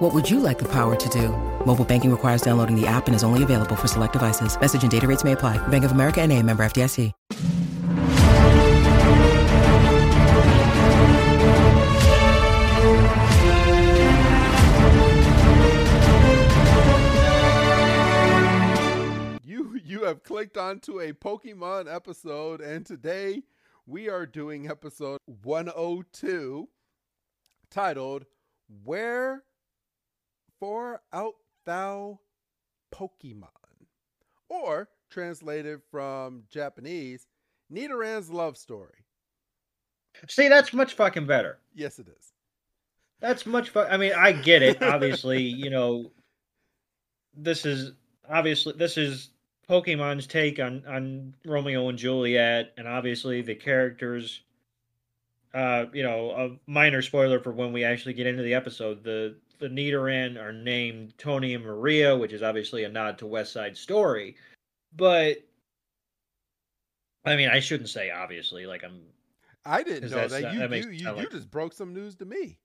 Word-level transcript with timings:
What 0.00 0.14
would 0.14 0.30
you 0.30 0.40
like 0.40 0.58
the 0.58 0.68
power 0.72 0.96
to 0.96 1.08
do? 1.10 1.28
Mobile 1.66 1.84
banking 1.84 2.10
requires 2.10 2.40
downloading 2.40 2.74
the 2.74 2.86
app 2.86 3.06
and 3.06 3.14
is 3.14 3.22
only 3.22 3.42
available 3.42 3.76
for 3.76 3.86
select 3.86 4.14
devices. 4.14 4.58
Message 4.58 4.80
and 4.80 4.90
data 4.90 5.06
rates 5.06 5.24
may 5.24 5.32
apply. 5.32 5.58
Bank 5.68 5.84
of 5.84 5.92
America 5.92 6.22
and 6.22 6.32
a 6.32 6.42
member 6.42 6.62
FDIC. 6.64 7.12
You 19.44 19.78
you 19.84 20.04
have 20.04 20.22
clicked 20.22 20.56
onto 20.56 21.00
a 21.00 21.12
Pokemon 21.12 21.94
episode, 21.94 22.62
and 22.62 22.86
today 22.86 23.42
we 23.86 24.08
are 24.08 24.24
doing 24.24 24.66
episode 24.66 25.18
102 25.26 26.70
titled 27.70 28.24
Where 28.82 29.44
For 30.60 31.00
Art 31.12 31.34
Thou 31.64 32.20
Pokemon? 32.94 33.48
Or 34.48 34.88
translated 35.10 35.80
from 35.90 36.44
Japanese, 36.50 37.26
Nidoran's 37.72 38.30
Love 38.30 38.56
Story. 38.56 39.04
See, 40.28 40.48
that's 40.48 40.72
much 40.72 40.94
fucking 40.94 41.26
better. 41.26 41.58
Yes, 41.74 41.98
it 41.98 42.08
is. 42.08 42.32
That's 43.20 43.46
much 43.46 43.70
fu- 43.70 43.80
I 43.80 43.96
mean, 43.96 44.12
I 44.12 44.32
get 44.32 44.62
it. 44.62 44.82
Obviously, 44.82 45.42
you 45.42 45.70
know, 45.70 46.10
this 47.36 47.64
is 47.64 47.92
obviously 48.28 48.72
this 48.76 48.96
is 48.96 49.30
Pokemon's 49.68 50.26
take 50.26 50.58
on 50.58 50.82
on 50.86 51.34
Romeo 51.44 51.88
and 51.88 51.98
Juliet, 51.98 52.72
and 52.76 52.88
obviously 52.88 53.42
the 53.42 53.54
characters. 53.54 54.42
Uh, 55.52 55.86
you 55.92 56.04
know, 56.04 56.30
a 56.30 56.70
minor 56.70 57.02
spoiler 57.02 57.40
for 57.40 57.50
when 57.50 57.72
we 57.72 57.82
actually 57.82 58.14
get 58.14 58.26
into 58.26 58.42
the 58.42 58.54
episode. 58.54 59.02
The 59.02 59.34
the 59.60 59.68
Nidoran 59.68 60.40
are 60.42 60.52
named 60.52 61.14
Tony 61.18 61.54
and 61.54 61.64
Maria, 61.64 62.16
which 62.16 62.32
is 62.32 62.42
obviously 62.42 62.84
a 62.84 62.88
nod 62.88 63.18
to 63.18 63.26
West 63.26 63.52
Side 63.52 63.76
Story. 63.76 64.36
But 64.96 65.36
I 67.24 67.36
mean, 67.36 67.48
I 67.48 67.60
shouldn't 67.60 67.90
say 67.90 68.10
obviously. 68.10 68.66
Like 68.66 68.82
I'm 68.82 69.02
I 69.64 69.82
didn't 69.82 70.10
know 70.10 70.26
that. 70.26 70.42
not- 70.42 70.54
You, 70.54 70.60
that 70.68 70.76
you, 70.84 70.90
you, 70.90 71.16
you 71.20 71.28
just 71.30 71.50
broke 71.50 71.74
some 71.74 71.92
news 71.94 72.14
to 72.16 72.24
me. 72.24 72.58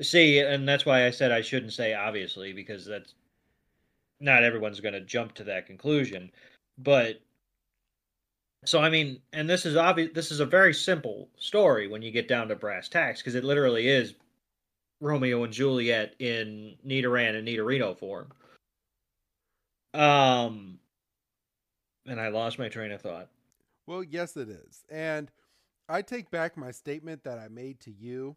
See, 0.00 0.40
and 0.40 0.68
that's 0.68 0.84
why 0.84 1.06
I 1.06 1.10
said 1.10 1.30
I 1.30 1.40
shouldn't 1.40 1.72
say 1.72 1.94
obviously 1.94 2.52
because 2.52 2.84
that's 2.84 3.14
not 4.20 4.42
everyone's 4.42 4.80
going 4.80 4.94
to 4.94 5.00
jump 5.00 5.34
to 5.34 5.44
that 5.44 5.66
conclusion. 5.66 6.32
But 6.78 7.20
so 8.64 8.80
I 8.80 8.90
mean, 8.90 9.20
and 9.32 9.48
this 9.48 9.64
is 9.64 9.76
obvious. 9.76 10.10
This 10.12 10.32
is 10.32 10.40
a 10.40 10.46
very 10.46 10.74
simple 10.74 11.28
story 11.38 11.86
when 11.86 12.02
you 12.02 12.10
get 12.10 12.26
down 12.26 12.48
to 12.48 12.56
brass 12.56 12.88
tacks 12.88 13.20
because 13.20 13.36
it 13.36 13.44
literally 13.44 13.86
is 13.88 14.14
Romeo 15.04 15.44
and 15.44 15.52
Juliet 15.52 16.14
in 16.18 16.76
Nidoran 16.84 17.36
and 17.36 17.46
Nidorino 17.46 17.96
form. 17.96 18.32
Um, 19.92 20.78
and 22.06 22.18
I 22.18 22.28
lost 22.28 22.58
my 22.58 22.70
train 22.70 22.90
of 22.90 23.02
thought. 23.02 23.28
Well, 23.86 24.02
yes, 24.02 24.34
it 24.38 24.48
is. 24.48 24.82
And 24.90 25.30
I 25.90 26.00
take 26.00 26.30
back 26.30 26.56
my 26.56 26.70
statement 26.70 27.22
that 27.24 27.38
I 27.38 27.48
made 27.48 27.80
to 27.80 27.92
you. 27.92 28.34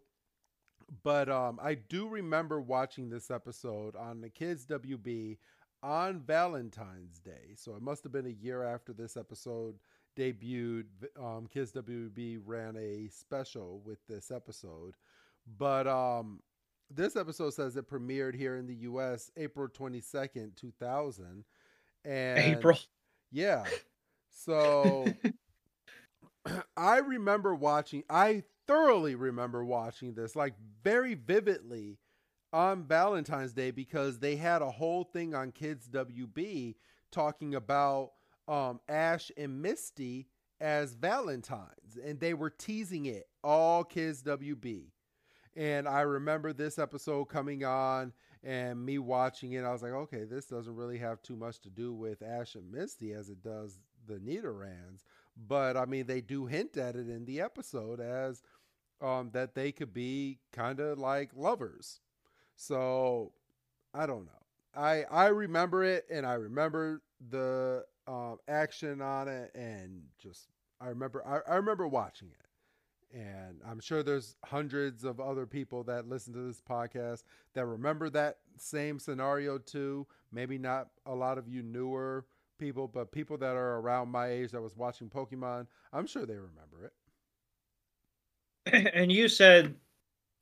But 1.03 1.29
um, 1.29 1.57
I 1.63 1.75
do 1.75 2.09
remember 2.09 2.59
watching 2.59 3.09
this 3.09 3.31
episode 3.31 3.95
on 3.95 4.19
the 4.19 4.29
Kids 4.29 4.65
WB 4.65 5.37
on 5.81 6.19
Valentine's 6.19 7.19
Day. 7.19 7.55
So 7.55 7.75
it 7.75 7.81
must 7.81 8.03
have 8.03 8.11
been 8.11 8.25
a 8.25 8.43
year 8.43 8.63
after 8.63 8.91
this 8.91 9.15
episode 9.15 9.75
debuted. 10.17 10.85
Um, 11.17 11.47
Kids 11.47 11.71
WB 11.71 12.41
ran 12.45 12.75
a 12.75 13.07
special 13.07 13.81
with 13.85 13.99
this 14.07 14.31
episode. 14.31 14.95
But 15.57 15.87
um, 15.87 16.41
this 16.89 17.15
episode 17.15 17.53
says 17.53 17.75
it 17.75 17.89
premiered 17.89 18.35
here 18.35 18.55
in 18.57 18.67
the 18.67 18.75
US 18.75 19.31
April 19.37 19.67
22nd, 19.67 20.55
2000. 20.55 21.43
And 22.05 22.39
April. 22.39 22.77
yeah. 23.31 23.63
So 24.29 25.05
I 26.77 26.97
remember 26.97 27.55
watching, 27.55 28.03
I 28.09 28.43
thoroughly 28.67 29.15
remember 29.15 29.63
watching 29.63 30.13
this, 30.13 30.35
like 30.35 30.53
very 30.83 31.15
vividly 31.15 31.99
on 32.53 32.83
Valentine's 32.83 33.53
Day 33.53 33.71
because 33.71 34.19
they 34.19 34.35
had 34.35 34.61
a 34.61 34.71
whole 34.71 35.03
thing 35.03 35.35
on 35.35 35.51
Kids 35.51 35.87
WB 35.89 36.75
talking 37.11 37.55
about 37.55 38.11
um, 38.47 38.79
Ash 38.87 39.31
and 39.37 39.61
Misty 39.61 40.27
as 40.59 40.93
Valentines, 40.93 41.97
and 42.03 42.19
they 42.19 42.33
were 42.33 42.49
teasing 42.49 43.05
it 43.05 43.27
all 43.43 43.83
Kids 43.83 44.23
WB. 44.23 44.85
And 45.57 45.87
I 45.87 46.01
remember 46.01 46.53
this 46.53 46.79
episode 46.79 47.25
coming 47.25 47.65
on 47.65 48.13
and 48.43 48.85
me 48.85 48.99
watching 48.99 49.53
it. 49.53 49.63
I 49.65 49.73
was 49.73 49.81
like, 49.81 49.91
okay, 49.91 50.23
this 50.23 50.45
doesn't 50.45 50.75
really 50.75 50.99
have 50.99 51.21
too 51.23 51.35
much 51.35 51.61
to 51.61 51.71
do 51.71 51.93
with 51.93 52.21
Ash 52.21 52.55
and 52.55 52.71
Misty 52.71 53.13
as 53.13 53.29
it 53.29 53.43
does 53.43 53.79
the 54.07 54.19
Nidorans. 54.19 55.03
But 55.47 55.75
I 55.75 55.85
mean, 55.85 56.05
they 56.05 56.21
do 56.21 56.45
hint 56.45 56.77
at 56.77 56.95
it 56.95 57.09
in 57.09 57.25
the 57.25 57.41
episode 57.41 57.99
as 57.99 58.43
um, 59.01 59.31
that 59.33 59.55
they 59.55 59.71
could 59.71 59.93
be 59.93 60.39
kind 60.53 60.79
of 60.79 60.99
like 60.99 61.31
lovers. 61.35 62.01
So 62.55 63.33
I 63.93 64.05
don't 64.07 64.25
know. 64.25 64.31
I 64.75 65.03
I 65.11 65.27
remember 65.27 65.83
it, 65.83 66.05
and 66.11 66.25
I 66.25 66.33
remember 66.33 67.01
the 67.29 67.85
um, 68.07 68.37
action 68.47 69.01
on 69.01 69.27
it, 69.27 69.51
and 69.55 70.03
just 70.21 70.49
I 70.81 70.89
remember 70.89 71.25
I, 71.25 71.51
I 71.51 71.55
remember 71.57 71.87
watching 71.87 72.29
it. 72.29 72.46
And 73.17 73.59
I'm 73.67 73.79
sure 73.79 74.03
there's 74.03 74.35
hundreds 74.45 75.03
of 75.03 75.19
other 75.19 75.47
people 75.47 75.83
that 75.85 76.07
listen 76.07 76.33
to 76.33 76.39
this 76.39 76.61
podcast 76.61 77.23
that 77.55 77.65
remember 77.65 78.11
that 78.11 78.37
same 78.57 78.99
scenario 78.99 79.57
too. 79.57 80.05
Maybe 80.31 80.59
not 80.59 80.89
a 81.07 81.15
lot 81.15 81.39
of 81.39 81.47
you 81.47 81.63
newer 81.63 82.25
people, 82.59 82.87
but 82.87 83.11
people 83.11 83.35
that 83.39 83.55
are 83.55 83.79
around 83.79 84.09
my 84.09 84.27
age 84.27 84.51
that 84.51 84.61
was 84.61 84.75
watching 84.75 85.09
Pokemon, 85.09 85.65
I'm 85.91 86.05
sure 86.05 86.27
they 86.27 86.35
remember 86.35 86.91
it. 88.65 88.91
and 88.93 89.11
you 89.11 89.29
said 89.29 89.73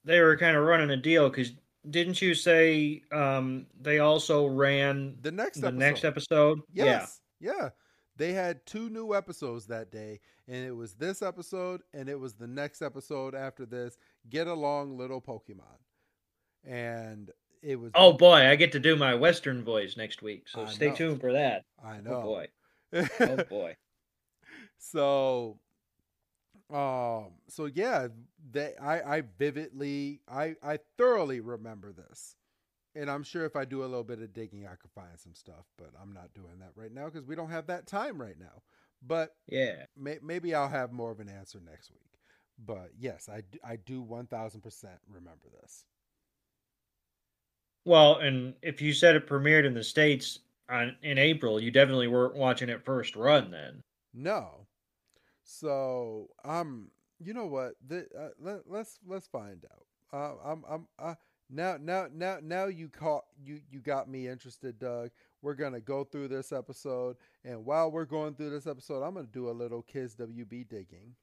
they 0.03 0.19
were 0.19 0.35
kind 0.35 0.57
of 0.57 0.63
running 0.65 0.89
a 0.89 0.97
deal 0.97 1.29
because 1.29 1.53
didn't 1.89 2.21
you 2.21 2.33
say 2.33 3.03
um, 3.11 3.67
they 3.79 3.99
also 3.99 4.47
ran 4.47 5.15
The 5.21 5.31
next 5.31 5.61
the 5.61 5.67
episode. 5.67 5.79
next 5.79 6.03
episode? 6.03 6.59
Yes. 6.73 7.21
Yeah. 7.39 7.69
They 8.17 8.33
had 8.33 8.65
two 8.65 8.89
new 8.89 9.13
episodes 9.13 9.67
that 9.67 9.91
day, 9.91 10.21
and 10.47 10.65
it 10.65 10.71
was 10.75 10.93
this 10.93 11.21
episode 11.21 11.81
and 11.93 12.07
it 12.07 12.19
was 12.19 12.33
the 12.35 12.47
next 12.47 12.81
episode 12.81 13.35
after 13.35 13.65
this. 13.65 13.97
Get 14.29 14.47
along, 14.47 14.97
little 14.97 15.21
Pokemon. 15.21 15.79
And 16.63 17.31
it 17.61 17.75
was 17.79 17.91
Oh 17.95 18.13
boy, 18.13 18.47
I 18.47 18.55
get 18.55 18.71
to 18.73 18.79
do 18.79 18.95
my 18.95 19.15
Western 19.15 19.63
voice 19.63 19.97
next 19.97 20.21
week, 20.21 20.47
so 20.47 20.61
I 20.63 20.65
stay 20.67 20.89
know. 20.89 20.95
tuned 20.95 21.21
for 21.21 21.33
that. 21.33 21.65
I 21.83 21.99
know. 21.99 22.13
Oh 22.13 22.21
boy, 22.23 22.47
oh 23.19 23.43
boy. 23.49 23.75
so 24.77 25.59
um 26.73 27.27
so 27.47 27.65
yeah 27.65 28.07
they 28.51 28.73
i 28.81 29.17
i 29.17 29.23
vividly 29.37 30.19
i 30.27 30.55
i 30.63 30.79
thoroughly 30.97 31.39
remember 31.39 31.91
this 31.91 32.35
and 32.95 33.09
i'm 33.09 33.23
sure 33.23 33.45
if 33.45 33.55
i 33.55 33.65
do 33.65 33.81
a 33.81 33.85
little 33.87 34.03
bit 34.03 34.21
of 34.21 34.33
digging 34.33 34.65
i 34.67 34.75
could 34.75 34.91
find 34.91 35.17
some 35.19 35.35
stuff 35.35 35.65
but 35.77 35.89
i'm 36.01 36.13
not 36.13 36.33
doing 36.33 36.59
that 36.59 36.71
right 36.75 36.93
now 36.93 37.05
because 37.05 37.25
we 37.25 37.35
don't 37.35 37.49
have 37.51 37.67
that 37.67 37.87
time 37.87 38.21
right 38.21 38.39
now. 38.39 38.63
But 39.05 39.35
Yeah, 39.47 39.85
may, 39.97 40.19
maybe 40.23 40.53
i'll 40.55 40.69
have 40.69 40.91
more 40.91 41.11
of 41.11 41.19
an 41.19 41.29
answer 41.29 41.59
next 41.63 41.91
week. 41.91 42.19
But 42.57 42.91
yes 42.97 43.29
i 43.29 43.41
do, 43.41 43.59
i 43.63 43.75
do 43.77 44.01
1000% 44.01 44.99
remember 45.09 45.49
this. 45.61 45.85
Well, 47.85 48.17
and 48.17 48.55
if 48.61 48.81
you 48.81 48.91
said 48.93 49.15
it 49.15 49.27
premiered 49.27 49.65
in 49.65 49.73
the 49.73 49.83
states 49.83 50.39
on 50.69 50.97
in 51.01 51.17
April, 51.17 51.59
you 51.59 51.71
definitely 51.71 52.07
weren't 52.07 52.35
watching 52.35 52.69
it 52.69 52.83
first 52.83 53.15
run 53.15 53.51
then. 53.51 53.81
no. 54.13 54.67
So 55.43 56.29
um 56.43 56.91
you 57.19 57.33
know 57.33 57.47
what? 57.47 57.75
The, 57.85 58.07
uh, 58.17 58.29
let, 58.39 58.61
let's 58.67 58.99
let's 59.05 59.27
find 59.27 59.63
out. 59.71 59.85
Uh, 60.13 60.35
i'm 60.51 60.63
i'm 60.69 60.87
uh, 60.99 61.15
now 61.49 61.77
now 61.79 62.07
now 62.13 62.37
now 62.41 62.65
you 62.65 62.89
caught 62.89 63.25
you 63.43 63.59
you 63.69 63.79
got 63.79 64.09
me 64.09 64.27
interested 64.27 64.77
doug 64.79 65.11
we're 65.41 65.53
gonna 65.53 65.79
go 65.79 66.03
through 66.03 66.27
this 66.27 66.51
episode 66.51 67.15
and 67.43 67.63
while 67.63 67.91
we're 67.91 68.05
going 68.05 68.33
through 68.33 68.49
this 68.49 68.65
episode 68.67 69.03
i'm 69.03 69.13
gonna 69.13 69.27
do 69.27 69.49
a 69.49 69.51
little 69.51 69.81
kids 69.83 70.15
wb 70.15 70.67
digging 70.67 71.15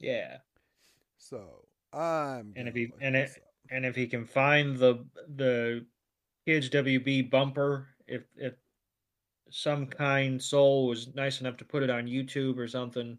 Yeah, 0.00 0.38
so 1.16 1.66
i'm 1.92 2.52
And 2.56 2.68
if 2.68 2.74
he- 2.74 2.92
and 3.00 3.16
up. 3.16 3.28
and 3.70 3.86
if 3.86 3.94
he 3.94 4.06
can 4.06 4.24
find 4.26 4.76
the 4.76 5.04
the 5.36 5.86
kids 6.46 6.68
WB 6.70 7.30
bumper, 7.30 7.88
if 8.06 8.24
if 8.36 8.54
some 9.50 9.86
kind 9.86 10.42
soul 10.42 10.86
was 10.88 11.14
nice 11.14 11.40
enough 11.40 11.56
to 11.58 11.64
put 11.64 11.82
it 11.82 11.90
on 11.90 12.06
YouTube 12.06 12.58
or 12.58 12.66
something, 12.68 13.18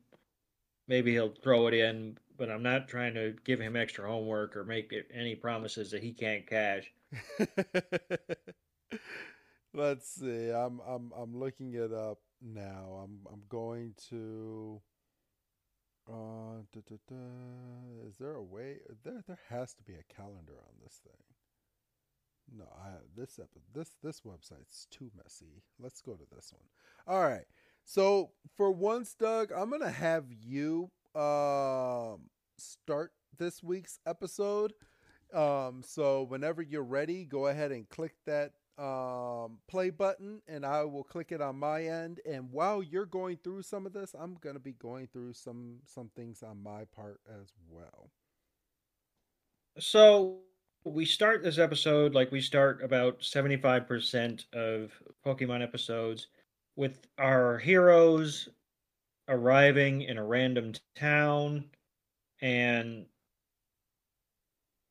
maybe 0.88 1.12
he'll 1.12 1.33
throw 1.44 1.68
it 1.68 1.74
in. 1.74 2.18
But 2.39 2.50
I'm 2.50 2.63
not 2.63 2.88
trying 2.88 3.13
to 3.15 3.36
give 3.44 3.59
him 3.59 3.75
extra 3.75 4.07
homework 4.07 4.56
or 4.56 4.63
make 4.63 4.94
any 5.13 5.36
promises 5.36 5.91
that 5.91 6.01
he 6.01 6.13
can't 6.13 6.47
cash. 6.47 6.89
Let's 9.74 10.09
see. 10.09 10.50
I'm 10.50 10.80
I'm 10.88 11.12
I'm 11.15 11.38
looking 11.38 11.74
it 11.74 11.91
up 11.91 12.19
now. 12.41 13.03
I'm 13.03 13.19
I'm 13.31 13.41
going 13.50 13.94
to. 14.09 14.81
Uh, 16.09 16.63
da, 16.74 16.80
da, 16.89 16.95
da. 17.07 18.07
Is 18.07 18.18
there 18.18 18.33
a 18.33 18.44
way? 18.44 18.77
There 19.03 19.21
there 19.27 19.39
has 19.50 19.75
to 19.75 19.83
be 19.83 19.94
a 19.94 20.13
calendar 20.15 20.53
on 20.53 20.74
this 20.81 21.01
thing. 21.03 22.57
No, 22.57 22.65
I 22.65 22.91
this 23.15 23.39
this 23.74 23.95
this 24.01 24.21
website's 24.21 24.88
too 24.89 25.12
messy. 25.21 25.62
Let's 25.77 26.01
go 26.01 26.13
to 26.13 26.25
this 26.33 26.53
one. 26.53 26.63
All 27.06 27.21
right. 27.21 27.45
So 27.83 28.31
for 28.56 28.71
once, 28.71 29.13
Doug, 29.13 29.51
I'm 29.51 29.69
gonna 29.69 29.91
have 29.91 30.25
you 30.31 30.89
um 31.15 32.29
start 32.57 33.11
this 33.38 33.63
week's 33.63 34.00
episode. 34.06 34.73
Um, 35.33 35.81
so 35.85 36.23
whenever 36.23 36.61
you're 36.61 36.83
ready, 36.83 37.25
go 37.25 37.47
ahead 37.47 37.71
and 37.71 37.88
click 37.89 38.13
that 38.25 38.53
um, 38.77 39.59
play 39.67 39.89
button, 39.89 40.41
and 40.47 40.65
I 40.65 40.83
will 40.83 41.03
click 41.03 41.31
it 41.31 41.41
on 41.41 41.57
my 41.57 41.83
end. 41.83 42.19
And 42.25 42.51
while 42.51 42.81
you're 42.81 43.06
going 43.06 43.38
through 43.44 43.63
some 43.63 43.85
of 43.85 43.94
this, 43.94 44.15
I'm 44.17 44.38
gonna 44.41 44.59
be 44.59 44.73
going 44.73 45.07
through 45.07 45.33
some 45.33 45.79
some 45.85 46.09
things 46.15 46.44
on 46.44 46.63
my 46.63 46.85
part 46.95 47.19
as 47.41 47.51
well. 47.69 48.09
So 49.77 50.39
we 50.85 51.05
start 51.05 51.44
this 51.44 51.57
episode 51.57 52.13
like 52.13 52.31
we 52.31 52.41
start 52.41 52.81
about 52.83 53.19
75% 53.19 54.45
of 54.53 54.91
Pokemon 55.25 55.62
episodes 55.62 56.27
with 56.75 57.05
our 57.17 57.57
heroes 57.57 58.50
arriving 59.29 60.01
in 60.01 60.17
a 60.17 60.25
random 60.25 60.73
town 60.95 61.63
and 62.41 63.05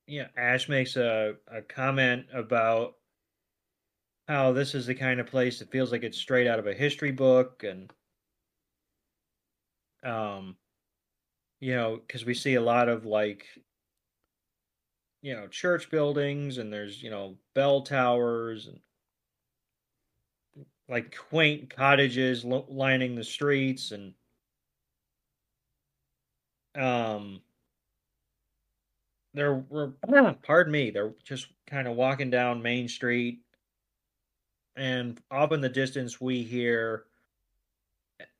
yeah, 0.07 0.29
Ash 0.39 0.71
makes 0.71 0.97
a, 0.97 1.35
a 1.53 1.61
comment 1.61 2.27
about 2.33 2.95
how 4.27 4.53
this 4.53 4.75
is 4.75 4.87
the 4.87 4.95
kind 4.95 5.21
of 5.21 5.27
place 5.27 5.59
that 5.59 5.71
feels 5.71 5.93
like 5.93 6.03
it's 6.03 6.17
straight 6.17 6.47
out 6.47 6.59
of 6.59 6.67
a 6.67 6.75
history 6.75 7.13
book 7.13 7.65
and 7.65 7.93
um 10.05 10.57
you 11.61 11.75
know 11.75 11.97
because 12.07 12.25
we 12.25 12.35
see 12.35 12.55
a 12.55 12.61
lot 12.61 12.89
of 12.89 13.05
like 13.05 13.47
you 15.23 15.35
know 15.35 15.49
church 15.49 15.91
buildings 15.91 16.59
and 16.59 16.73
there's 16.73 17.03
you 17.03 17.11
know 17.11 17.37
bell 17.55 17.83
towers 17.83 18.69
and 18.69 18.79
like 20.89 21.17
quaint 21.31 21.69
cottages 21.69 22.45
lining 22.45 23.15
the 23.15 23.25
streets 23.25 23.91
and 23.91 24.15
um 26.79 27.41
they're 29.35 29.55
we're, 29.55 29.93
pardon 30.43 30.73
me 30.73 30.91
they're 30.91 31.15
just 31.25 31.49
kind 31.67 31.87
of 31.89 31.97
walking 31.97 32.31
down 32.31 32.63
main 32.63 32.89
street. 32.89 33.41
And 34.77 35.21
up 35.31 35.53
in 35.53 35.61
the 35.61 35.69
distance 35.69 36.21
we 36.21 36.43
hear 36.43 37.05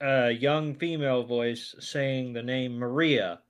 a 0.01 0.31
young 0.31 0.75
female 0.75 1.25
voice 1.25 1.75
saying 1.81 2.33
the 2.33 2.43
name 2.43 2.79
maria 2.79 3.41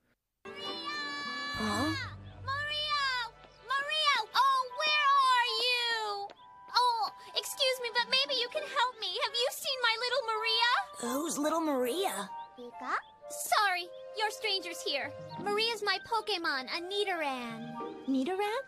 Maria's 15.49 15.83
my 15.83 15.99
Pokemon, 16.07 16.67
a 16.77 16.81
Nidoran. 16.83 17.75
Nidoran? 18.07 18.63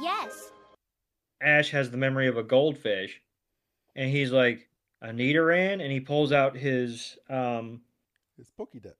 Yes. 0.00 0.50
Ash 1.40 1.70
has 1.70 1.90
the 1.90 1.96
memory 1.96 2.26
of 2.26 2.36
a 2.36 2.42
goldfish, 2.42 3.20
and 3.94 4.10
he's 4.10 4.32
like 4.32 4.68
a 5.00 5.08
Nidoran, 5.08 5.80
and 5.80 5.92
he 5.92 6.00
pulls 6.00 6.32
out 6.32 6.56
his 6.56 7.16
um 7.30 7.82
His 8.36 8.50
Pokédex. 8.58 8.94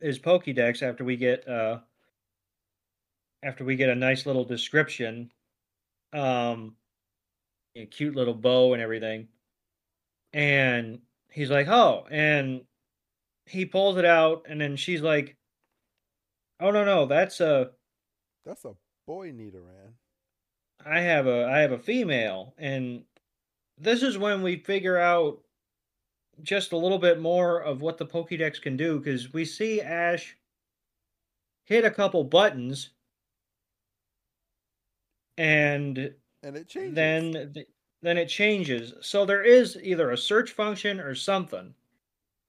his 0.00 0.18
Pokédex 0.18 0.82
after 0.82 1.04
we 1.04 1.16
get 1.16 1.46
uh 1.46 1.80
after 3.42 3.64
we 3.64 3.76
get 3.76 3.90
a 3.90 3.94
nice 3.94 4.24
little 4.24 4.44
description, 4.44 5.30
um, 6.12 6.74
a 7.76 7.84
cute 7.86 8.16
little 8.16 8.34
bow 8.34 8.72
and 8.72 8.82
everything, 8.82 9.28
and 10.32 11.00
he's 11.30 11.50
like, 11.50 11.68
oh, 11.68 12.06
and 12.10 12.62
he 13.46 13.66
pulls 13.66 13.98
it 13.98 14.04
out, 14.06 14.46
and 14.48 14.60
then 14.60 14.74
she's 14.76 15.02
like, 15.02 15.36
oh 16.60 16.70
no 16.70 16.84
no, 16.84 17.06
that's 17.06 17.40
a 17.40 17.72
That's 18.44 18.64
a 18.64 18.76
boy 19.06 19.30
Nidoran. 19.30 19.94
I 20.84 21.00
have 21.02 21.28
a 21.28 21.44
I 21.46 21.60
have 21.60 21.70
a 21.70 21.78
female, 21.78 22.52
and 22.58 23.04
this 23.78 24.02
is 24.02 24.18
when 24.18 24.42
we 24.42 24.56
figure 24.56 24.98
out 24.98 25.44
just 26.42 26.72
a 26.72 26.76
little 26.76 26.98
bit 26.98 27.20
more 27.20 27.60
of 27.62 27.80
what 27.82 27.98
the 27.98 28.06
Pokédex 28.06 28.60
can 28.60 28.76
do 28.76 28.98
because 28.98 29.32
we 29.32 29.44
see 29.44 29.80
Ash 29.80 30.36
hit 31.66 31.84
a 31.84 31.90
couple 31.92 32.24
buttons, 32.24 32.90
and 35.36 36.14
And 36.42 36.56
it 36.56 36.68
changes. 36.68 36.96
then 36.96 37.54
then 38.02 38.18
it 38.18 38.28
changes. 38.28 38.94
So 39.02 39.24
there 39.24 39.42
is 39.42 39.76
either 39.82 40.10
a 40.10 40.18
search 40.18 40.52
function 40.52 41.00
or 41.00 41.14
something. 41.14 41.74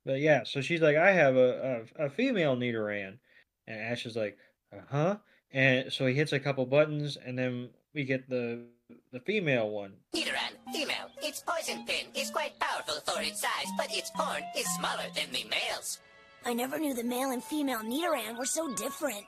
But 0.05 0.21
yeah, 0.21 0.43
so 0.45 0.61
she's 0.61 0.81
like, 0.81 0.97
I 0.97 1.11
have 1.13 1.35
a 1.37 1.87
a, 1.97 2.05
a 2.07 2.09
female 2.11 2.55
Nidoran, 2.57 3.19
and 3.69 3.79
Ash 3.79 4.05
is 4.05 4.15
like, 4.15 4.37
uh 4.73 4.81
huh. 4.89 5.17
And 5.51 5.91
so 5.91 6.05
he 6.05 6.13
hits 6.13 6.33
a 6.33 6.39
couple 6.39 6.65
buttons, 6.65 7.17
and 7.17 7.37
then 7.37 7.69
we 7.93 8.03
get 8.03 8.29
the 8.29 8.65
the 9.11 9.19
female 9.19 9.69
one. 9.69 9.93
Nidoran, 10.15 10.73
female. 10.73 11.09
Its 11.21 11.43
poison 11.47 11.85
pin 11.85 12.07
is 12.15 12.31
quite 12.31 12.59
powerful 12.59 12.95
for 13.05 13.21
its 13.21 13.41
size, 13.41 13.71
but 13.77 13.87
its 13.91 14.11
horn 14.15 14.43
is 14.57 14.67
smaller 14.75 15.05
than 15.15 15.31
the 15.31 15.45
male's. 15.49 15.99
I 16.45 16.53
never 16.53 16.79
knew 16.79 16.93
the 16.93 17.03
male 17.03 17.31
and 17.31 17.43
female 17.43 17.79
Nidoran 17.79 18.37
were 18.37 18.45
so 18.45 18.73
different. 18.75 19.25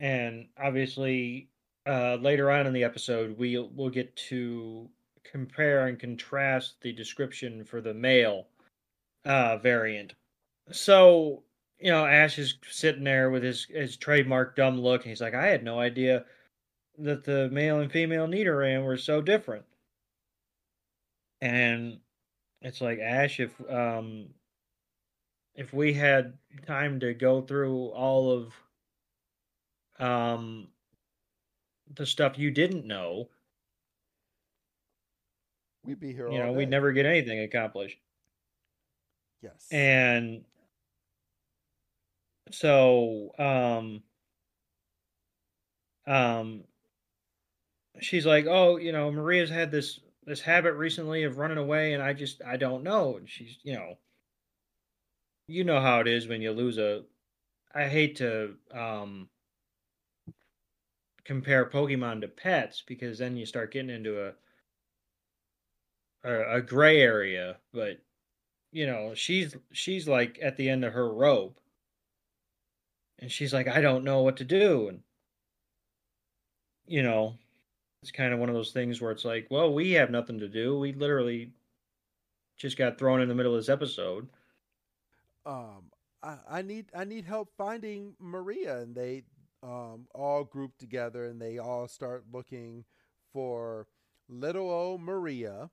And 0.00 0.48
obviously, 0.58 1.48
uh, 1.86 2.16
later 2.16 2.50
on 2.50 2.66
in 2.66 2.72
the 2.72 2.84
episode, 2.84 3.38
we'll 3.38 3.70
we'll 3.74 3.90
get 3.90 4.14
to 4.28 4.88
compare 5.24 5.86
and 5.86 5.98
contrast 5.98 6.80
the 6.80 6.92
description 6.92 7.64
for 7.64 7.80
the 7.80 7.94
male 7.94 8.46
uh, 9.24 9.58
variant. 9.58 10.14
So 10.70 11.42
you 11.80 11.90
know, 11.90 12.06
Ash 12.06 12.38
is 12.38 12.54
sitting 12.70 13.04
there 13.04 13.30
with 13.30 13.42
his 13.42 13.64
his 13.66 13.96
trademark 13.96 14.56
dumb 14.56 14.80
look, 14.80 15.02
and 15.02 15.10
he's 15.10 15.20
like, 15.20 15.34
"I 15.34 15.46
had 15.46 15.62
no 15.64 15.78
idea 15.80 16.24
that 16.98 17.24
the 17.24 17.48
male 17.50 17.80
and 17.80 17.90
female 17.92 18.26
Nidoran 18.26 18.84
were 18.84 18.96
so 18.96 19.22
different." 19.22 19.64
And 21.40 22.00
it's 22.62 22.80
like 22.80 22.98
Ash, 22.98 23.40
if 23.40 23.60
um, 23.70 24.34
if 25.54 25.72
we 25.72 25.92
had 25.92 26.38
time 26.66 27.00
to 27.00 27.12
go 27.14 27.42
through 27.42 27.88
all 27.88 28.30
of 28.30 28.54
um 29.98 30.68
the 31.94 32.06
stuff 32.06 32.38
you 32.38 32.50
didn't 32.50 32.86
know, 32.86 33.28
We'd 35.84 36.00
be 36.00 36.12
here 36.12 36.28
you 36.28 36.38
all 36.38 36.46
know, 36.46 36.52
day. 36.52 36.56
we'd 36.58 36.70
never 36.70 36.92
get 36.92 37.06
anything 37.06 37.40
accomplished. 37.40 37.98
Yes. 39.42 39.66
And 39.70 40.44
so 42.50 43.32
um 43.38 44.02
um 46.06 46.64
she's 48.00 48.26
like, 48.26 48.46
"Oh, 48.46 48.76
you 48.76 48.90
know, 48.92 49.10
Maria's 49.12 49.50
had 49.50 49.70
this 49.70 50.00
this 50.24 50.40
habit 50.40 50.74
recently 50.74 51.22
of 51.24 51.38
running 51.38 51.58
away 51.58 51.92
and 51.94 52.02
I 52.02 52.12
just 52.12 52.42
I 52.44 52.56
don't 52.56 52.82
know." 52.82 53.16
And 53.16 53.28
she's, 53.28 53.58
you 53.62 53.74
know, 53.74 53.98
you 55.46 55.64
know 55.64 55.80
how 55.80 56.00
it 56.00 56.06
is 56.08 56.28
when 56.28 56.42
you 56.42 56.52
lose 56.52 56.78
a 56.78 57.04
I 57.74 57.88
hate 57.88 58.16
to 58.16 58.56
um 58.72 59.30
compare 61.22 61.64
Pokemon 61.64 62.22
to 62.22 62.26
pets 62.28 62.82
because 62.84 63.18
then 63.18 63.36
you 63.36 63.46
start 63.46 63.70
getting 63.70 63.90
into 63.90 64.20
a 64.26 64.34
a, 66.22 66.56
a 66.56 66.62
gray 66.62 67.00
area, 67.00 67.58
but 67.72 68.00
you 68.72 68.86
know, 68.86 69.14
she's 69.14 69.56
she's 69.72 70.08
like 70.08 70.38
at 70.42 70.56
the 70.56 70.68
end 70.68 70.84
of 70.84 70.92
her 70.94 71.12
rope. 71.12 71.60
And 73.18 73.30
she's 73.30 73.52
like, 73.52 73.68
I 73.68 73.80
don't 73.80 74.04
know 74.04 74.22
what 74.22 74.36
to 74.38 74.44
do. 74.44 74.88
And 74.88 75.02
you 76.86 77.02
know, 77.02 77.36
it's 78.02 78.10
kind 78.12 78.32
of 78.32 78.38
one 78.40 78.48
of 78.48 78.54
those 78.54 78.72
things 78.72 79.00
where 79.00 79.10
it's 79.12 79.24
like, 79.24 79.46
well, 79.50 79.72
we 79.72 79.92
have 79.92 80.10
nothing 80.10 80.38
to 80.40 80.48
do. 80.48 80.78
We 80.78 80.92
literally 80.92 81.52
just 82.56 82.76
got 82.76 82.98
thrown 82.98 83.20
in 83.20 83.28
the 83.28 83.34
middle 83.34 83.54
of 83.54 83.60
this 83.60 83.68
episode. 83.68 84.28
um 85.46 85.90
I, 86.22 86.36
I 86.48 86.62
need 86.62 86.86
I 86.94 87.04
need 87.04 87.24
help 87.24 87.50
finding 87.56 88.14
Maria 88.18 88.78
and 88.80 88.94
they 88.94 89.24
um 89.62 90.06
all 90.14 90.44
group 90.44 90.76
together 90.78 91.24
and 91.24 91.40
they 91.40 91.58
all 91.58 91.88
start 91.88 92.24
looking 92.32 92.84
for 93.32 93.86
little 94.28 94.70
old 94.70 95.00
Maria 95.00 95.70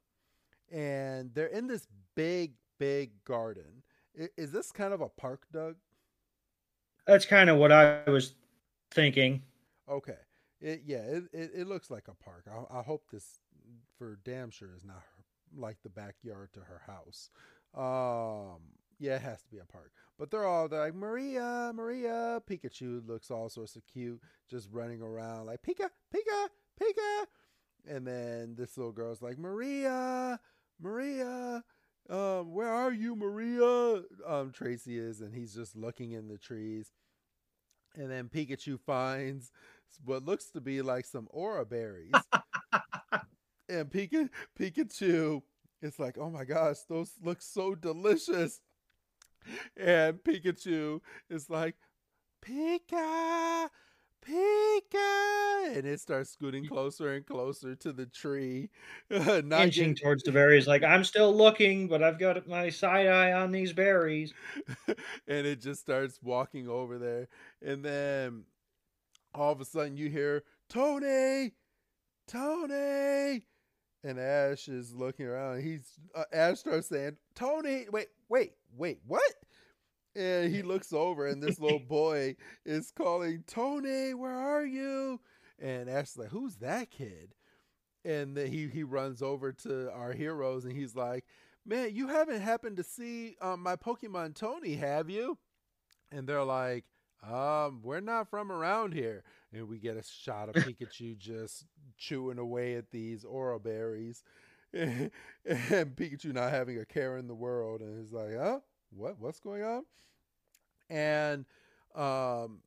and 0.71 1.33
they're 1.33 1.47
in 1.47 1.67
this 1.67 1.87
big, 2.15 2.53
big 2.79 3.23
garden. 3.25 3.83
I- 4.19 4.29
Is 4.37 4.51
this 4.51 4.71
kind 4.71 4.93
of 4.93 5.01
a 5.01 5.09
park, 5.09 5.45
Doug? 5.51 5.75
That's 7.07 7.25
kind 7.25 7.49
of 7.49 7.57
what 7.57 7.71
I 7.71 8.01
was 8.07 8.33
thinking. 8.91 9.43
Okay. 9.89 10.17
It, 10.61 10.83
yeah, 10.85 10.97
it, 10.97 11.23
it, 11.33 11.51
it 11.55 11.67
looks 11.67 11.91
like 11.91 12.07
a 12.07 12.23
park. 12.23 12.45
I, 12.49 12.79
I 12.79 12.81
hope 12.81 13.03
this 13.11 13.39
for 13.97 14.19
damn 14.23 14.49
sure 14.49 14.73
is 14.75 14.83
not 14.83 14.95
her, 14.97 15.23
like 15.55 15.77
the 15.83 15.89
backyard 15.89 16.49
to 16.53 16.61
her 16.61 16.81
house. 16.87 17.29
Um, 17.75 18.61
yeah, 18.99 19.15
it 19.15 19.21
has 19.21 19.41
to 19.43 19.49
be 19.49 19.59
a 19.59 19.65
park. 19.65 19.91
But 20.17 20.31
they're 20.31 20.45
all 20.45 20.67
they're 20.67 20.79
like 20.79 20.95
Maria, 20.95 21.71
Maria. 21.75 22.41
Pikachu 22.49 23.05
looks 23.07 23.29
all 23.29 23.49
sorts 23.49 23.75
of 23.75 23.85
cute, 23.85 24.21
just 24.49 24.69
running 24.71 25.01
around 25.01 25.45
like 25.45 25.61
Pika, 25.61 25.89
Pika, 26.13 26.47
Pika. 26.81 27.25
And 27.87 28.07
then 28.07 28.55
this 28.57 28.77
little 28.77 28.93
girl's 28.93 29.21
like 29.21 29.37
Maria, 29.37 30.39
Maria. 30.81 31.63
Um, 32.09 32.53
where 32.53 32.69
are 32.69 32.91
you, 32.91 33.15
Maria? 33.15 34.03
Um, 34.27 34.51
Tracey 34.51 34.97
is, 34.97 35.21
and 35.21 35.33
he's 35.33 35.55
just 35.55 35.75
looking 35.75 36.11
in 36.11 36.27
the 36.27 36.37
trees. 36.37 36.91
And 37.95 38.11
then 38.11 38.29
Pikachu 38.29 38.79
finds 38.79 39.51
what 40.03 40.25
looks 40.25 40.51
to 40.51 40.61
be 40.61 40.81
like 40.81 41.05
some 41.05 41.27
Oran 41.31 41.67
berries. 41.67 42.11
and 43.69 43.89
Pika, 43.89 44.29
Pikachu 44.59 45.41
is 45.81 45.97
like, 45.97 46.17
oh 46.19 46.29
my 46.29 46.43
gosh, 46.43 46.77
those 46.89 47.11
look 47.23 47.41
so 47.41 47.73
delicious. 47.73 48.59
And 49.77 50.17
Pikachu 50.23 51.01
is 51.29 51.49
like, 51.49 51.75
Pika, 52.45 53.69
Pika. 54.27 55.77
And 55.77 55.85
it 55.85 55.99
starts 55.99 56.31
scooting 56.31 56.65
closer 56.65 57.13
and 57.13 57.25
closer 57.25 57.75
to 57.75 57.91
the 57.91 58.05
tree. 58.05 58.69
Not 59.09 59.43
Inching 59.43 59.69
getting- 59.69 59.95
towards 59.95 60.23
the 60.23 60.31
berries, 60.31 60.67
like 60.67 60.83
I'm 60.83 61.03
still 61.03 61.35
looking, 61.35 61.87
but 61.87 62.01
I've 62.03 62.19
got 62.19 62.47
my 62.47 62.69
side 62.69 63.07
eye 63.07 63.33
on 63.33 63.51
these 63.51 63.73
berries. 63.73 64.33
and 64.87 65.47
it 65.47 65.61
just 65.61 65.81
starts 65.81 66.19
walking 66.21 66.67
over 66.69 66.97
there. 66.97 67.27
And 67.61 67.83
then 67.83 68.43
all 69.33 69.51
of 69.51 69.61
a 69.61 69.65
sudden 69.65 69.97
you 69.97 70.09
hear, 70.09 70.43
Tony, 70.69 71.53
Tony. 72.27 73.45
And 74.03 74.19
Ash 74.19 74.67
is 74.67 74.93
looking 74.93 75.25
around. 75.25 75.63
He's 75.63 75.93
uh, 76.13 76.25
Ash 76.31 76.59
starts 76.59 76.89
saying, 76.89 77.17
"Tony, 77.33 77.87
wait, 77.91 78.09
wait, 78.29 78.53
wait, 78.77 78.99
what?" 79.07 79.23
And 80.15 80.53
he 80.53 80.61
looks 80.61 80.93
over, 80.93 81.27
and 81.27 81.41
this 81.43 81.59
little 81.59 81.79
boy 81.87 82.35
is 82.65 82.91
calling, 82.91 83.43
"Tony, 83.47 84.13
where 84.13 84.35
are 84.35 84.65
you?" 84.65 85.19
And 85.59 85.89
Ash 85.89 86.11
is 86.11 86.17
like, 86.17 86.29
"Who's 86.29 86.55
that 86.57 86.89
kid?" 86.91 87.35
And 88.05 88.35
then 88.37 88.51
he 88.51 88.67
he 88.67 88.83
runs 88.83 89.21
over 89.21 89.51
to 89.51 89.91
our 89.91 90.13
heroes, 90.13 90.65
and 90.65 90.73
he's 90.75 90.95
like, 90.95 91.25
"Man, 91.65 91.95
you 91.95 92.07
haven't 92.07 92.41
happened 92.41 92.77
to 92.77 92.83
see 92.83 93.35
um, 93.41 93.61
my 93.61 93.75
Pokemon 93.75 94.35
Tony, 94.35 94.75
have 94.75 95.09
you?" 95.09 95.37
And 96.11 96.27
they're 96.27 96.43
like, 96.43 96.85
um, 97.23 97.81
we're 97.83 98.01
not 98.01 98.29
from 98.29 98.51
around 98.51 98.93
here. 98.93 99.23
And 99.53 99.67
we 99.67 99.79
get 99.79 99.97
a 99.97 100.03
shot 100.03 100.49
of 100.49 100.55
Pikachu 100.63 101.17
just 101.17 101.65
chewing 101.97 102.37
away 102.37 102.75
at 102.75 102.91
these 102.91 103.23
Oran 103.23 103.61
berries. 103.63 104.23
and 104.73 105.11
Pikachu 105.45 106.33
not 106.33 106.51
having 106.51 106.77
a 106.79 106.85
care 106.85 107.17
in 107.17 107.27
the 107.27 107.35
world. 107.35 107.81
And 107.81 107.99
he's 107.99 108.11
like, 108.11 108.35
huh? 108.37 108.59
What? 108.95 109.19
What's 109.19 109.39
going 109.39 109.63
on? 109.63 109.83
And 110.89 111.45
um, 111.95 112.59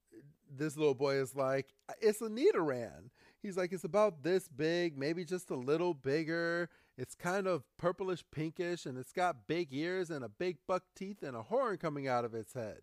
this 0.55 0.77
little 0.77 0.95
boy 0.95 1.15
is 1.17 1.35
like, 1.35 1.75
it's 2.01 2.21
a 2.21 2.29
Nidoran. 2.29 3.11
He's 3.41 3.57
like, 3.57 3.73
it's 3.73 3.85
about 3.85 4.23
this 4.23 4.49
big, 4.49 4.99
maybe 4.99 5.25
just 5.25 5.51
a 5.51 5.55
little 5.57 5.95
bigger. 5.95 6.69
It's 6.97 7.15
kind 7.15 7.47
of 7.47 7.63
purplish 7.79 8.25
pinkish, 8.33 8.85
and 8.85 8.99
it's 8.99 9.13
got 9.13 9.47
big 9.47 9.69
ears 9.71 10.11
and 10.11 10.25
a 10.25 10.29
big 10.29 10.57
buck 10.67 10.83
teeth 10.97 11.23
and 11.23 11.37
a 11.37 11.43
horn 11.43 11.77
coming 11.77 12.09
out 12.09 12.25
of 12.25 12.35
its 12.35 12.55
head. 12.55 12.81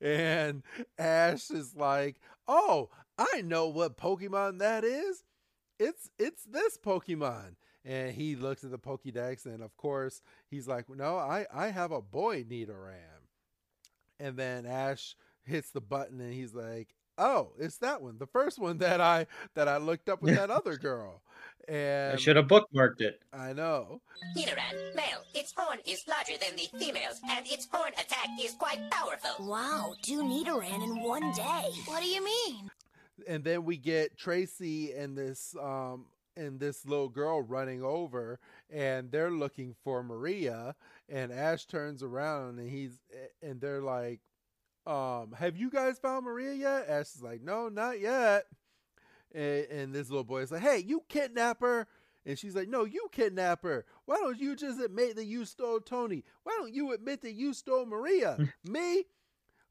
And 0.00 0.64
Ash 0.98 1.50
is 1.50 1.76
like, 1.76 2.16
"Oh, 2.48 2.90
I 3.16 3.42
know 3.42 3.68
what 3.68 3.96
Pokemon 3.96 4.58
that 4.58 4.84
is. 4.84 5.22
It's 5.78 6.10
it's 6.18 6.44
this 6.44 6.76
Pokemon." 6.76 7.54
And 7.84 8.12
he 8.14 8.36
looks 8.36 8.62
at 8.62 8.70
the 8.70 8.78
Pokédex, 8.78 9.44
and 9.44 9.62
of 9.62 9.76
course, 9.76 10.22
he's 10.48 10.68
like, 10.68 10.88
"No, 10.88 11.18
I 11.18 11.46
I 11.52 11.68
have 11.68 11.90
a 11.90 12.00
boy 12.00 12.44
Nidoran." 12.44 13.26
And 14.20 14.36
then 14.36 14.66
Ash 14.66 15.16
hits 15.42 15.70
the 15.70 15.80
button, 15.80 16.20
and 16.20 16.32
he's 16.32 16.54
like, 16.54 16.94
"Oh, 17.18 17.52
it's 17.58 17.78
that 17.78 18.00
one, 18.00 18.18
the 18.18 18.26
first 18.26 18.60
one 18.60 18.78
that 18.78 19.00
I 19.00 19.26
that 19.54 19.66
I 19.66 19.78
looked 19.78 20.08
up 20.08 20.22
with 20.22 20.36
that 20.36 20.50
other 20.50 20.76
girl." 20.76 21.22
And 21.66 22.14
I 22.14 22.16
should 22.16 22.36
have 22.36 22.46
bookmarked 22.46 23.00
it. 23.00 23.20
I 23.32 23.52
know. 23.52 24.00
Nidoran, 24.36 24.94
male. 24.94 25.22
Its 25.34 25.52
horn 25.56 25.78
is 25.84 26.04
larger 26.08 26.38
than 26.38 26.56
the 26.56 26.68
female's, 26.78 27.20
and 27.28 27.46
its 27.46 27.66
horn 27.70 27.92
attack 27.94 28.28
is 28.40 28.52
quite 28.52 28.78
powerful. 28.90 29.44
Wow, 29.46 29.94
two 30.02 30.22
Nidoran 30.22 30.84
in 30.84 31.02
one 31.02 31.32
day. 31.32 31.64
What 31.86 32.00
do 32.00 32.08
you 32.08 32.24
mean? 32.24 32.70
and 33.28 33.44
then 33.44 33.64
we 33.64 33.76
get 33.76 34.16
Tracey 34.16 34.92
and 34.92 35.16
this 35.16 35.54
um 35.60 36.06
and 36.36 36.60
this 36.60 36.86
little 36.86 37.08
girl 37.08 37.42
running 37.42 37.82
over 37.82 38.38
and 38.70 39.10
they're 39.10 39.30
looking 39.30 39.74
for 39.84 40.02
Maria 40.02 40.74
and 41.08 41.32
Ash 41.32 41.66
turns 41.66 42.02
around 42.02 42.58
and 42.58 42.70
he's 42.70 42.98
and 43.42 43.60
they're 43.60 43.82
like 43.82 44.20
um 44.86 45.34
have 45.38 45.56
you 45.56 45.70
guys 45.70 45.98
found 45.98 46.24
Maria 46.24 46.52
yet? 46.54 46.88
Ash 46.88 47.14
is 47.14 47.22
like 47.22 47.42
no 47.42 47.68
not 47.68 48.00
yet. 48.00 48.46
And, 49.34 49.66
and 49.70 49.94
this 49.94 50.10
little 50.10 50.24
boy 50.24 50.40
is 50.40 50.52
like 50.52 50.62
hey 50.62 50.78
you 50.78 51.02
kidnapper 51.08 51.86
and 52.24 52.38
she's 52.38 52.54
like 52.54 52.68
no 52.68 52.84
you 52.84 53.08
kidnapper 53.12 53.84
why 54.06 54.16
don't 54.16 54.38
you 54.38 54.56
just 54.56 54.80
admit 54.80 55.16
that 55.16 55.24
you 55.24 55.44
stole 55.44 55.80
Tony? 55.80 56.24
Why 56.44 56.56
don't 56.58 56.74
you 56.74 56.92
admit 56.92 57.22
that 57.22 57.32
you 57.32 57.54
stole 57.54 57.86
Maria? 57.86 58.38
Me? 58.64 59.04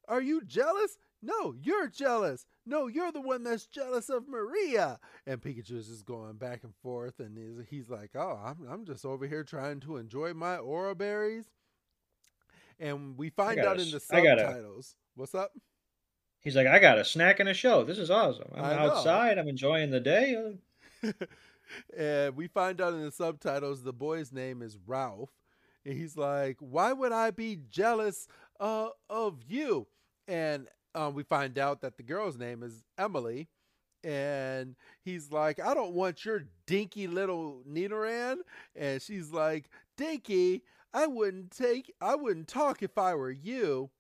Are 0.08 0.22
you 0.22 0.42
jealous? 0.44 0.98
No, 1.22 1.54
you're 1.62 1.88
jealous. 1.88 2.46
No, 2.66 2.88
you're 2.88 3.12
the 3.12 3.22
one 3.22 3.44
that's 3.44 3.66
jealous 3.66 4.10
of 4.10 4.28
Maria. 4.28 5.00
And 5.26 5.42
Pikachu 5.42 5.78
is 5.78 5.88
just 5.88 6.06
going 6.06 6.34
back 6.34 6.64
and 6.64 6.74
forth, 6.84 7.20
and 7.20 7.38
he's, 7.38 7.68
he's 7.70 7.90
like, 7.90 8.12
"Oh, 8.16 8.40
I'm 8.44 8.58
I'm 8.70 8.86
just 8.86 9.04
over 9.06 9.26
here 9.28 9.44
trying 9.44 9.80
to 9.82 9.98
enjoy 9.98 10.34
my 10.34 10.58
Oran 10.58 10.98
berries." 10.98 11.46
And 12.80 13.18
we 13.18 13.30
find 13.30 13.60
out 13.60 13.80
in 13.80 13.90
the 13.92 13.98
s- 13.98 14.12
I 14.12 14.22
gotta- 14.24 14.42
subtitles. 14.42 14.96
What's 15.16 15.36
up? 15.36 15.52
He's 16.40 16.56
like, 16.56 16.66
I 16.68 16.80
got 16.80 16.98
a 16.98 17.06
snack 17.06 17.40
and 17.40 17.48
a 17.50 17.54
show. 17.54 17.84
This 17.84 18.00
is 18.00 18.10
awesome. 18.10 18.50
I'm 18.56 18.64
outside. 18.80 19.38
I'm 19.38 19.48
enjoying 19.48 19.92
the 19.92 20.00
day. 20.00 20.56
And 21.98 22.36
we 22.36 22.48
find 22.48 22.82
out 22.82 22.94
in 22.94 23.02
the 23.04 23.12
subtitles 23.12 23.84
the 23.84 23.94
boy's 23.94 24.34
name 24.34 24.62
is 24.62 24.78
Ralph. 24.86 25.30
And 25.86 25.98
he's 25.98 26.18
like, 26.18 26.58
Why 26.60 26.92
would 26.92 27.12
I 27.14 27.32
be 27.32 27.60
jealous 27.70 28.28
uh, 28.60 28.90
of 29.10 29.40
you? 29.48 29.88
And 30.28 30.68
um, 30.96 31.14
we 31.14 31.24
find 31.24 31.58
out 31.58 31.82
that 31.82 31.98
the 31.98 32.04
girl's 32.04 32.38
name 32.38 32.64
is 32.64 32.84
Emily. 32.98 33.48
And 34.04 34.76
he's 35.04 35.32
like, 35.32 35.60
I 35.60 35.74
don't 35.74 35.94
want 35.94 36.26
your 36.26 36.46
dinky 36.66 37.08
little 37.08 37.62
Nidoran. 37.70 38.38
And 38.76 39.02
she's 39.02 39.32
like, 39.32 39.70
Dinky, 39.96 40.64
I 40.94 41.06
wouldn't 41.06 41.52
take, 41.52 41.94
I 42.02 42.16
wouldn't 42.16 42.48
talk 42.48 42.82
if 42.82 42.98
I 42.98 43.14
were 43.14 43.32
you. 43.32 43.92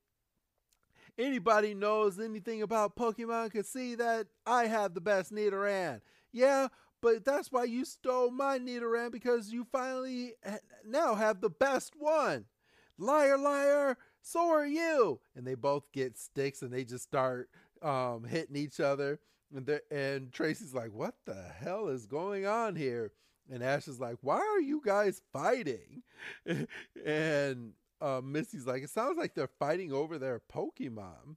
Anybody 1.17 1.73
knows 1.73 2.19
anything 2.19 2.63
about 2.63 2.95
Pokemon 2.95 3.51
can 3.51 3.63
see 3.63 3.95
that 3.95 4.27
I 4.45 4.65
have 4.65 4.93
the 4.93 5.01
best 5.01 5.31
Nidoran. 5.31 6.01
Yeah, 6.31 6.69
but 7.01 7.25
that's 7.25 7.51
why 7.51 7.65
you 7.65 7.85
stole 7.85 8.31
my 8.31 8.57
Nidoran 8.57 9.11
because 9.11 9.51
you 9.51 9.65
finally 9.71 10.33
now 10.85 11.15
have 11.15 11.41
the 11.41 11.49
best 11.49 11.93
one. 11.97 12.45
Liar, 12.97 13.37
liar, 13.37 13.97
so 14.21 14.49
are 14.49 14.65
you. 14.65 15.19
And 15.35 15.45
they 15.45 15.55
both 15.55 15.91
get 15.91 16.17
sticks 16.17 16.61
and 16.61 16.71
they 16.71 16.83
just 16.83 17.03
start 17.03 17.49
um, 17.81 18.23
hitting 18.23 18.55
each 18.55 18.79
other. 18.79 19.19
And, 19.55 19.79
and 19.89 20.31
Tracey's 20.31 20.73
like, 20.73 20.91
What 20.93 21.15
the 21.25 21.43
hell 21.59 21.87
is 21.87 22.05
going 22.05 22.45
on 22.45 22.75
here? 22.75 23.11
And 23.51 23.63
Ash 23.63 23.87
is 23.87 23.99
like, 23.99 24.17
Why 24.21 24.37
are 24.39 24.61
you 24.61 24.81
guys 24.83 25.21
fighting? 25.33 26.03
and 27.05 27.73
uh, 27.99 28.21
Misty's 28.23 28.67
like, 28.67 28.83
It 28.83 28.89
sounds 28.89 29.17
like 29.17 29.35
they're 29.35 29.49
fighting 29.59 29.91
over 29.91 30.17
their 30.17 30.41
Pokemon. 30.53 31.35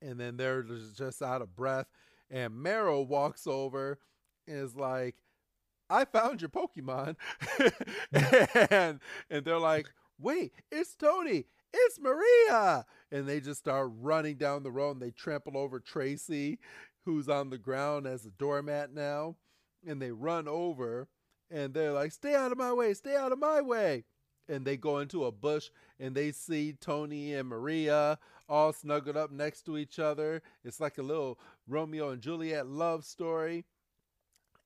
And 0.00 0.18
then 0.18 0.36
they're 0.36 0.62
just- 0.62 1.22
out 1.22 1.42
of 1.42 1.56
breath. 1.56 1.86
And 2.30 2.52
Marill 2.54 3.06
walks 3.06 3.46
over 3.46 3.98
and 4.46 4.58
is 4.58 4.76
like, 4.76 5.16
I 5.90 6.04
found 6.04 6.42
your 6.42 6.50
Pokemon. 6.50 7.16
and 8.70 9.00
and 9.30 9.44
they're 9.44 9.58
like, 9.58 9.88
wait, 10.18 10.52
it's 10.70 10.94
Tony. 10.94 11.46
It's 11.72 11.98
Maria. 12.00 12.84
And 13.10 13.28
they 13.28 13.40
just 13.40 13.60
start 13.60 13.90
running 14.00 14.36
down 14.36 14.62
the 14.62 14.70
road 14.70 14.92
and 14.92 15.02
they 15.02 15.10
trample 15.10 15.56
over 15.56 15.80
Tracey, 15.80 16.58
who's 17.04 17.28
on 17.28 17.50
the 17.50 17.58
ground 17.58 18.06
as 18.06 18.26
a 18.26 18.30
doormat 18.30 18.92
now. 18.92 19.36
And 19.86 20.00
they 20.00 20.10
run 20.10 20.48
over 20.48 21.08
and 21.50 21.72
they're 21.72 21.92
like, 21.92 22.12
stay 22.12 22.34
out 22.34 22.52
of 22.52 22.58
my 22.58 22.72
way, 22.72 22.94
stay 22.94 23.16
out 23.16 23.32
of 23.32 23.38
my 23.38 23.60
way. 23.60 24.04
And 24.48 24.64
they 24.64 24.76
go 24.76 24.98
into 24.98 25.26
a 25.26 25.32
bush 25.32 25.70
and 25.98 26.14
they 26.14 26.32
see 26.32 26.72
Tony 26.72 27.34
and 27.34 27.48
Maria 27.48 28.18
all 28.48 28.72
snuggled 28.72 29.16
up 29.16 29.30
next 29.30 29.62
to 29.66 29.76
each 29.76 29.98
other. 29.98 30.42
It's 30.64 30.80
like 30.80 30.98
a 30.98 31.02
little 31.02 31.38
Romeo 31.66 32.10
and 32.10 32.22
Juliet 32.22 32.66
love 32.66 33.04
story. 33.04 33.64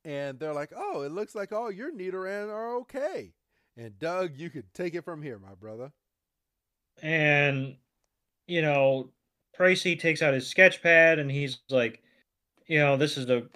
And 0.04 0.38
they're 0.38 0.54
like, 0.54 0.73
oh, 0.76 1.02
it 1.02 1.12
looks 1.12 1.35
like 1.35 1.52
all 1.52 1.71
your 1.71 1.92
Nidoran 1.92 2.49
are 2.49 2.76
okay. 2.78 3.32
And 3.76 3.99
Doug, 3.99 4.37
you 4.37 4.50
could 4.50 4.73
take 4.75 4.94
it 4.94 5.04
from 5.04 5.23
here, 5.23 5.38
my 5.38 5.54
brother. 5.54 5.92
And 7.02 7.76
you 8.47 8.62
know 8.62 9.11
Tracey 9.54 9.97
takes 9.97 10.23
out 10.23 10.35
his 10.35 10.49
sketch 10.49 10.82
pad 10.82 11.18
and 11.18 11.30
he's 11.30 11.59
like, 11.71 12.02
you 12.66 12.78
know, 12.78 12.97
this 12.97 13.16
is 13.16 13.26
the 13.26 13.49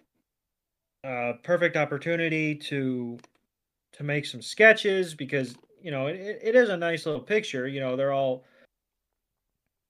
uh, 1.04 1.34
perfect 1.42 1.76
opportunity 1.76 2.54
to 2.54 3.18
to 3.92 4.04
make 4.04 4.26
some 4.26 4.42
sketches 4.42 5.14
because 5.14 5.56
you 5.80 5.90
know 5.90 6.08
it, 6.08 6.40
it 6.42 6.54
is 6.54 6.68
a 6.68 6.76
nice 6.76 7.06
little 7.06 7.20
picture. 7.20 7.66
You 7.66 7.80
know, 7.80 7.96
they're 7.96 8.12
all 8.12 8.44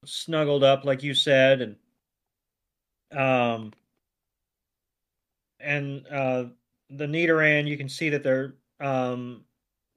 snuggled 0.04 0.62
up, 0.62 0.84
like 0.84 1.02
you 1.02 1.14
said, 1.14 1.76
and 3.12 3.18
um, 3.18 3.72
and 5.60 6.06
uh, 6.08 6.44
the 6.90 7.06
Nidoran, 7.06 7.66
you 7.66 7.76
can 7.76 7.88
see 7.88 8.10
that 8.10 8.22
they're 8.22 8.54
um 8.80 9.44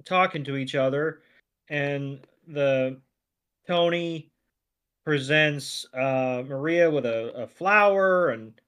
talking 0.05 0.43
to 0.45 0.55
each 0.55 0.75
other, 0.75 1.21
and 1.69 2.25
the 2.47 2.97
Tony 3.69 4.31
presents 5.05 5.85
uh, 5.93 6.41
Maria 6.47 6.89
with 6.89 7.05
a, 7.05 7.31
a 7.35 7.45
flower, 7.45 8.29
and 8.29 8.59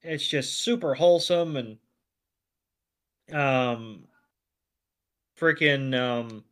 it's 0.00 0.24
just 0.24 0.62
super 0.62 0.94
wholesome. 0.94 1.56
And 1.56 1.78
um, 3.36 4.04
freaking 5.36 5.92
um, 5.98 6.44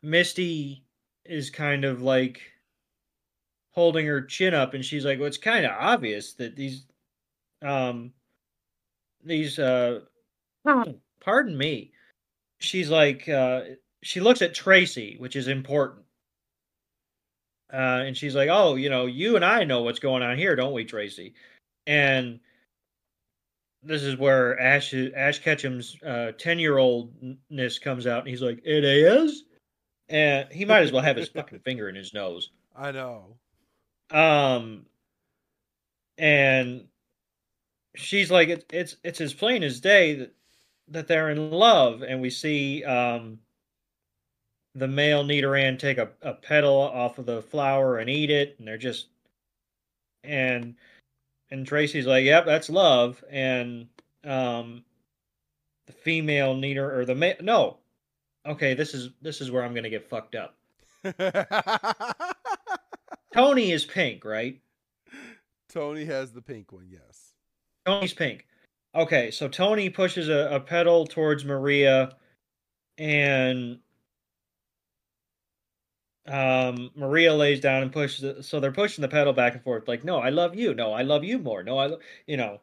Misty 0.00 0.84
is 1.24 1.50
kind 1.50 1.84
of 1.84 2.02
like 2.02 2.40
holding 3.72 4.06
her 4.06 4.22
chin 4.22 4.54
up, 4.54 4.74
and 4.74 4.84
she's 4.84 5.04
like, 5.04 5.18
"Well, 5.18 5.26
it's 5.26 5.36
kind 5.36 5.66
of 5.66 5.72
obvious 5.76 6.34
that 6.34 6.54
these 6.54 6.84
um 7.62 8.12
these 9.24 9.58
uh 9.58 10.02
pardon 11.18 11.58
me." 11.58 11.90
She's 12.60 12.90
like, 12.90 13.28
uh, 13.28 13.62
she 14.04 14.20
looks 14.20 14.40
at 14.40 14.54
Tracey, 14.54 15.16
which 15.18 15.34
is 15.34 15.48
important. 15.48 16.03
Uh, 17.72 18.02
and 18.06 18.16
she's 18.16 18.34
like, 18.34 18.48
"Oh, 18.50 18.76
you 18.76 18.90
know, 18.90 19.06
you 19.06 19.36
and 19.36 19.44
I 19.44 19.64
know 19.64 19.82
what's 19.82 19.98
going 19.98 20.22
on 20.22 20.36
here, 20.36 20.54
don't 20.56 20.72
we, 20.72 20.84
Tracey?" 20.84 21.34
And 21.86 22.40
this 23.82 24.02
is 24.02 24.16
where 24.16 24.58
Ash 24.58 24.94
Ash 24.94 25.40
Ketchum's 25.40 25.96
ten 26.38 26.58
year 26.58 26.78
oldness 26.78 27.78
comes 27.78 28.06
out, 28.06 28.20
and 28.20 28.28
he's 28.28 28.42
like, 28.42 28.60
"It 28.64 28.84
is," 28.84 29.44
and 30.08 30.50
he 30.52 30.64
might 30.64 30.82
as 30.82 30.92
well 30.92 31.02
have 31.02 31.16
his 31.16 31.28
fucking 31.28 31.58
finger 31.64 31.88
in 31.88 31.94
his 31.94 32.14
nose. 32.14 32.50
I 32.76 32.92
know. 32.92 33.36
Um, 34.10 34.86
and 36.18 36.86
she's 37.96 38.30
like, 38.30 38.48
"It's 38.48 38.64
it's 38.70 38.96
it's 39.02 39.20
as 39.20 39.34
plain 39.34 39.62
as 39.62 39.80
day 39.80 40.14
that 40.14 40.34
that 40.88 41.08
they're 41.08 41.30
in 41.30 41.50
love," 41.50 42.02
and 42.02 42.20
we 42.20 42.30
see 42.30 42.84
um 42.84 43.38
the 44.74 44.88
male 44.88 45.24
Nidoran 45.24 45.78
take 45.78 45.98
a, 45.98 46.10
a 46.22 46.34
petal 46.34 46.76
off 46.76 47.18
of 47.18 47.26
the 47.26 47.42
flower 47.42 47.98
and 47.98 48.10
eat 48.10 48.30
it, 48.30 48.56
and 48.58 48.66
they're 48.66 48.76
just 48.76 49.06
and 50.22 50.74
and 51.50 51.66
Tracey's 51.66 52.06
like, 52.06 52.24
"Yep, 52.24 52.46
that's 52.46 52.70
love," 52.70 53.22
and 53.30 53.86
um, 54.24 54.84
the 55.86 55.92
female 55.92 56.54
Nidoran 56.54 56.92
or 56.92 57.04
the 57.04 57.14
male 57.14 57.36
no, 57.40 57.78
okay, 58.46 58.74
this 58.74 58.94
is 58.94 59.10
this 59.22 59.40
is 59.40 59.50
where 59.50 59.62
I'm 59.62 59.74
gonna 59.74 59.90
get 59.90 60.08
fucked 60.08 60.34
up. 60.34 60.56
Tony 63.34 63.72
is 63.72 63.84
pink, 63.84 64.24
right? 64.24 64.60
Tony 65.68 66.04
has 66.04 66.32
the 66.32 66.42
pink 66.42 66.72
one, 66.72 66.88
yes. 66.88 67.34
Tony's 67.84 68.14
pink. 68.14 68.46
Okay, 68.94 69.30
so 69.32 69.48
Tony 69.48 69.90
pushes 69.90 70.28
a, 70.28 70.48
a 70.52 70.60
petal 70.60 71.04
towards 71.04 71.44
Maria, 71.44 72.14
and 72.96 73.80
um, 76.26 76.90
Maria 76.94 77.34
lays 77.34 77.60
down 77.60 77.82
and 77.82 77.92
pushes 77.92 78.24
it. 78.24 78.44
So 78.44 78.60
they're 78.60 78.72
pushing 78.72 79.02
the 79.02 79.08
pedal 79.08 79.32
back 79.32 79.54
and 79.54 79.62
forth, 79.62 79.88
like, 79.88 80.04
no, 80.04 80.18
I 80.18 80.30
love 80.30 80.54
you. 80.54 80.74
No, 80.74 80.92
I 80.92 81.02
love 81.02 81.24
you 81.24 81.38
more. 81.38 81.62
No, 81.62 81.78
I, 81.78 81.90
you 82.26 82.36
know. 82.36 82.60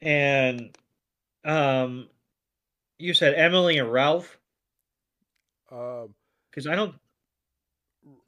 And 0.00 0.76
um, 1.44 2.08
you 2.98 3.14
said 3.14 3.34
Emily 3.34 3.78
and 3.78 3.92
Ralph, 3.92 4.38
Um, 5.70 6.14
because 6.50 6.66
I 6.66 6.74
don't. 6.76 6.94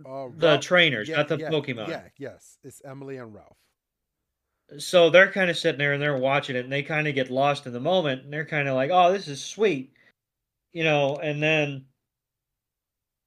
uh, 0.05 0.29
The 0.37 0.49
Ralph- 0.49 0.61
trainers, 0.61 1.09
yeah, 1.09 1.17
not 1.17 1.29
the 1.29 1.39
yeah, 1.39 1.49
Pokemon. 1.51 1.89
Yeah, 1.89 2.03
yes, 2.19 2.59
it's 2.65 2.83
Emily 2.85 3.17
and 3.19 3.35
Ralph. 3.35 3.57
So 4.79 5.11
they're 5.11 5.33
kind 5.33 5.51
of 5.51 5.59
sitting 5.59 5.79
there 5.79 5.93
and 5.95 6.03
they're 6.03 6.17
watching 6.17 6.55
it, 6.55 6.65
and 6.65 6.73
they 6.73 6.83
kind 6.83 7.09
of 7.09 7.15
get 7.15 7.31
lost 7.31 7.67
in 7.67 7.73
the 7.73 7.81
moment, 7.81 8.23
and 8.23 8.33
they're 8.33 8.47
kind 8.47 8.69
of 8.69 8.75
like, 8.77 8.91
"Oh, 8.93 9.13
this 9.13 9.27
is 9.27 9.43
sweet," 9.43 9.93
you 10.73 10.85
know. 10.85 11.17
And 11.17 11.43
then 11.43 11.87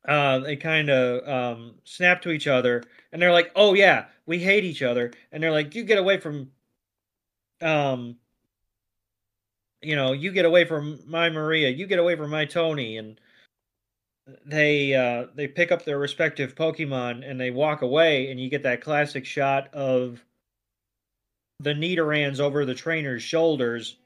uh, 0.08 0.40
they 0.40 0.56
kind 0.56 0.90
of 0.90 1.28
um, 1.28 1.76
snap 1.84 2.22
to 2.24 2.32
each 2.32 2.48
other, 2.48 2.84
and 3.12 3.22
they're 3.22 3.32
like, 3.32 3.52
"Oh 3.56 3.74
yeah, 3.74 4.06
we 4.26 4.40
hate 4.40 4.64
each 4.64 4.82
other," 4.82 5.12
and 5.32 5.42
they're 5.42 5.52
like, 5.52 5.76
"You 5.76 5.84
get 5.84 5.98
away 5.98 6.20
from, 6.20 6.52
um, 7.62 8.18
you 9.82 9.96
know, 9.96 10.14
you 10.14 10.32
get 10.32 10.46
away 10.46 10.66
from 10.66 11.00
my 11.08 11.30
Maria, 11.30 11.70
you 11.70 11.88
get 11.88 12.00
away 12.00 12.16
from 12.16 12.30
my 12.32 12.46
Tony," 12.46 12.98
and 12.98 13.20
they 14.46 14.94
uh, 14.94 15.28
they 15.36 15.48
pick 15.48 15.72
up 15.72 15.84
their 15.86 16.00
respective 16.00 16.56
Pokemon 16.56 17.30
and 17.30 17.40
they 17.40 17.52
walk 17.52 17.82
away, 17.82 18.30
and 18.32 18.40
you 18.40 18.50
get 18.50 18.64
that 18.64 18.82
classic 18.82 19.26
shot 19.26 19.74
of 19.74 20.24
the 21.60 21.74
Nidorans 21.74 22.40
over 22.40 22.66
the 22.66 22.76
trainer's 22.76 23.24
shoulders. 23.24 23.98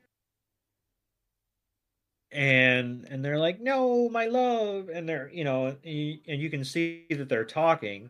And 2.32 3.08
and 3.10 3.24
they're 3.24 3.40
like, 3.40 3.62
no, 3.62 4.10
my 4.10 4.26
love, 4.28 4.90
and 4.90 5.08
they're 5.08 5.30
you 5.32 5.44
know, 5.44 5.68
and 5.68 5.78
you, 5.84 6.20
and 6.28 6.42
you 6.42 6.50
can 6.50 6.66
see 6.66 7.06
that 7.10 7.30
they're 7.30 7.46
talking, 7.46 8.10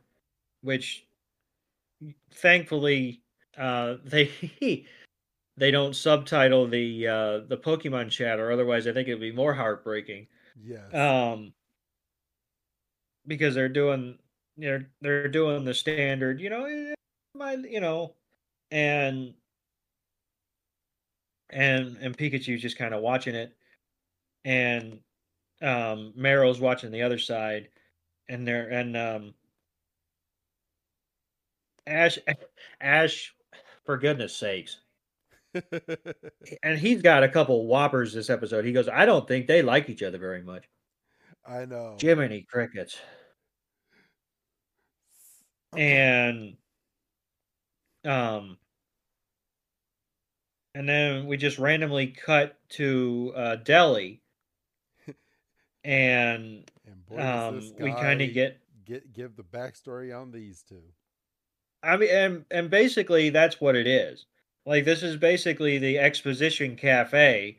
which 0.61 1.05
thankfully 2.33 3.21
uh, 3.57 3.95
they 4.05 4.85
they 5.57 5.71
don't 5.71 5.95
subtitle 5.95 6.67
the 6.67 7.07
uh, 7.07 7.39
the 7.47 7.57
Pokemon 7.57 8.11
chat 8.11 8.39
or 8.39 8.51
Otherwise, 8.51 8.87
I 8.87 8.93
think 8.93 9.07
it'd 9.07 9.19
be 9.19 9.31
more 9.31 9.53
heartbreaking. 9.53 10.27
yeah 10.63 11.31
Um, 11.31 11.53
because 13.25 13.55
they're 13.55 13.69
doing 13.69 14.17
they're 14.57 14.89
they're 15.01 15.27
doing 15.27 15.65
the 15.65 15.73
standard, 15.73 16.39
you 16.39 16.49
know, 16.49 16.65
eh, 16.65 16.93
my 17.35 17.53
you 17.53 17.81
know, 17.81 18.15
and 18.71 19.33
and 21.49 21.97
and 21.99 22.17
Pikachu's 22.17 22.61
just 22.61 22.77
kind 22.77 22.93
of 22.93 23.01
watching 23.01 23.35
it, 23.35 23.55
and 24.47 24.99
um, 25.61 26.13
watching 26.15 26.89
the 26.89 27.01
other 27.01 27.19
side, 27.19 27.67
and 28.29 28.47
they're 28.47 28.69
and 28.69 28.95
um, 28.95 29.33
Ash 31.85 32.17
Ash, 32.79 33.35
for 33.85 33.97
goodness 33.97 34.35
sakes, 34.35 34.79
and 36.63 36.79
he's 36.79 37.01
got 37.01 37.23
a 37.23 37.29
couple 37.29 37.67
whoppers 37.67 38.13
this 38.13 38.29
episode. 38.29 38.63
He 38.63 38.71
goes, 38.71 38.87
I 38.87 39.05
don't 39.05 39.27
think 39.27 39.47
they 39.47 39.61
like 39.61 39.89
each 39.89 40.01
other 40.01 40.17
very 40.17 40.41
much. 40.41 40.63
I 41.45 41.65
know. 41.65 41.97
Jiminy 41.99 42.45
crickets. 42.49 42.97
and 45.75 46.55
um 48.05 48.57
and 50.73 50.87
then 50.87 51.27
we 51.27 51.35
just 51.35 51.59
randomly 51.59 52.07
cut 52.07 52.57
to 52.69 53.33
uh 53.35 53.55
deli 53.57 54.21
and 55.87 56.69
and 56.85 57.05
boy, 57.05 57.29
um 57.31 57.73
we 57.79 57.93
kind 57.95 58.21
of 58.21 58.33
get 58.33 58.59
get 58.85 59.13
give 59.13 59.35
the 59.35 59.43
backstory 59.43 60.15
on 60.17 60.31
these 60.31 60.63
two. 60.63 60.83
I 61.83 61.97
mean 61.97 62.09
and 62.09 62.45
and 62.51 62.69
basically 62.69 63.29
that's 63.29 63.61
what 63.61 63.75
it 63.75 63.87
is. 63.87 64.25
Like 64.65 64.85
this 64.85 65.03
is 65.03 65.17
basically 65.17 65.77
the 65.77 65.97
exposition 65.99 66.75
cafe 66.75 67.57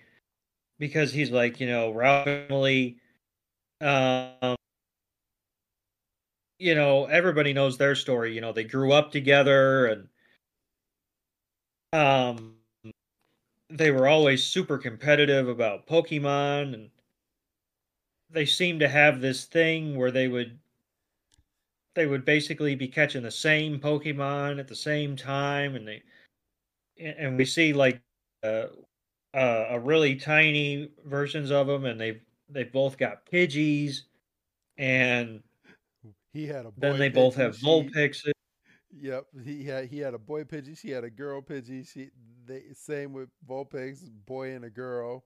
because 0.79 1.13
he's 1.13 1.31
like, 1.31 1.61
you 1.61 1.67
know, 1.69 1.91
Ralph 1.93 2.27
Emily 2.27 2.99
um 3.81 4.57
you 6.59 6.75
know, 6.75 7.07
everybody 7.07 7.53
knows 7.53 7.79
their 7.79 7.95
story. 7.95 8.35
You 8.35 8.41
know, 8.41 8.53
they 8.53 8.65
grew 8.65 8.93
up 8.93 9.11
together 9.13 9.87
and 9.87 10.09
um 11.93 12.57
they 13.71 13.91
were 13.91 14.09
always 14.09 14.45
super 14.45 14.79
competitive 14.79 15.49
about 15.49 15.87
Pokemon 15.87 16.75
and 16.75 16.91
they 18.31 18.47
seem 18.47 18.79
to 18.79 18.89
have 18.89 19.21
this 19.21 19.45
thing 19.45 19.97
where 19.97 20.11
they 20.11 20.29
would 20.29 20.59
they 21.95 22.07
would 22.07 22.25
basically 22.25 22.75
be 22.75 22.89
catching 22.89 23.23
the 23.23 23.31
same 23.31 23.81
Pokemon 23.81 24.61
at 24.61 24.69
the 24.69 24.77
same 24.77 25.17
time 25.17 25.75
and 25.75 25.89
they 25.89 26.03
and 26.99 27.37
we 27.37 27.45
see 27.45 27.73
like 27.73 28.01
uh, 28.43 28.67
uh, 29.35 29.67
a 29.71 29.79
really 29.79 30.17
tiny 30.17 30.91
versions 31.05 31.51
of 31.51 31.67
them 31.67 31.85
and 31.85 32.01
they 32.01 32.21
they've 32.49 32.73
both 32.73 32.99
got 32.99 33.27
Pidgeys 33.27 34.03
and 34.77 35.43
He 36.33 36.47
had 36.47 36.67
a 36.67 36.71
boy 36.71 36.75
then 36.77 36.99
they 36.99 37.09
both 37.09 37.35
have 37.37 37.57
Vulpixes. 37.57 38.33
Yep, 38.91 39.27
he 39.45 39.65
had 39.65 39.87
he 39.87 39.99
had 39.99 40.15
a 40.15 40.19
boy 40.19 40.45
Pidgey. 40.45 40.77
She 40.77 40.91
had 40.91 41.05
a 41.05 41.11
girl 41.11 41.43
Pidgey. 41.43 41.87
She 41.87 42.11
they 42.47 42.63
same 42.75 43.13
with 43.13 43.29
Vulpix, 43.49 44.03
boy 44.27 44.53
and 44.53 44.65
a 44.65 44.71
girl. 44.71 45.25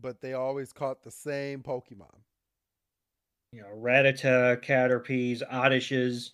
But 0.00 0.20
they 0.20 0.32
always 0.34 0.72
caught 0.72 1.02
the 1.02 1.10
same 1.10 1.62
Pokemon. 1.62 2.20
You 3.52 3.62
know, 3.62 3.68
Rattata, 3.68 4.60
Caterpies, 4.60 5.42
Oddishes, 5.50 6.30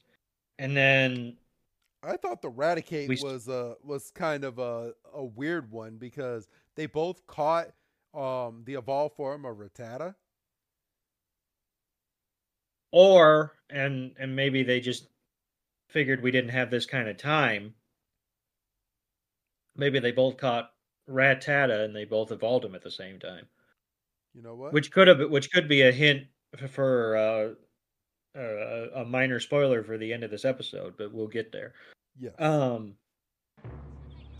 and 0.58 0.76
then 0.76 1.36
I 2.02 2.16
thought 2.16 2.42
the 2.42 2.50
Raticate 2.50 3.08
We 3.08 3.18
was 3.22 3.48
uh 3.48 3.74
was 3.84 4.10
kind 4.10 4.44
of 4.44 4.58
a 4.58 4.94
a 5.14 5.24
weird 5.24 5.70
one 5.70 5.98
because 5.98 6.48
they 6.74 6.86
both 6.86 7.26
caught 7.26 7.68
um 8.14 8.62
the 8.64 8.74
evolved 8.74 9.16
form 9.16 9.44
of 9.44 9.56
Rattata. 9.58 10.14
or 12.92 13.54
and 13.70 14.14
and 14.18 14.36
maybe 14.36 14.62
they 14.62 14.80
just 14.80 15.08
figured 15.88 16.22
we 16.22 16.30
didn't 16.30 16.50
have 16.50 16.70
this 16.70 16.86
kind 16.86 17.08
of 17.08 17.16
time. 17.16 17.74
Maybe 19.76 19.98
they 19.98 20.12
both 20.12 20.36
caught 20.36 20.71
Rattata 21.12 21.84
and 21.84 21.94
they 21.94 22.04
both 22.04 22.32
evolved 22.32 22.64
him 22.64 22.74
at 22.74 22.82
the 22.82 22.90
same 22.90 23.18
time, 23.18 23.46
You 24.34 24.42
know 24.42 24.54
what? 24.54 24.72
which 24.72 24.90
could 24.90 25.08
have 25.08 25.20
which 25.30 25.50
could 25.52 25.68
be 25.68 25.82
a 25.82 25.92
hint 25.92 26.26
for 26.70 27.16
uh, 27.16 28.38
uh, 28.38 29.00
a 29.00 29.04
minor 29.04 29.38
spoiler 29.40 29.82
for 29.82 29.98
the 29.98 30.12
end 30.12 30.24
of 30.24 30.30
this 30.30 30.44
episode, 30.44 30.94
but 30.96 31.12
we'll 31.12 31.28
get 31.28 31.52
there. 31.52 31.74
Yeah. 32.18 32.30
Um, 32.38 32.94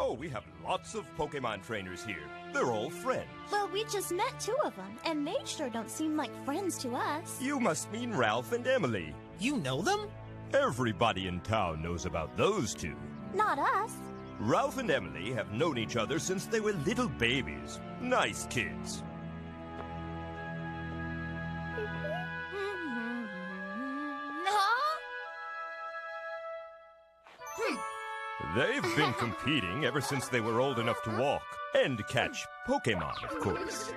Oh, 0.00 0.14
we 0.14 0.28
have 0.30 0.42
lots 0.64 0.94
of 0.96 1.04
Pokemon 1.16 1.64
trainers 1.64 2.04
here. 2.04 2.24
They're 2.52 2.72
all 2.72 2.90
friends. 2.90 3.28
Well, 3.52 3.68
we 3.72 3.84
just 3.84 4.10
met 4.10 4.40
two 4.40 4.56
of 4.64 4.74
them, 4.74 4.98
and 5.04 5.24
they 5.24 5.36
sure 5.44 5.68
don't 5.68 5.88
seem 5.90 6.16
like 6.16 6.32
friends 6.44 6.76
to 6.78 6.94
us. 6.96 7.38
You 7.40 7.60
must 7.60 7.90
mean 7.92 8.12
Ralph 8.12 8.50
and 8.52 8.66
Emily. 8.66 9.14
You 9.38 9.58
know 9.58 9.80
them? 9.80 10.08
Everybody 10.54 11.28
in 11.28 11.40
town 11.40 11.82
knows 11.82 12.04
about 12.04 12.36
those 12.36 12.74
two. 12.74 12.96
Not 13.32 13.60
us. 13.60 13.92
Ralph 14.44 14.78
and 14.78 14.90
Emily 14.90 15.32
have 15.34 15.52
known 15.52 15.78
each 15.78 15.94
other 15.94 16.18
since 16.18 16.46
they 16.46 16.58
were 16.58 16.72
little 16.84 17.08
babies. 17.08 17.78
Nice 18.00 18.44
kids. 18.50 19.04
Hmm. 27.38 28.58
They've 28.58 28.96
been 28.96 29.12
competing 29.12 29.84
ever 29.84 30.00
since 30.00 30.26
they 30.26 30.40
were 30.40 30.58
old 30.58 30.80
enough 30.80 31.00
to 31.04 31.16
walk 31.16 31.44
and 31.76 32.04
catch 32.08 32.44
Pokemon, 32.66 33.22
of 33.22 33.38
course. 33.38 33.94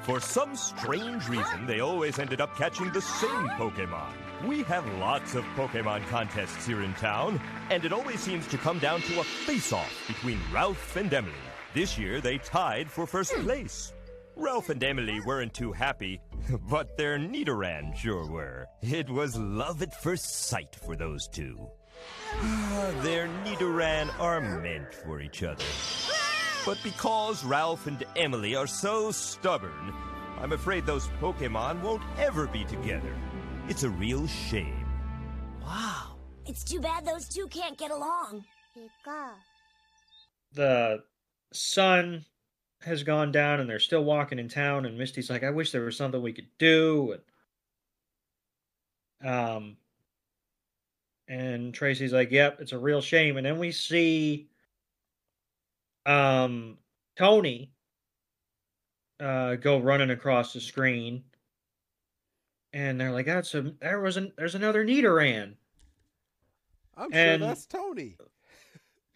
For 0.00 0.18
some 0.18 0.56
strange 0.56 1.28
reason, 1.28 1.66
they 1.66 1.80
always 1.80 2.18
ended 2.18 2.40
up 2.40 2.56
catching 2.56 2.90
the 2.90 3.02
same 3.02 3.48
Pokemon. 3.50 4.14
We 4.46 4.64
have 4.64 4.84
lots 4.98 5.36
of 5.36 5.44
Pokemon 5.54 6.04
contests 6.08 6.66
here 6.66 6.82
in 6.82 6.94
town, 6.94 7.40
and 7.70 7.84
it 7.84 7.92
always 7.92 8.18
seems 8.18 8.44
to 8.48 8.58
come 8.58 8.80
down 8.80 9.00
to 9.02 9.20
a 9.20 9.24
face-off 9.24 10.04
between 10.08 10.40
Ralph 10.52 10.96
and 10.96 11.12
Emily. 11.14 11.34
This 11.74 11.96
year, 11.96 12.20
they 12.20 12.38
tied 12.38 12.90
for 12.90 13.06
first 13.06 13.32
hmm. 13.34 13.44
place. 13.44 13.92
Ralph 14.34 14.68
and 14.68 14.82
Emily 14.82 15.20
weren't 15.20 15.54
too 15.54 15.70
happy, 15.70 16.20
but 16.68 16.96
their 16.96 17.18
Nidoran 17.18 17.96
sure 17.96 18.26
were. 18.28 18.66
It 18.80 19.08
was 19.08 19.38
love 19.38 19.80
at 19.80 20.02
first 20.02 20.46
sight 20.48 20.74
for 20.74 20.96
those 20.96 21.28
two. 21.28 21.56
their 23.02 23.28
Nidoran 23.44 24.10
are 24.18 24.40
meant 24.40 24.92
for 24.92 25.20
each 25.20 25.44
other. 25.44 25.64
But 26.66 26.78
because 26.82 27.44
Ralph 27.44 27.86
and 27.86 28.02
Emily 28.16 28.56
are 28.56 28.66
so 28.66 29.12
stubborn, 29.12 29.94
I'm 30.40 30.52
afraid 30.52 30.84
those 30.84 31.06
Pokemon 31.20 31.80
won't 31.82 32.02
ever 32.18 32.48
be 32.48 32.64
together. 32.64 33.14
It's 33.68 33.82
a 33.84 33.90
real 33.90 34.26
shame. 34.26 34.86
Wow. 35.62 36.16
It's 36.46 36.64
too 36.64 36.80
bad 36.80 37.04
those 37.04 37.28
two 37.28 37.46
can't 37.48 37.78
get 37.78 37.90
along. 37.90 38.44
the 40.54 41.02
sun 41.52 42.24
has 42.82 43.02
gone 43.02 43.30
down 43.30 43.60
and 43.60 43.68
they're 43.70 43.78
still 43.78 44.04
walking 44.04 44.38
in 44.38 44.48
town 44.48 44.84
and 44.86 44.98
Misty's 44.98 45.30
like 45.30 45.44
I 45.44 45.50
wish 45.50 45.70
there 45.70 45.82
was 45.82 45.96
something 45.96 46.20
we 46.20 46.32
could 46.32 46.48
do 46.58 47.16
and 49.22 49.30
um 49.30 49.76
and 51.28 51.72
Tracey's 51.72 52.12
like 52.12 52.30
yep 52.32 52.58
it's 52.60 52.72
a 52.72 52.78
real 52.78 53.00
shame 53.00 53.36
and 53.36 53.46
then 53.46 53.58
we 53.58 53.70
see 53.70 54.48
um 56.06 56.78
Tony 57.16 57.70
uh 59.20 59.54
go 59.56 59.78
running 59.78 60.10
across 60.10 60.52
the 60.52 60.60
screen 60.60 61.22
and 62.72 63.00
they're 63.00 63.12
like 63.12 63.26
that's 63.26 63.54
a 63.54 63.72
there 63.80 64.00
was 64.00 64.16
an 64.16 64.32
there's 64.36 64.54
another 64.54 64.84
Nidoran 64.84 65.54
I'm 66.96 67.12
and- 67.12 67.40
sure 67.40 67.48
that's 67.48 67.66
Tony. 67.66 68.16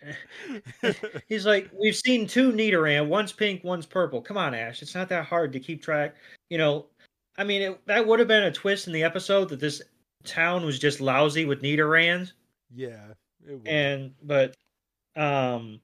He's 1.28 1.46
like, 1.46 1.70
we've 1.78 1.96
seen 1.96 2.26
two 2.26 2.52
Nidoran, 2.52 3.08
one's 3.08 3.32
pink, 3.32 3.64
one's 3.64 3.86
purple. 3.86 4.20
Come 4.20 4.36
on, 4.36 4.54
Ash, 4.54 4.82
it's 4.82 4.94
not 4.94 5.08
that 5.08 5.24
hard 5.26 5.52
to 5.52 5.60
keep 5.60 5.82
track. 5.82 6.14
You 6.48 6.58
know, 6.58 6.86
I 7.36 7.44
mean, 7.44 7.62
it, 7.62 7.86
that 7.86 8.06
would 8.06 8.18
have 8.18 8.28
been 8.28 8.44
a 8.44 8.52
twist 8.52 8.86
in 8.86 8.92
the 8.92 9.02
episode 9.02 9.48
that 9.48 9.60
this 9.60 9.82
town 10.24 10.64
was 10.64 10.78
just 10.78 11.00
lousy 11.00 11.44
with 11.44 11.62
Nidorans, 11.62 12.32
yeah. 12.74 13.06
And 13.64 14.12
but 14.22 14.54
um, 15.16 15.80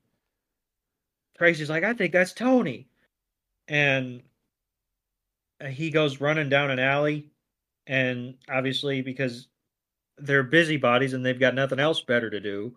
Tracey's 1.37 1.71
like, 1.71 1.85
I 1.85 1.95
think 1.95 2.13
that's 2.13 2.33
Tony, 2.33 2.89
and 3.69 4.23
uh, 5.61 5.67
he 5.67 5.91
goes 5.91 6.21
running 6.21 6.49
down 6.49 6.71
an 6.71 6.79
alley, 6.79 7.31
and 7.87 8.35
obviously 8.51 9.03
because 9.03 9.49
they're 10.19 10.43
busybodies 10.43 11.13
and 11.13 11.25
they've 11.25 11.41
got 11.41 11.55
nothing 11.55 11.81
else 11.81 12.01
better 12.01 12.31
to 12.31 12.41
do, 12.41 12.77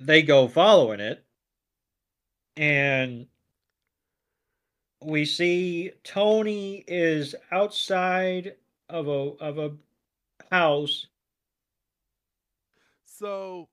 they 0.00 0.22
go 0.22 0.48
following 0.48 1.00
it, 1.00 1.24
and 2.56 3.26
we 5.02 5.24
see 5.24 5.92
Tony 6.02 6.84
is 6.86 7.34
outside 7.50 8.54
of 8.88 9.08
a 9.08 9.32
of 9.40 9.58
a 9.58 9.72
house. 10.50 11.06
So 13.06 13.68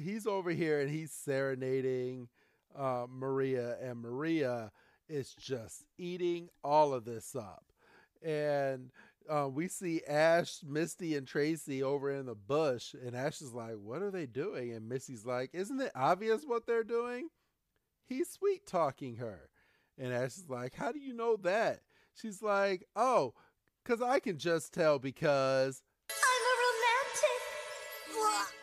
he's 0.00 0.26
over 0.26 0.50
here 0.50 0.80
and 0.80 0.90
he's 0.90 1.12
serenading 1.12 2.28
uh, 2.76 3.06
Maria, 3.08 3.76
and 3.80 4.00
Maria 4.00 4.70
is 5.08 5.34
just 5.34 5.84
eating 5.98 6.48
all 6.62 6.92
of 6.92 7.04
this 7.04 7.36
up. 7.36 7.64
And 8.22 8.90
uh, 9.28 9.48
we 9.52 9.68
see 9.68 10.02
Ash, 10.06 10.60
Misty, 10.64 11.16
and 11.16 11.26
Tracey 11.26 11.82
over 11.82 12.10
in 12.10 12.26
the 12.26 12.34
bush, 12.34 12.94
and 12.94 13.16
Ash 13.16 13.40
is 13.40 13.52
like, 13.52 13.76
What 13.82 14.02
are 14.02 14.10
they 14.10 14.26
doing? 14.26 14.72
And 14.72 14.88
Misty's 14.88 15.24
like, 15.24 15.50
Isn't 15.52 15.80
it 15.80 15.92
obvious 15.94 16.44
what 16.44 16.66
they're 16.66 16.84
doing? 16.84 17.28
He's 18.06 18.30
sweet 18.30 18.66
talking 18.66 19.16
her. 19.16 19.48
And 19.98 20.12
Ash 20.12 20.36
is 20.36 20.48
like, 20.48 20.74
How 20.74 20.92
do 20.92 20.98
you 20.98 21.14
know 21.14 21.36
that? 21.42 21.80
She's 22.14 22.42
like, 22.42 22.84
Oh, 22.96 23.34
because 23.82 24.02
I 24.02 24.18
can 24.20 24.38
just 24.38 24.72
tell 24.72 24.98
because 24.98 25.82
I'm 26.10 26.42
a 26.42 26.54
romantic. 28.20 28.54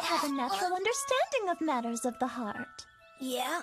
I 0.00 0.04
have 0.06 0.24
a 0.24 0.34
natural 0.34 0.74
understanding 0.74 1.48
of 1.50 1.60
matters 1.60 2.04
of 2.04 2.18
the 2.18 2.26
heart. 2.26 2.86
Yeah? 3.20 3.60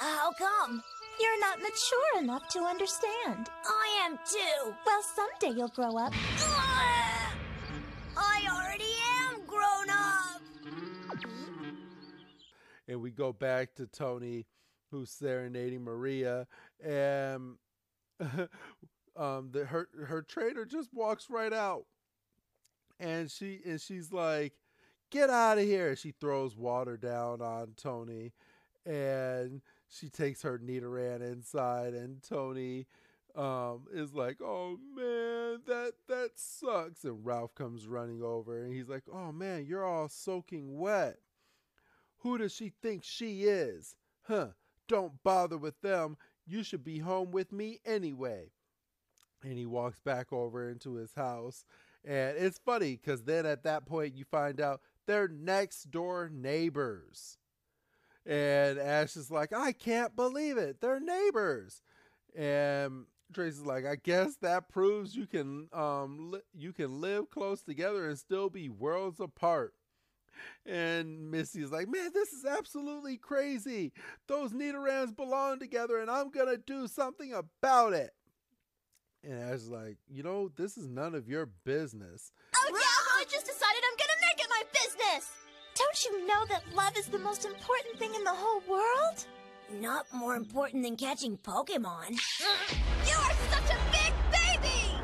How 0.00 0.32
come? 0.32 0.82
You're 1.24 1.40
not 1.40 1.58
mature 1.58 2.22
enough 2.22 2.48
to 2.48 2.58
understand. 2.64 3.48
I 3.64 4.04
am 4.04 4.18
too. 4.30 4.74
Well, 4.84 5.02
someday 5.02 5.56
you'll 5.56 5.68
grow 5.68 5.96
up. 5.96 6.12
I 8.14 8.46
already 8.46 8.92
am 9.22 9.40
grown 9.46 9.88
up. 9.88 10.42
and 12.86 13.00
we 13.00 13.10
go 13.10 13.32
back 13.32 13.74
to 13.76 13.86
Tony, 13.86 14.44
who's 14.90 15.10
serenading 15.10 15.82
Maria, 15.82 16.46
and 16.84 17.54
um, 19.16 19.48
the, 19.50 19.64
her 19.66 19.88
her 20.04 20.20
trainer 20.20 20.66
just 20.66 20.92
walks 20.92 21.30
right 21.30 21.54
out, 21.54 21.86
and 23.00 23.30
she 23.30 23.60
and 23.64 23.80
she's 23.80 24.12
like, 24.12 24.52
"Get 25.10 25.30
out 25.30 25.56
of 25.56 25.64
here!" 25.64 25.96
She 25.96 26.10
throws 26.10 26.54
water 26.54 26.98
down 26.98 27.40
on 27.40 27.72
Tony, 27.78 28.34
and 28.84 29.62
she 29.98 30.08
takes 30.08 30.42
her 30.42 30.58
Nidoran 30.58 31.20
inside, 31.20 31.94
and 31.94 32.22
Tony 32.22 32.86
um 33.36 33.86
is 33.92 34.14
like 34.14 34.40
oh 34.40 34.78
man 34.94 35.58
that 35.66 35.92
that 36.06 36.30
sucks 36.36 37.02
and 37.02 37.26
ralph 37.26 37.52
comes 37.56 37.88
running 37.88 38.22
over 38.22 38.62
and 38.62 38.72
he's 38.72 38.88
like 38.88 39.02
oh 39.12 39.32
man 39.32 39.66
you're 39.66 39.84
all 39.84 40.08
soaking 40.08 40.78
wet 40.78 41.18
who 42.24 42.38
does 42.38 42.52
she 42.52 42.72
think 42.82 43.04
she 43.04 43.42
is? 43.42 43.96
Huh, 44.22 44.48
don't 44.88 45.22
bother 45.22 45.58
with 45.58 45.78
them. 45.82 46.16
You 46.46 46.62
should 46.62 46.82
be 46.82 46.98
home 46.98 47.30
with 47.30 47.52
me 47.52 47.80
anyway. 47.84 48.50
And 49.42 49.58
he 49.58 49.66
walks 49.66 50.00
back 50.00 50.32
over 50.32 50.70
into 50.70 50.94
his 50.94 51.12
house. 51.12 51.66
And 52.02 52.36
it's 52.38 52.58
funny 52.58 52.96
because 52.96 53.24
then 53.24 53.44
at 53.44 53.64
that 53.64 53.84
point 53.84 54.16
you 54.16 54.24
find 54.24 54.58
out 54.58 54.80
they're 55.06 55.28
next 55.28 55.90
door 55.90 56.30
neighbors. 56.32 57.36
And 58.26 58.78
Ash 58.78 59.16
is 59.16 59.30
like, 59.30 59.52
I 59.52 59.72
can't 59.72 60.16
believe 60.16 60.56
it. 60.56 60.80
They're 60.80 61.00
neighbors. 61.00 61.82
And 62.34 63.04
Tracey's 63.32 63.60
like, 63.60 63.84
I 63.84 63.96
guess 63.96 64.36
that 64.36 64.68
proves 64.68 65.14
you 65.14 65.26
can 65.26 65.68
um 65.72 66.30
li- 66.32 66.40
you 66.54 66.72
can 66.72 67.00
live 67.00 67.30
close 67.30 67.62
together 67.62 68.08
and 68.08 68.18
still 68.18 68.48
be 68.48 68.68
worlds 68.68 69.20
apart. 69.20 69.74
And 70.66 71.30
Misty's 71.30 71.70
like, 71.70 71.88
man, 71.88 72.10
this 72.12 72.32
is 72.32 72.44
absolutely 72.44 73.16
crazy. 73.16 73.92
Those 74.26 74.52
Nidorans 74.52 75.14
belong 75.14 75.58
together, 75.58 75.98
and 75.98 76.10
I'm 76.10 76.30
gonna 76.30 76.56
do 76.56 76.88
something 76.88 77.32
about 77.32 77.92
it. 77.92 78.10
And 79.22 79.40
Ash 79.40 79.56
is 79.56 79.68
like, 79.70 79.98
you 80.08 80.22
know, 80.22 80.50
this 80.56 80.76
is 80.76 80.88
none 80.88 81.14
of 81.14 81.28
your 81.28 81.46
business. 81.64 82.32
Oh 82.56 82.68
yeah, 82.68 83.20
I 83.20 83.24
just 83.24 83.46
decided 83.46 83.82
I'm 83.84 83.96
gonna 83.96 84.20
make 84.32 84.44
it 84.44 84.50
my 84.50 84.62
business! 84.72 85.30
Don't 85.84 86.04
you 86.06 86.26
know 86.26 86.46
that 86.48 86.62
love 86.74 86.96
is 86.96 87.08
the 87.08 87.18
most 87.18 87.44
important 87.44 87.98
thing 87.98 88.14
in 88.14 88.24
the 88.24 88.32
whole 88.32 88.62
world? 88.66 89.26
Not 89.70 90.06
more 90.14 90.34
important 90.34 90.82
than 90.82 90.96
catching 90.96 91.36
Pokemon. 91.36 92.08
You're 93.06 93.34
such 93.50 93.70
a 93.70 93.78
big 93.92 94.14
baby! 94.32 94.94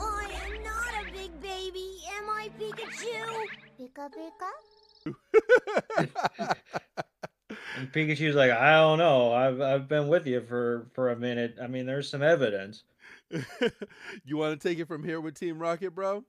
I 0.00 0.30
am 0.46 0.62
not 0.62 1.06
a 1.06 1.12
big 1.12 1.38
baby, 1.42 1.98
am 2.16 2.30
I, 2.30 2.48
Pikachu? 2.58 3.46
Pika 3.78 4.08
pika. 5.04 6.56
And 7.76 7.92
Pikachu's 7.92 8.34
like, 8.34 8.50
I 8.50 8.72
don't 8.76 8.98
know. 8.98 9.32
I've 9.32 9.60
I've 9.60 9.88
been 9.88 10.08
with 10.08 10.26
you 10.26 10.40
for 10.40 10.86
for 10.94 11.10
a 11.10 11.16
minute. 11.16 11.56
I 11.62 11.66
mean, 11.66 11.84
there's 11.86 12.08
some 12.08 12.22
evidence. 12.22 12.84
you 14.24 14.36
want 14.36 14.58
to 14.58 14.68
take 14.68 14.78
it 14.78 14.88
from 14.88 15.04
here 15.04 15.20
with 15.20 15.38
Team 15.38 15.58
Rocket, 15.58 15.94
bro? 15.94 16.24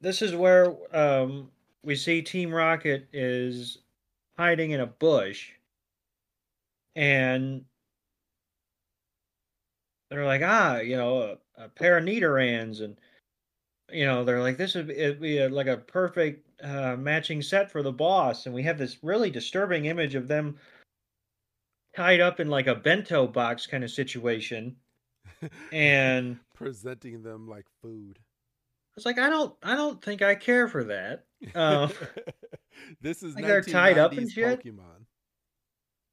This 0.00 0.22
is 0.22 0.34
where 0.34 0.74
um 0.94 1.50
we 1.82 1.96
see 1.96 2.22
Team 2.22 2.52
Rocket 2.52 3.08
is 3.12 3.78
hiding 4.36 4.72
in 4.72 4.80
a 4.80 4.86
bush, 4.86 5.52
and 6.96 7.64
they're 10.10 10.26
like, 10.26 10.42
ah, 10.44 10.78
you 10.78 10.96
know, 10.96 11.38
a, 11.56 11.64
a 11.64 11.68
pair 11.68 11.98
of 11.98 12.04
Nidorans, 12.04 12.82
and 12.82 12.96
you 13.92 14.04
know, 14.04 14.24
they're 14.24 14.40
like, 14.42 14.56
this 14.56 14.74
would 14.74 14.88
be, 14.88 14.94
it'd 14.94 15.20
be 15.20 15.38
a, 15.38 15.48
like 15.48 15.66
a 15.66 15.76
perfect 15.76 16.46
uh, 16.62 16.96
matching 16.96 17.42
set 17.42 17.70
for 17.70 17.82
the 17.82 17.92
boss, 17.92 18.46
and 18.46 18.54
we 18.54 18.62
have 18.62 18.78
this 18.78 18.98
really 19.02 19.30
disturbing 19.30 19.86
image 19.86 20.14
of 20.14 20.28
them 20.28 20.56
tied 21.96 22.20
up 22.20 22.40
in 22.40 22.48
like 22.48 22.66
a 22.66 22.74
bento 22.74 23.26
box 23.26 23.66
kind 23.66 23.84
of 23.84 23.90
situation, 23.90 24.76
and 25.72 26.38
Presenting 26.54 27.22
them 27.22 27.48
like 27.48 27.66
food. 27.80 28.18
it's 28.96 29.06
like, 29.06 29.18
I 29.18 29.30
don't, 29.30 29.54
I 29.62 29.74
don't 29.74 30.02
think 30.04 30.20
I 30.20 30.34
care 30.34 30.68
for 30.68 30.84
that. 30.84 31.24
Um, 31.54 31.92
this 33.00 33.22
is 33.22 33.34
Like 33.34 33.46
they're 33.46 33.62
tied 33.62 33.98
up 33.98 34.12
and 34.12 34.30
shit? 34.30 34.62
Pokemon. 34.62 35.06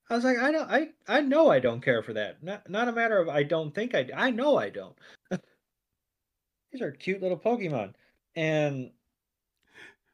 I 0.09 0.15
was 0.15 0.23
like, 0.23 0.37
I 0.37 0.51
don't, 0.51 0.71
I, 0.71 0.89
I 1.07 1.19
know 1.21 1.49
I 1.49 1.59
don't 1.59 1.81
care 1.81 2.01
for 2.01 2.13
that. 2.13 2.41
Not, 2.41 2.69
not 2.69 2.87
a 2.87 2.93
matter 2.93 3.19
of 3.19 3.27
I 3.27 3.43
don't 3.43 3.75
think 3.75 3.93
I, 3.93 4.07
I 4.15 4.31
know 4.31 4.57
I 4.57 4.69
don't. 4.69 4.95
These 6.71 6.81
are 6.81 6.91
cute 6.91 7.21
little 7.21 7.37
Pokemon, 7.37 7.93
and 8.35 8.91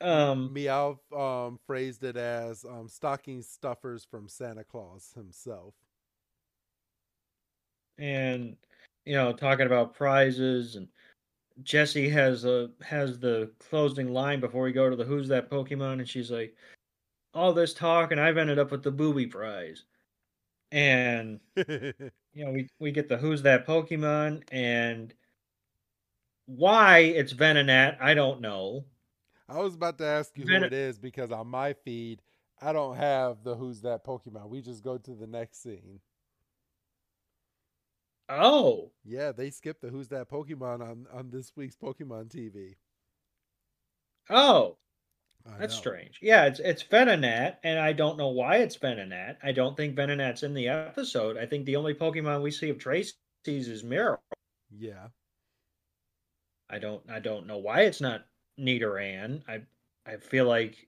um, 0.02 0.52
Meowth 0.54 1.00
um, 1.16 1.60
phrased 1.66 2.04
it 2.04 2.18
as 2.18 2.66
um, 2.66 2.88
stocking 2.88 3.42
stuffers 3.42 4.04
from 4.04 4.28
Santa 4.28 4.64
Claus 4.64 5.12
himself. 5.16 5.76
and 7.98 8.56
you 9.06 9.16
know, 9.16 9.34
talking 9.34 9.66
about 9.66 9.94
prizes, 9.94 10.76
and 10.76 10.88
Jessie 11.62 12.10
has 12.10 12.46
a 12.46 12.72
has 12.82 13.20
the 13.20 13.52
closing 13.70 14.12
line 14.12 14.40
before 14.40 14.64
we 14.64 14.72
go 14.72 14.90
to 14.90 14.96
the 14.96 15.04
Who's 15.04 15.28
That 15.28 15.50
Pokemon, 15.50 15.94
and 15.94 16.10
she's 16.10 16.32
like, 16.32 16.56
all 17.34 17.54
this 17.54 17.74
talk, 17.74 18.12
and 18.12 18.20
I've 18.20 18.38
ended 18.38 18.60
up 18.60 18.72
with 18.72 18.84
the 18.84 18.92
booby 18.92 19.28
prize, 19.28 19.84
and 20.72 21.40
you 21.56 22.12
know, 22.34 22.52
we 22.52 22.68
we 22.80 22.92
get 22.92 23.08
the 23.08 23.18
Who's 23.18 23.44
That 23.44 23.68
Pokemon, 23.68 24.44
and 24.52 25.14
why 26.46 27.00
it's 27.00 27.34
Venonat, 27.34 27.98
I 28.02 28.14
don't 28.14 28.42
know. 28.42 28.86
I 29.48 29.60
was 29.60 29.76
about 29.76 29.98
to 30.00 30.06
ask 30.06 30.38
you 30.38 30.46
who 30.46 30.64
it 30.64 30.74
is 30.74 30.98
because 30.98 31.32
on 31.32 31.48
my 31.48 31.74
feed, 31.74 32.22
I 32.62 32.74
don't 32.74 32.96
have 32.96 33.44
the 33.44 33.56
Who's 33.56 33.82
That 33.82 34.06
Pokemon. 34.06 34.50
We 34.50 34.62
just 34.62 34.84
go 34.84 34.98
to 34.98 35.14
the 35.14 35.28
next 35.28 35.62
scene. 35.62 36.00
Oh, 38.40 38.92
Yeah, 39.04 39.32
they 39.32 39.50
skipped 39.50 39.82
the 39.82 39.90
Who's 39.90 40.08
That 40.10 40.30
Pokemon 40.30 40.82
on, 40.82 41.08
on 41.14 41.30
this 41.30 41.52
week's 41.56 41.76
Pokemon 41.76 42.30
TV. 42.30 42.76
oh, 44.30 44.78
I 45.46 45.58
that's 45.58 45.74
know. 45.76 45.80
strange. 45.80 46.20
Yeah, 46.22 46.46
it's 46.46 46.60
it's 46.60 46.84
Venonat, 46.84 47.58
and 47.64 47.78
I 47.80 47.92
don't 47.94 48.18
know 48.18 48.30
why 48.30 48.58
it's 48.58 48.78
Venonat. 48.78 49.38
I 49.44 49.52
don't 49.52 49.76
think 49.76 49.96
Venonat's 49.96 50.44
in 50.44 50.54
the 50.54 50.70
episode. 50.70 51.38
I 51.38 51.46
think 51.46 51.66
the 51.66 51.76
only 51.76 51.94
Pokemon 51.94 52.42
we 52.42 52.52
see 52.52 52.70
of 52.70 52.78
Tracey's 52.80 53.14
is 53.46 53.84
Marill. 53.84 54.20
Yeah. 54.72 55.08
I 56.70 56.80
don't 56.80 57.04
I 57.10 57.20
don't 57.20 57.46
know 57.48 57.58
why 57.58 57.82
it's 57.82 58.02
not 58.02 58.26
Nidoran. 58.60 59.44
I 59.48 59.62
I 60.06 60.18
feel 60.18 60.46
like 60.46 60.88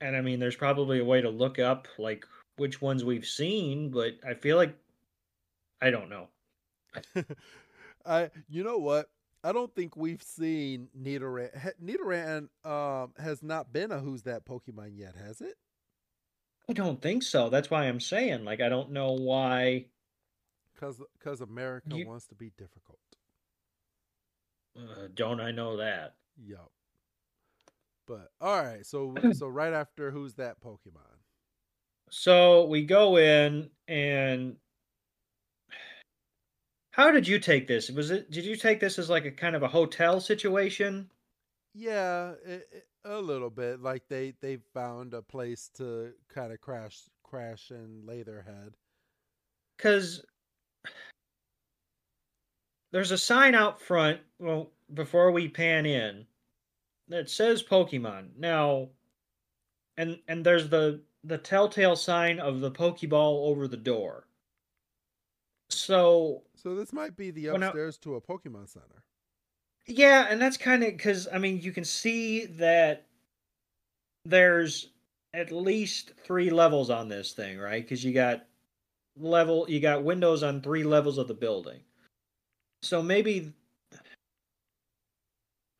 and 0.00 0.14
I 0.14 0.20
mean 0.20 0.40
there's 0.40 0.56
probably 0.56 1.00
a 1.00 1.04
way 1.04 1.20
to 1.22 1.30
look 1.30 1.58
up 1.58 1.88
like 1.98 2.26
which 2.56 2.82
ones 2.82 3.02
we've 3.04 3.26
seen, 3.26 3.90
but 3.90 4.18
I 4.26 4.34
feel 4.34 4.56
like 4.56 4.76
I 5.80 5.90
don't 5.90 6.10
know. 6.10 6.28
I 8.06 8.30
you 8.48 8.64
know 8.64 8.78
what? 8.78 9.08
I 9.42 9.52
don't 9.52 9.74
think 9.74 9.96
we've 9.96 10.22
seen 10.22 10.88
Nidoran. 10.98 11.50
Nidoran 11.82 12.48
um 12.64 13.12
has 13.18 13.42
not 13.42 13.72
been 13.72 13.90
a 13.92 13.98
Who's 13.98 14.22
That 14.22 14.44
Pokemon 14.44 14.90
yet, 14.94 15.16
has 15.16 15.40
it? 15.40 15.54
I 16.68 16.72
don't 16.72 17.00
think 17.02 17.22
so. 17.22 17.48
That's 17.48 17.70
why 17.70 17.84
I'm 17.84 18.00
saying 18.00 18.44
like 18.44 18.60
I 18.60 18.68
don't 18.68 18.90
know 18.90 19.12
why 19.12 19.86
Cuz 20.78 21.00
cuz 21.20 21.40
America 21.40 21.96
You- 21.96 22.06
wants 22.06 22.26
to 22.28 22.34
be 22.34 22.52
difficult. 22.56 22.98
uh, 24.78 25.08
don't 25.14 25.40
I 25.40 25.50
know 25.50 25.76
that. 25.78 26.14
Yup. 26.42 26.70
But 28.06 28.30
all 28.40 28.62
right, 28.62 28.84
so 28.86 29.14
so 29.32 29.48
right 29.48 29.72
after 29.72 30.10
Who's 30.10 30.34
That 30.34 30.60
Pokemon? 30.60 31.18
So 32.10 32.66
we 32.66 32.84
go 32.84 33.18
in 33.18 33.70
and 33.86 34.56
how 36.92 37.10
did 37.10 37.26
you 37.26 37.38
take 37.40 37.66
this? 37.66 37.90
Was 37.90 38.10
it 38.12 38.30
did 38.30 38.44
you 38.44 38.54
take 38.56 38.78
this 38.80 38.98
as 38.98 39.10
like 39.10 39.24
a 39.24 39.32
kind 39.32 39.56
of 39.56 39.62
a 39.64 39.68
hotel 39.68 40.20
situation? 40.20 41.10
Yeah, 41.74 42.32
it, 42.44 42.68
it- 42.72 42.86
a 43.02 43.18
little 43.18 43.48
bit. 43.48 43.80
Like 43.80 44.08
they 44.08 44.32
they 44.42 44.58
found 44.74 45.14
a 45.14 45.22
place 45.22 45.70
to 45.76 46.12
kind 46.28 46.52
of 46.52 46.60
crash 46.60 47.00
crash 47.22 47.70
and 47.70 48.04
lay 48.04 48.22
their 48.22 48.42
head. 48.42 48.76
Cuz 49.78 50.24
there's 52.92 53.10
a 53.10 53.18
sign 53.18 53.54
out 53.56 53.80
front 53.80 54.20
well 54.38 54.72
before 54.94 55.32
we 55.32 55.48
pan 55.48 55.86
in 55.86 56.26
that 57.08 57.30
says 57.30 57.62
Pokemon. 57.62 58.36
Now 58.36 58.90
and 59.96 60.20
and 60.26 60.44
there's 60.44 60.68
the 60.68 61.04
the 61.22 61.38
telltale 61.38 61.94
sign 61.94 62.40
of 62.40 62.58
the 62.60 62.72
Pokeball 62.72 63.46
over 63.48 63.68
the 63.68 63.76
door. 63.76 64.26
So 65.70 66.42
So 66.56 66.74
this 66.74 66.92
might 66.92 67.16
be 67.16 67.30
the 67.30 67.48
upstairs 67.48 67.96
to 67.98 68.16
a 68.16 68.20
Pokemon 68.20 68.68
Center. 68.68 69.04
Yeah, 69.86 70.26
and 70.28 70.40
that's 70.40 70.56
kind 70.56 70.84
of 70.84 70.90
because 70.90 71.26
I 71.32 71.38
mean 71.38 71.60
you 71.60 71.72
can 71.72 71.84
see 71.84 72.46
that 72.46 73.06
there's 74.24 74.90
at 75.34 75.52
least 75.52 76.12
three 76.24 76.50
levels 76.50 76.90
on 76.90 77.08
this 77.08 77.32
thing, 77.32 77.58
right? 77.58 77.82
Because 77.82 78.04
you 78.04 78.12
got 78.12 78.44
level, 79.16 79.66
you 79.68 79.80
got 79.80 80.04
windows 80.04 80.42
on 80.42 80.60
three 80.60 80.84
levels 80.84 81.18
of 81.18 81.28
the 81.28 81.34
building. 81.34 81.80
So 82.82 83.02
maybe, 83.02 83.52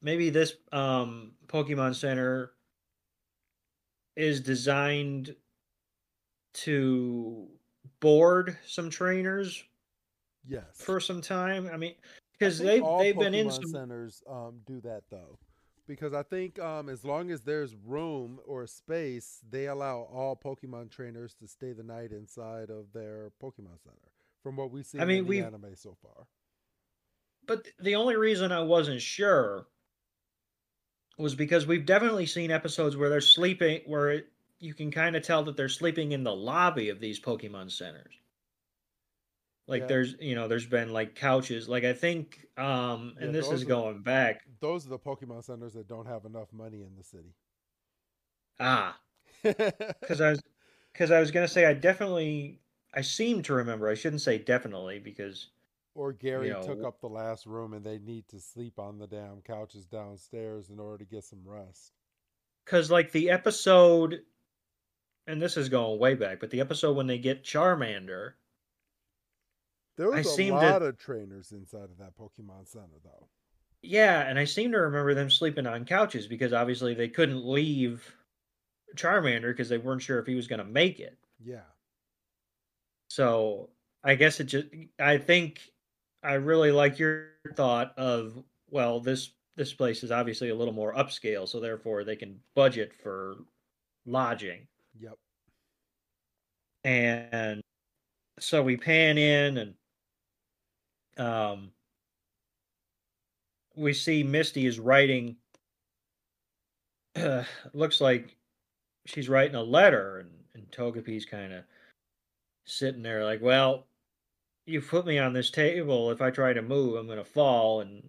maybe 0.02 0.30
this 0.30 0.54
um 0.72 1.32
Pokemon 1.46 1.94
Center 1.94 2.52
is 4.16 4.40
designed 4.40 5.34
to 6.52 7.48
board 8.00 8.56
some 8.66 8.90
trainers 8.90 9.64
Yes. 10.46 10.64
for 10.74 11.00
some 11.00 11.20
time. 11.20 11.68
I 11.72 11.76
mean, 11.76 11.94
because 12.38 12.58
think 12.58 12.84
they've 12.98 13.18
been 13.18 13.34
in 13.34 13.50
some. 13.50 13.64
centers 13.64 14.22
um 14.28 14.60
do 14.66 14.80
that 14.82 15.02
though. 15.10 15.38
Because 15.86 16.14
I 16.14 16.22
think 16.22 16.58
um 16.58 16.88
as 16.88 17.04
long 17.04 17.30
as 17.30 17.42
there's 17.42 17.74
room 17.74 18.38
or 18.46 18.66
space, 18.66 19.40
they 19.48 19.66
allow 19.66 20.08
all 20.12 20.36
Pokemon 20.36 20.90
trainers 20.90 21.34
to 21.34 21.46
stay 21.46 21.72
the 21.72 21.82
night 21.82 22.12
inside 22.12 22.70
of 22.70 22.92
their 22.92 23.30
Pokemon 23.42 23.82
Center. 23.82 24.10
From 24.42 24.56
what 24.56 24.70
we 24.70 24.82
see, 24.82 24.98
seen 24.98 25.06
mean, 25.06 25.18
in 25.24 25.30
the 25.30 25.40
anime 25.40 25.76
so 25.76 25.96
far. 26.00 26.26
But 27.46 27.66
the 27.80 27.96
only 27.96 28.16
reason 28.16 28.52
I 28.52 28.62
wasn't 28.62 29.02
sure 29.02 29.66
was 31.18 31.34
because 31.34 31.66
we've 31.66 31.84
definitely 31.84 32.26
seen 32.26 32.50
episodes 32.50 32.96
where 32.96 33.10
they're 33.10 33.20
sleeping, 33.20 33.82
where 33.86 34.10
it, 34.10 34.28
you 34.58 34.72
can 34.72 34.90
kind 34.90 35.16
of 35.16 35.22
tell 35.22 35.42
that 35.44 35.56
they're 35.56 35.68
sleeping 35.68 36.12
in 36.12 36.24
the 36.24 36.34
lobby 36.34 36.88
of 36.88 37.00
these 37.00 37.20
Pokemon 37.20 37.70
centers. 37.70 38.19
Like 39.70 39.82
Yeah. 39.82 39.86
there's, 39.86 40.16
you 40.20 40.34
know, 40.34 40.48
there's 40.48 40.66
been 40.66 40.92
like 40.92 41.14
couches. 41.14 41.68
Like 41.68 41.84
I 41.84 41.92
think, 41.92 42.46
um, 42.58 43.14
Yeah, 43.16 43.26
and 43.26 43.34
this 43.34 43.50
is 43.50 43.64
going 43.64 44.02
back. 44.02 44.42
Those 44.60 44.84
are 44.84 44.90
the 44.90 44.98
Pokemon 44.98 45.44
centers 45.44 45.74
that 45.74 45.86
don't 45.88 46.06
have 46.06 46.24
enough 46.24 46.52
money 46.52 46.82
in 46.82 46.96
the 46.96 47.04
city. 47.04 47.34
Ah, 48.58 48.98
because 49.42 50.20
I 50.20 50.30
was, 50.30 50.42
because 50.92 51.10
I 51.10 51.20
was 51.20 51.30
gonna 51.30 51.48
say 51.48 51.64
I 51.64 51.72
definitely, 51.72 52.60
I 52.92 53.00
seem 53.00 53.42
to 53.44 53.54
remember. 53.54 53.88
I 53.88 53.94
shouldn't 53.94 54.22
say 54.22 54.38
definitely 54.38 54.98
because 54.98 55.48
or 55.94 56.12
Gary 56.12 56.50
know, 56.50 56.62
took 56.62 56.84
up 56.84 57.00
the 57.00 57.08
last 57.08 57.46
room 57.46 57.72
and 57.72 57.84
they 57.84 57.98
need 57.98 58.28
to 58.28 58.40
sleep 58.40 58.78
on 58.78 58.98
the 58.98 59.06
damn 59.06 59.40
couches 59.42 59.86
downstairs 59.86 60.70
in 60.70 60.78
order 60.78 60.98
to 60.98 61.10
get 61.10 61.24
some 61.24 61.40
rest. 61.44 61.92
because 62.64 62.90
like 62.90 63.12
the 63.12 63.30
episode, 63.30 64.22
and 65.26 65.40
this 65.40 65.56
is 65.56 65.68
going 65.68 65.98
way 65.98 66.14
back, 66.14 66.40
but 66.40 66.50
the 66.50 66.60
episode 66.60 66.96
when 66.96 67.06
they 67.06 67.18
get 67.18 67.44
Charmander, 67.44 68.32
There 70.00 70.14
I 70.14 70.18
was 70.18 70.26
a 70.28 70.30
seem 70.30 70.54
to- 70.54 70.60
lot 70.60 70.80
of 70.82 70.96
trainers 70.96 71.52
inside 71.52 71.90
of 71.90 71.98
that 71.98 72.16
Pokemon 72.16 72.66
Center, 72.66 72.98
though. 73.04 73.28
yeah, 73.82 74.22
and 74.22 74.38
I 74.38 74.44
seem 74.44 74.72
to 74.72 74.78
remember 74.78 75.12
them 75.12 75.28
sleeping 75.28 75.66
on 75.66 75.84
couches 75.84 76.26
because 76.26 76.54
obviously 76.54 76.94
they 76.94 77.08
couldn't 77.08 77.44
leave 77.44 78.10
Charmander 78.94 79.52
because 79.52 79.68
they 79.68 79.76
weren't 79.76 80.00
sure 80.00 80.18
if 80.18 80.26
he 80.26 80.34
was 80.34 80.46
going 80.46 80.58
to 80.60 80.64
make 80.64 81.00
it. 81.00 81.18
Yeah. 81.38 81.66
So 83.10 83.68
I 84.02 84.14
guess 84.14 84.40
it 84.40 84.44
just 84.44 84.68
I 84.98 85.18
think 85.18 85.60
I 86.22 86.34
really 86.34 86.72
like 86.72 86.98
your 86.98 87.32
thought 87.54 87.92
of 87.98 88.42
well 88.70 89.00
this 89.00 89.32
this 89.56 89.74
place 89.74 90.02
is 90.02 90.10
obviously 90.10 90.48
a 90.48 90.54
little 90.54 90.72
more 90.72 90.94
upscale 90.94 91.46
so 91.46 91.60
therefore 91.60 92.04
they 92.04 92.16
can 92.16 92.40
budget 92.54 92.94
for 93.02 93.34
lodging 94.06 94.66
Yep. 94.98 95.18
and 96.84 97.60
so 98.38 98.62
we 98.62 98.76
pan 98.76 99.18
in 99.18 99.58
and 99.58 99.74
um 101.20 101.70
we 103.76 103.92
see 103.92 104.22
Misty 104.22 104.66
is 104.66 104.78
writing 104.78 105.36
looks 107.74 108.00
like 108.00 108.36
she's 109.06 109.28
writing 109.28 109.54
a 109.54 109.62
letter 109.62 110.18
and 110.18 110.30
and 110.54 110.70
Togepi's 110.72 111.24
kind 111.24 111.52
of 111.52 111.62
sitting 112.64 113.02
there 113.02 113.24
like 113.24 113.40
well 113.40 113.86
you 114.66 114.80
put 114.80 115.06
me 115.06 115.18
on 115.18 115.32
this 115.32 115.50
table 115.50 116.10
if 116.10 116.20
I 116.20 116.30
try 116.30 116.52
to 116.52 116.62
move 116.62 116.96
I'm 116.96 117.06
going 117.06 117.18
to 117.18 117.24
fall 117.24 117.80
and 117.80 118.08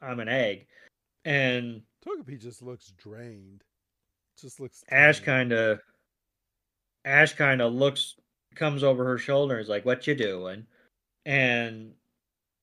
I'm 0.00 0.20
an 0.20 0.28
egg 0.28 0.66
and 1.26 1.82
Togepi 2.06 2.40
just 2.40 2.62
looks 2.62 2.92
drained. 2.96 3.64
Just 4.40 4.60
looks. 4.60 4.84
Ash 4.90 5.20
kind 5.20 5.52
of 5.52 5.80
Ash 7.04 7.34
kind 7.34 7.60
of 7.60 7.72
looks 7.74 8.14
comes 8.54 8.82
over 8.82 9.04
her 9.04 9.18
shoulder 9.18 9.54
and 9.54 9.62
is 9.62 9.68
like 9.68 9.84
what 9.84 10.06
you 10.06 10.14
doing 10.14 10.66
and 11.26 11.92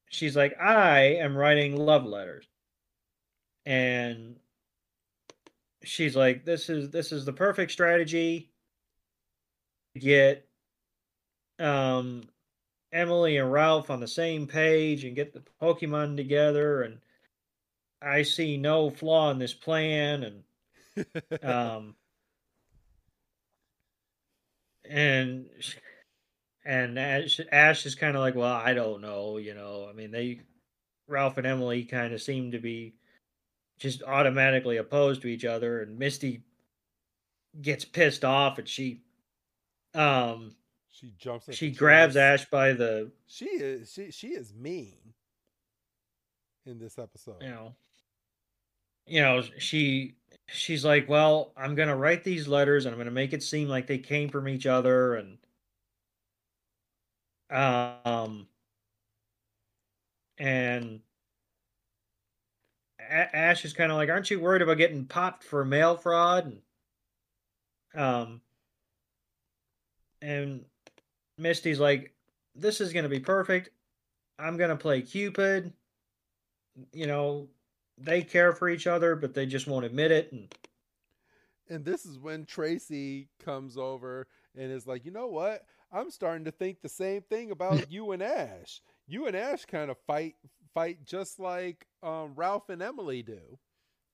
she's 0.10 0.36
like 0.36 0.60
I 0.60 1.18
am 1.20 1.36
writing 1.36 1.76
love 1.76 2.06
letters. 2.06 2.48
And 3.66 4.38
she's 5.84 6.16
like 6.16 6.46
this 6.46 6.70
is 6.70 6.90
this 6.90 7.12
is 7.12 7.26
the 7.26 7.34
perfect 7.34 7.72
strategy 7.72 8.50
to 9.94 10.00
get 10.00 10.48
um 11.60 12.24
Emily 12.94 13.38
and 13.38 13.52
Ralph 13.52 13.90
on 13.90 14.00
the 14.00 14.08
same 14.08 14.48
page 14.48 15.04
and 15.04 15.16
get 15.16 15.34
the 15.34 15.44
Pokemon 15.62 16.16
together 16.16 16.84
and 16.84 17.00
I 18.02 18.24
see 18.24 18.56
no 18.56 18.90
flaw 18.90 19.32
in 19.32 19.40
this 19.40 19.54
plan 19.54 20.44
and 20.96 21.44
um 21.44 21.96
and 24.90 25.50
and 26.66 26.98
Ash, 26.98 27.40
Ash 27.52 27.86
is 27.86 27.96
kind 27.96 28.16
of 28.16 28.22
like, 28.22 28.36
well, 28.36 28.54
I 28.54 28.74
don't 28.74 29.02
know, 29.02 29.38
you 29.38 29.54
know. 29.54 29.88
I 29.90 29.94
mean, 29.94 30.12
they 30.12 30.42
Ralph 31.08 31.38
and 31.38 31.48
Emily 31.48 31.84
kind 31.84 32.14
of 32.14 32.22
seem 32.22 32.52
to 32.52 32.60
be 32.60 32.96
just 33.80 34.04
automatically 34.04 34.78
opposed 34.78 35.22
to 35.24 35.28
each 35.28 35.46
other, 35.46 35.82
and 35.82 36.00
Misty 36.00 36.44
gets 37.62 37.86
pissed 37.86 38.24
off, 38.26 38.58
and 38.60 38.68
she 38.68 39.02
um 39.94 40.56
she 40.90 41.14
jumps. 41.18 41.54
She 41.54 41.72
grabs 41.72 42.16
chance. 42.16 42.42
Ash 42.42 42.50
by 42.50 42.74
the 42.74 43.12
She 43.28 43.46
is. 43.46 43.92
She 43.92 44.12
she 44.12 44.28
is 44.30 44.54
mean. 44.54 44.98
In 46.66 46.80
this 46.80 46.98
episode. 46.98 47.42
you 47.42 47.50
know 47.50 47.76
you 49.06 49.22
know 49.22 49.42
she 49.58 50.16
she's 50.48 50.86
like 50.86 51.10
well 51.10 51.52
i'm 51.58 51.76
gonna 51.76 51.96
write 51.96 52.24
these 52.24 52.48
letters 52.48 52.86
and 52.86 52.94
i'm 52.94 53.00
gonna 53.00 53.12
make 53.12 53.34
it 53.34 53.44
seem 53.44 53.68
like 53.68 53.88
they 53.88 53.98
came 53.98 54.30
from 54.30 54.48
each 54.48 54.66
other 54.66 55.16
and 55.16 55.38
um 57.54 58.48
and 60.38 61.02
A- 63.00 63.36
ash 63.36 63.66
is 63.66 63.74
kind 63.74 63.92
of 63.92 63.98
like 63.98 64.10
aren't 64.10 64.32
you 64.32 64.40
worried 64.40 64.62
about 64.62 64.78
getting 64.78 65.06
popped 65.06 65.44
for 65.44 65.64
mail 65.64 65.96
fraud 65.96 66.46
and 66.46 66.62
um 67.96 68.42
and 70.22 70.66
misty's 71.38 71.80
like 71.80 72.14
this 72.56 72.82
is 72.82 72.94
gonna 72.94 73.10
be 73.10 73.20
perfect 73.20 73.70
i'm 74.40 74.58
gonna 74.58 74.76
play 74.76 75.02
cupid 75.02 75.74
you 76.92 77.08
know, 77.08 77.48
they 77.98 78.22
care 78.22 78.54
for 78.54 78.70
each 78.70 78.88
other, 78.88 79.16
but 79.16 79.34
they 79.34 79.46
just 79.46 79.68
won't 79.68 79.86
admit 79.86 80.12
it. 80.12 80.32
And 80.32 80.54
And 81.70 81.86
this 81.86 82.06
is 82.06 82.20
when 82.20 82.46
Tracey 82.46 83.30
comes 83.40 83.78
over 83.78 84.28
and 84.56 84.72
is 84.72 84.88
like, 84.88 85.06
you 85.06 85.12
know 85.12 85.28
what? 85.28 85.66
I'm 85.94 86.10
starting 86.10 86.46
to 86.46 86.52
think 86.52 86.82
the 86.82 86.90
same 86.90 87.22
thing 87.22 87.52
about 87.52 87.86
you 87.92 88.12
and 88.12 88.24
Ash. 88.24 88.82
You 89.08 89.28
and 89.28 89.36
Ash 89.36 89.66
kind 89.66 89.92
of 89.92 89.98
fight 90.08 90.36
fight 90.74 91.06
just 91.06 91.40
like 91.40 91.86
um, 92.02 92.34
Ralph 92.36 92.70
and 92.70 92.82
Emily 92.82 93.22
do. 93.22 93.60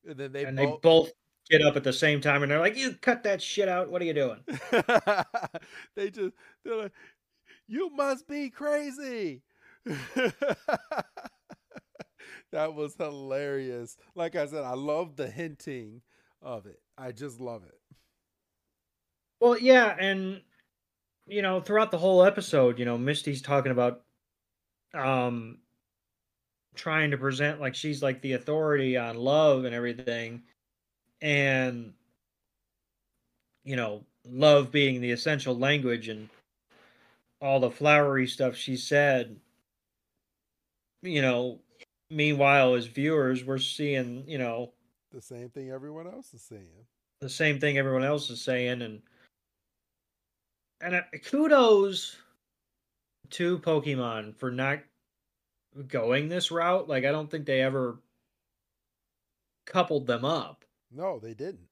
And 0.06 0.18
then 0.18 0.32
they 0.32 0.44
and 0.44 0.56
both 0.56 0.66
they 0.66 0.78
both 0.82 1.10
get 1.50 1.62
up 1.62 1.76
at 1.76 1.84
the 1.84 1.92
same 1.92 2.20
time, 2.20 2.42
and 2.42 2.50
they're 2.50 2.60
like, 2.60 2.76
"You 2.76 2.94
cut 2.94 3.22
that 3.24 3.42
shit 3.42 3.68
out! 3.68 3.90
What 3.90 4.00
are 4.02 4.06
you 4.06 4.14
doing?" 4.14 4.40
they 5.96 6.10
just 6.10 6.34
they're 6.64 6.76
like, 6.76 6.92
you 7.70 7.88
must 7.90 8.26
be 8.26 8.50
crazy. 8.50 9.42
that 9.84 10.34
was 12.52 12.96
hilarious. 12.96 13.96
Like 14.16 14.34
I 14.34 14.46
said, 14.46 14.64
I 14.64 14.74
love 14.74 15.14
the 15.14 15.30
hinting 15.30 16.02
of 16.42 16.66
it. 16.66 16.80
I 16.98 17.12
just 17.12 17.40
love 17.40 17.62
it. 17.62 17.78
Well, 19.40 19.56
yeah, 19.56 19.94
and 19.98 20.42
you 21.30 21.42
know, 21.42 21.60
throughout 21.60 21.90
the 21.90 21.98
whole 21.98 22.24
episode, 22.24 22.78
you 22.78 22.84
know, 22.84 22.98
Misty's 22.98 23.40
talking 23.42 23.72
about 23.72 24.02
um 24.92 25.58
trying 26.74 27.12
to 27.12 27.18
present 27.18 27.60
like 27.60 27.74
she's 27.74 28.02
like 28.02 28.20
the 28.22 28.32
authority 28.32 28.96
on 28.96 29.16
love 29.16 29.64
and 29.64 29.74
everything 29.74 30.42
and 31.22 31.92
you 33.64 33.76
know, 33.76 34.04
love 34.28 34.72
being 34.72 35.00
the 35.00 35.10
essential 35.12 35.56
language 35.56 36.08
and 36.08 36.28
all 37.40 37.60
the 37.60 37.70
flowery 37.70 38.26
stuff 38.26 38.56
she 38.56 38.76
said. 38.76 39.36
You 41.02 41.22
know, 41.22 41.60
meanwhile 42.10 42.74
as 42.74 42.86
viewers 42.86 43.44
we're 43.44 43.58
seeing, 43.58 44.24
you 44.26 44.38
know, 44.38 44.72
The 45.12 45.22
same 45.22 45.50
thing 45.50 45.70
everyone 45.70 46.06
else 46.06 46.34
is 46.34 46.42
saying. 46.42 46.86
the 47.20 47.28
same 47.30 47.60
thing 47.60 47.78
everyone 47.78 48.04
else 48.04 48.30
is 48.30 48.40
saying 48.42 48.82
and 48.82 49.02
and 50.80 50.94
uh, 50.94 51.02
kudos 51.24 52.16
to 53.30 53.58
pokemon 53.58 54.34
for 54.36 54.50
not 54.50 54.80
going 55.88 56.28
this 56.28 56.50
route 56.50 56.88
like 56.88 57.04
i 57.04 57.12
don't 57.12 57.30
think 57.30 57.46
they 57.46 57.60
ever 57.62 57.98
coupled 59.66 60.06
them 60.06 60.24
up 60.24 60.64
No, 60.90 61.20
they 61.20 61.34
didn't. 61.34 61.68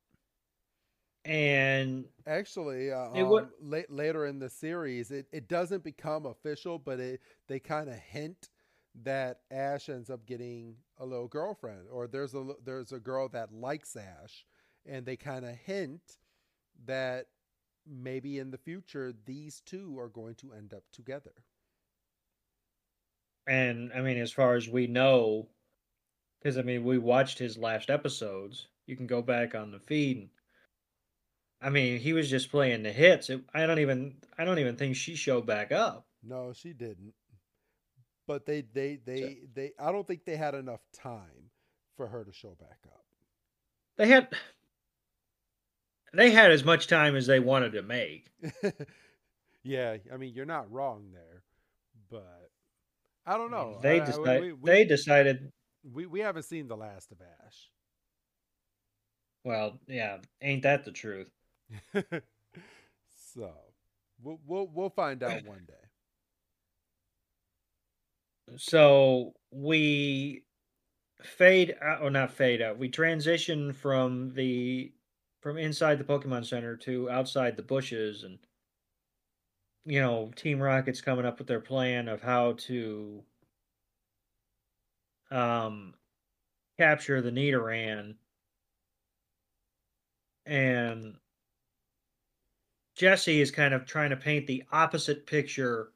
and 1.25 2.05
Actually, 2.27 2.93
uh, 2.93 3.13
It 3.15 3.25
would- 3.25 3.45
um, 3.45 3.53
la- 3.61 3.83
later 3.89 4.27
in 4.27 4.39
the 4.39 4.49
series, 4.51 5.11
it, 5.11 5.27
it 5.33 5.49
doesn't 5.49 5.83
become 5.83 6.27
official, 6.27 6.79
but 6.79 7.01
it 7.01 7.21
they 7.49 7.59
kind 7.59 7.89
of 7.89 7.97
hint 7.97 8.51
that 9.03 9.41
Ash 9.51 9.89
ends 9.89 10.11
up 10.11 10.25
getting 10.27 10.77
a 10.99 11.05
little 11.07 11.27
girlfriend, 11.29 11.89
or 11.91 12.07
there's 12.07 12.35
a 12.35 12.55
there's 12.65 12.93
a 12.93 13.01
girl 13.01 13.29
that 13.31 13.53
likes 13.53 13.97
Ash, 13.97 14.47
and 14.87 15.05
they 15.05 15.17
kind 15.17 15.45
of 15.45 15.57
hint 15.57 16.19
that 16.87 17.27
maybe 17.89 18.39
in 18.39 18.51
the 18.51 18.59
future 18.59 19.13
these 19.27 19.61
two 19.65 19.99
are 19.99 20.09
going 20.09 20.35
to 20.37 20.53
end 20.53 20.73
up 20.75 20.85
together. 20.93 21.33
and 23.47 23.93
i 23.95 24.01
mean 24.01 24.19
as 24.19 24.33
far 24.33 24.55
as 24.55 24.69
we 24.69 24.87
know 24.87 25.49
because 26.41 26.59
i 26.59 26.63
mean 26.63 26.85
we 26.85 26.99
watched 26.99 27.39
his 27.39 27.59
last 27.59 27.91
episodes 27.91 28.69
you 28.87 28.97
can 28.97 29.07
go 29.07 29.23
back 29.23 29.55
on 29.55 29.71
the 29.71 29.81
feed 29.81 30.19
and, 30.19 30.31
i 31.61 31.69
mean 31.71 31.99
he 31.99 32.13
was 32.13 32.31
just 32.31 32.51
playing 32.51 32.83
the 32.83 32.93
hits 32.93 33.31
it, 33.31 33.43
i 33.55 33.67
don't 33.67 33.79
even 33.81 34.17
i 34.39 34.45
don't 34.45 34.59
even 34.59 34.77
think 34.77 34.97
she 34.97 35.15
showed 35.15 35.47
back 35.47 35.73
up 35.73 36.07
No, 36.23 36.53
she 36.53 36.73
didn't. 36.73 37.15
But 38.27 38.47
they 38.47 38.61
they 38.63 38.97
they 38.97 39.41
they 39.53 39.73
I 39.79 39.91
don't 39.93 40.07
think 40.07 40.25
they 40.25 40.37
had 40.37 40.55
enough 40.55 40.83
time 40.93 41.51
for 41.97 42.07
her 42.09 42.25
to 42.25 42.33
show 42.33 42.55
back 42.55 42.79
up. 42.87 43.05
they 43.97 44.07
had 44.09 44.29
they 46.15 46.31
had 46.31 46.51
as 46.51 46.65
much 46.65 46.87
time 46.87 47.15
as 47.17 47.27
they 47.27 47.41
wanted 47.41 47.73
to 47.73 47.83
make 47.83 48.29
yeah, 49.63 49.97
I 50.13 50.17
mean 50.17 50.35
you're 50.35 50.47
not 50.47 50.71
wrong 50.73 51.11
there, 51.13 51.43
but 52.11 52.51
I 53.27 53.37
don't 53.37 53.51
know. 53.51 53.79
they 53.83 54.01
decided 54.01 54.41
we, 54.43 54.53
we, 54.53 54.71
they 54.71 54.85
decided 54.85 55.53
we 55.93 56.07
we 56.07 56.21
haven't 56.21 56.45
seen 56.45 56.69
the 56.69 56.77
last 56.77 57.13
of 57.13 57.19
Ash. 57.21 57.71
well 59.45 59.79
yeah 59.87 60.19
ain't 60.43 60.63
that 60.63 60.85
the 60.85 60.93
truth 60.93 61.31
so 63.35 63.53
we'll 64.23 64.41
we'll 64.47 64.69
we'll 64.73 64.91
find 64.91 65.23
out 65.23 65.45
one 65.45 65.67
day. 65.67 65.75
so 68.57 69.35
we 69.51 70.43
fade 71.23 71.75
out 71.83 72.01
or 72.01 72.11
not 72.11 72.31
fade 72.33 72.63
out 72.63 72.79
we 72.79 72.89
transition 72.89 73.73
from 73.73 74.33
the 74.35 74.91
from 75.41 75.57
inside 75.59 75.99
the 75.99 76.05
Pokemon 76.05 76.47
Center 76.47 76.77
to 76.79 77.11
outside 77.11 77.57
the 77.57 77.63
bushes, 77.63 78.25
and 78.25 78.39
you 79.85 80.01
know, 80.01 80.31
Team 80.37 80.61
Rocket's 80.61 81.01
coming 81.01 81.25
up 81.27 81.39
with 81.39 81.49
their 81.49 81.61
plan 81.61 82.09
of 82.09 82.21
how 82.23 82.53
to 82.53 83.25
um 85.31 85.95
capture 86.79 87.21
the 87.21 87.31
Nidoran, 87.31 88.17
and 90.47 91.17
Jessie 92.97 93.41
is 93.41 93.51
kind 93.51 93.73
of 93.73 93.87
trying 93.87 94.11
to 94.11 94.17
paint 94.17 94.47
the 94.47 94.65
opposite 94.73 95.27
picture 95.27 95.93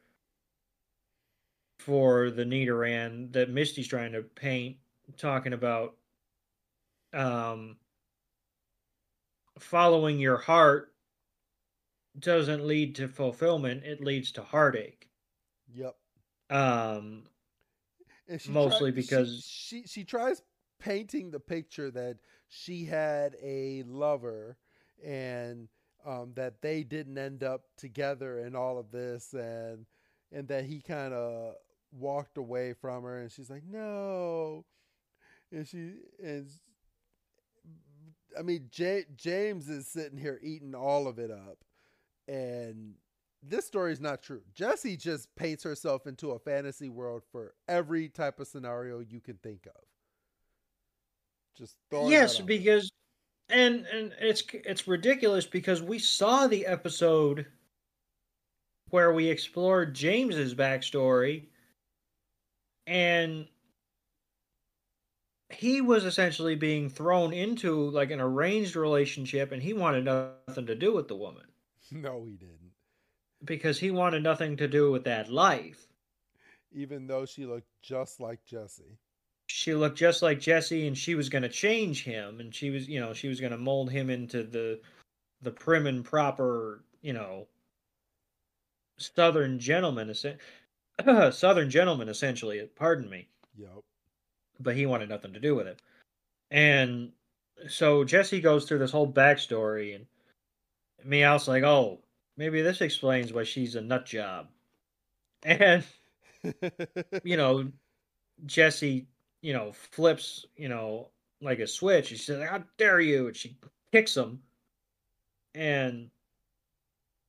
for 1.78 2.30
the 2.30 2.44
Nidoran 2.44 3.32
that 3.32 3.50
Misty's 3.50 3.88
trying 3.88 4.12
to 4.12 4.22
paint, 4.22 4.76
talking 5.16 5.52
about 5.52 5.96
um, 7.12 7.76
following 9.58 10.18
your 10.18 10.38
heart 10.38 10.92
doesn't 12.18 12.64
lead 12.66 12.94
to 12.96 13.08
fulfillment; 13.08 13.84
it 13.84 14.00
leads 14.02 14.32
to 14.32 14.42
heartache. 14.42 15.08
Yep. 15.74 15.96
Um, 16.50 17.24
And 18.28 18.48
Mostly 18.48 18.90
she- 18.90 18.94
because- 18.94 19.44
she, 19.44 19.82
she 19.86 20.04
tries 20.04 20.42
painting 20.78 21.30
the 21.30 21.40
picture 21.40 21.90
that 21.90 22.18
she 22.48 22.84
had 22.84 23.36
a 23.42 23.82
lover 23.84 24.56
and 25.04 25.68
um, 26.04 26.32
that 26.34 26.60
they 26.60 26.82
didn't 26.82 27.16
end 27.18 27.42
up 27.42 27.62
together 27.76 28.40
in 28.40 28.54
all 28.56 28.78
of 28.78 28.90
this 28.90 29.32
and 29.32 29.86
and 30.32 30.48
that 30.48 30.64
he 30.64 30.80
kind 30.80 31.14
of 31.14 31.54
walked 31.92 32.36
away 32.38 32.72
from 32.72 33.04
her 33.04 33.20
and 33.20 33.30
she's 33.30 33.48
like 33.50 33.64
no 33.64 34.64
and 35.52 35.66
she 35.68 35.92
and 36.22 36.48
I 38.38 38.42
mean 38.42 38.68
J- 38.70 39.06
James 39.16 39.68
is 39.68 39.86
sitting 39.86 40.18
here 40.18 40.40
eating 40.42 40.74
all 40.74 41.06
of 41.06 41.18
it 41.18 41.30
up 41.30 41.58
and 42.28 42.94
this 43.42 43.66
story 43.66 43.92
is 43.92 44.00
not 44.00 44.22
true. 44.22 44.42
Jessie 44.54 44.96
just 44.96 45.34
paints 45.34 45.64
herself 45.64 46.06
into 46.06 46.30
a 46.30 46.38
fantasy 46.38 46.88
world 46.88 47.22
for 47.32 47.54
every 47.68 48.08
type 48.08 48.38
of 48.38 48.46
scenario 48.46 49.00
you 49.00 49.20
can 49.20 49.36
think 49.38 49.66
of. 49.66 49.82
Just 51.56 51.76
yes, 51.90 52.40
because 52.40 52.90
and 53.50 53.84
and 53.92 54.12
it's 54.20 54.42
it's 54.52 54.88
ridiculous 54.88 55.44
because 55.44 55.82
we 55.82 55.98
saw 55.98 56.46
the 56.46 56.64
episode 56.66 57.46
where 58.90 59.12
we 59.12 59.28
explored 59.28 59.94
James's 59.94 60.54
backstory 60.54 61.46
and 62.86 63.46
he 65.54 65.80
was 65.80 66.04
essentially 66.04 66.54
being 66.54 66.88
thrown 66.88 67.32
into 67.32 67.90
like 67.90 68.10
an 68.10 68.20
arranged 68.20 68.76
relationship 68.76 69.52
and 69.52 69.62
he 69.62 69.72
wanted 69.72 70.04
nothing 70.04 70.66
to 70.66 70.74
do 70.74 70.92
with 70.92 71.08
the 71.08 71.16
woman 71.16 71.46
no, 71.92 72.24
he 72.24 72.36
didn't. 72.36 72.72
because 73.44 73.78
he 73.78 73.90
wanted 73.90 74.22
nothing 74.22 74.56
to 74.56 74.66
do 74.68 74.90
with 74.90 75.04
that 75.04 75.28
life. 75.30 75.88
Even 76.72 77.06
though 77.06 77.24
she 77.26 77.44
looked 77.46 77.68
just 77.82 78.20
like 78.20 78.44
Jessie. 78.44 78.98
she 79.46 79.74
looked 79.74 79.98
just 79.98 80.22
like 80.22 80.40
Jessie 80.40 80.86
and 80.86 80.96
she 80.96 81.14
was 81.14 81.28
going 81.28 81.42
to 81.42 81.48
change 81.48 82.04
him 82.04 82.40
and 82.40 82.54
she 82.54 82.70
was 82.70 82.88
you 82.88 83.00
know 83.00 83.12
she 83.12 83.28
was 83.28 83.40
going 83.40 83.52
to 83.52 83.58
mold 83.58 83.90
him 83.90 84.10
into 84.10 84.42
the 84.42 84.80
the 85.42 85.50
prim 85.50 85.86
and 85.86 86.04
proper 86.04 86.84
you 87.02 87.12
know 87.12 87.46
southern 88.98 89.58
gentleman 89.58 90.12
southern 91.32 91.70
gentleman 91.70 92.08
essentially 92.08 92.68
pardon 92.76 93.08
me 93.10 93.28
Yep. 93.56 93.82
But 94.60 94.76
he 94.76 94.86
wanted 94.86 95.08
nothing 95.08 95.32
to 95.32 95.40
do 95.40 95.54
with 95.54 95.66
it 95.66 95.80
and 96.50 97.12
so 97.68 98.04
Jessie 98.04 98.40
goes 98.40 98.64
through 98.64 98.78
this 98.78 98.90
whole 98.90 99.10
backstory 99.10 99.94
and 99.94 100.06
Meowth's 101.04 101.48
like 101.48 101.62
oh 101.62 102.00
maybe 102.36 102.62
this 102.62 102.80
explains 102.80 103.32
why 103.32 103.44
she's 103.44 103.74
a 103.74 103.80
nut 103.80 104.06
job 104.06 104.48
and 105.42 105.84
you 107.24 107.36
know, 107.36 107.70
Jessie, 108.46 109.06
you 109.40 109.52
know, 109.52 109.72
flips, 109.72 110.46
you 110.56 110.68
know, 110.68 111.08
like 111.40 111.58
a 111.58 111.66
switch. 111.66 112.08
She 112.08 112.16
says, 112.16 112.42
How 112.48 112.62
dare 112.78 113.00
you? 113.00 113.28
And 113.28 113.36
she 113.36 113.56
kicks 113.92 114.16
him. 114.16 114.40
And 115.54 116.10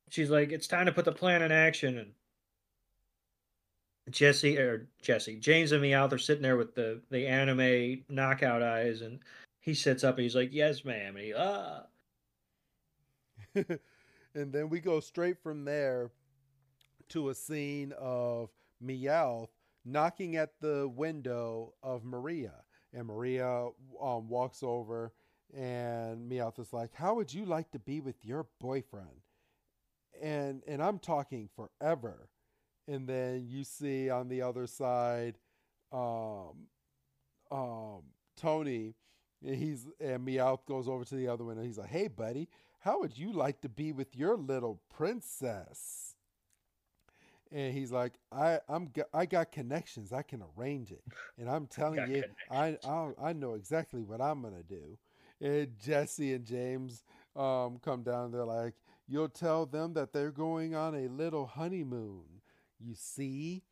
she's 0.10 0.30
like, 0.30 0.52
It's 0.52 0.68
time 0.68 0.86
to 0.86 0.92
put 0.92 1.06
the 1.06 1.12
plan 1.12 1.42
in 1.42 1.52
action. 1.52 1.98
And 1.98 2.12
Jessie 4.10 4.58
or 4.58 4.88
Jessie, 5.02 5.38
James 5.38 5.72
and 5.72 5.82
Meowth 5.84 6.12
are 6.12 6.18
sitting 6.18 6.44
there 6.44 6.58
with 6.58 6.76
the, 6.76 7.02
the 7.10 7.26
anime 7.26 8.04
knockout 8.10 8.62
eyes, 8.62 9.02
and 9.02 9.20
he 9.60 9.74
sits 9.74 10.04
up 10.04 10.16
and 10.16 10.24
he's 10.24 10.36
like, 10.36 10.50
Yes, 10.52 10.84
ma'am. 10.84 11.16
And 11.16 11.26
he 11.26 11.34
ah 11.34 11.84
and 13.56 14.52
then 14.52 14.70
we 14.70 14.80
go 14.80 15.00
straight 15.00 15.42
from 15.42 15.66
there 15.66 16.12
to 17.10 17.30
a 17.30 17.36
scene 17.36 17.94
of 18.00 18.50
Meowth 18.84 19.50
knocking 19.86 20.36
at 20.36 20.60
the 20.60 20.90
window 20.96 21.74
of 21.84 22.04
Maria. 22.04 22.54
And 22.94 23.08
Maria 23.08 23.68
um, 24.02 24.30
walks 24.30 24.62
over, 24.62 25.14
and 25.56 26.30
Meowth 26.30 26.60
is 26.60 26.74
like, 26.74 26.94
How 26.94 27.16
would 27.16 27.34
you 27.34 27.46
like 27.46 27.72
to 27.72 27.80
be 27.80 28.02
with 28.02 28.16
your 28.24 28.48
boyfriend? 28.60 29.22
And, 30.22 30.62
and 30.68 30.82
I'm 30.82 31.00
talking 31.00 31.50
forever. 31.56 32.30
And 32.88 33.08
then 33.08 33.48
you 33.48 33.64
see 33.64 34.10
on 34.10 34.28
the 34.28 34.42
other 34.42 34.68
side, 34.68 35.40
um, 35.92 36.70
um, 37.52 38.14
Tony, 38.36 38.96
and 39.42 39.56
he's 39.56 39.86
and 40.00 40.28
Meowth 40.28 40.66
goes 40.66 40.88
over 40.88 41.06
to 41.06 41.16
the 41.16 41.28
other 41.28 41.46
window. 41.46 41.64
He's 41.64 41.78
like, 41.78 41.90
"Hey, 41.90 42.08
buddy, 42.08 42.50
how 42.80 43.00
would 43.00 43.18
you 43.18 43.32
like 43.32 43.62
to 43.62 43.70
be 43.70 43.92
with 43.94 44.16
your 44.16 44.38
little 44.38 44.78
princess?" 44.90 46.16
And 47.52 47.74
he's 47.74 47.92
like, 47.92 48.20
"I 48.32 48.62
I'm 48.68 48.92
I 49.14 49.26
got 49.26 49.52
connections. 49.52 50.12
I 50.14 50.24
can 50.24 50.42
arrange 50.42 50.92
it." 50.92 51.04
And 51.38 51.50
I'm 51.50 51.68
telling 51.68 52.06
you, 52.06 52.26
I 52.50 52.78
I 52.84 53.14
I 53.18 53.34
know 53.34 53.54
exactly 53.56 54.04
what 54.04 54.22
I'm 54.22 54.42
gonna 54.42 54.64
do. 54.64 54.98
And 55.40 55.78
Jessie 55.80 56.34
and 56.34 56.46
James 56.46 57.04
um 57.36 57.80
come 57.80 58.04
down. 58.04 58.32
They're 58.32 58.46
like, 58.46 58.76
"You'll 59.08 59.30
tell 59.30 59.66
them 59.66 59.94
that 59.94 60.14
they're 60.14 60.32
going 60.32 60.76
on 60.76 60.96
a 60.96 61.08
little 61.08 61.46
honeymoon." 61.48 62.33
You 62.84 62.96
see, 62.96 63.64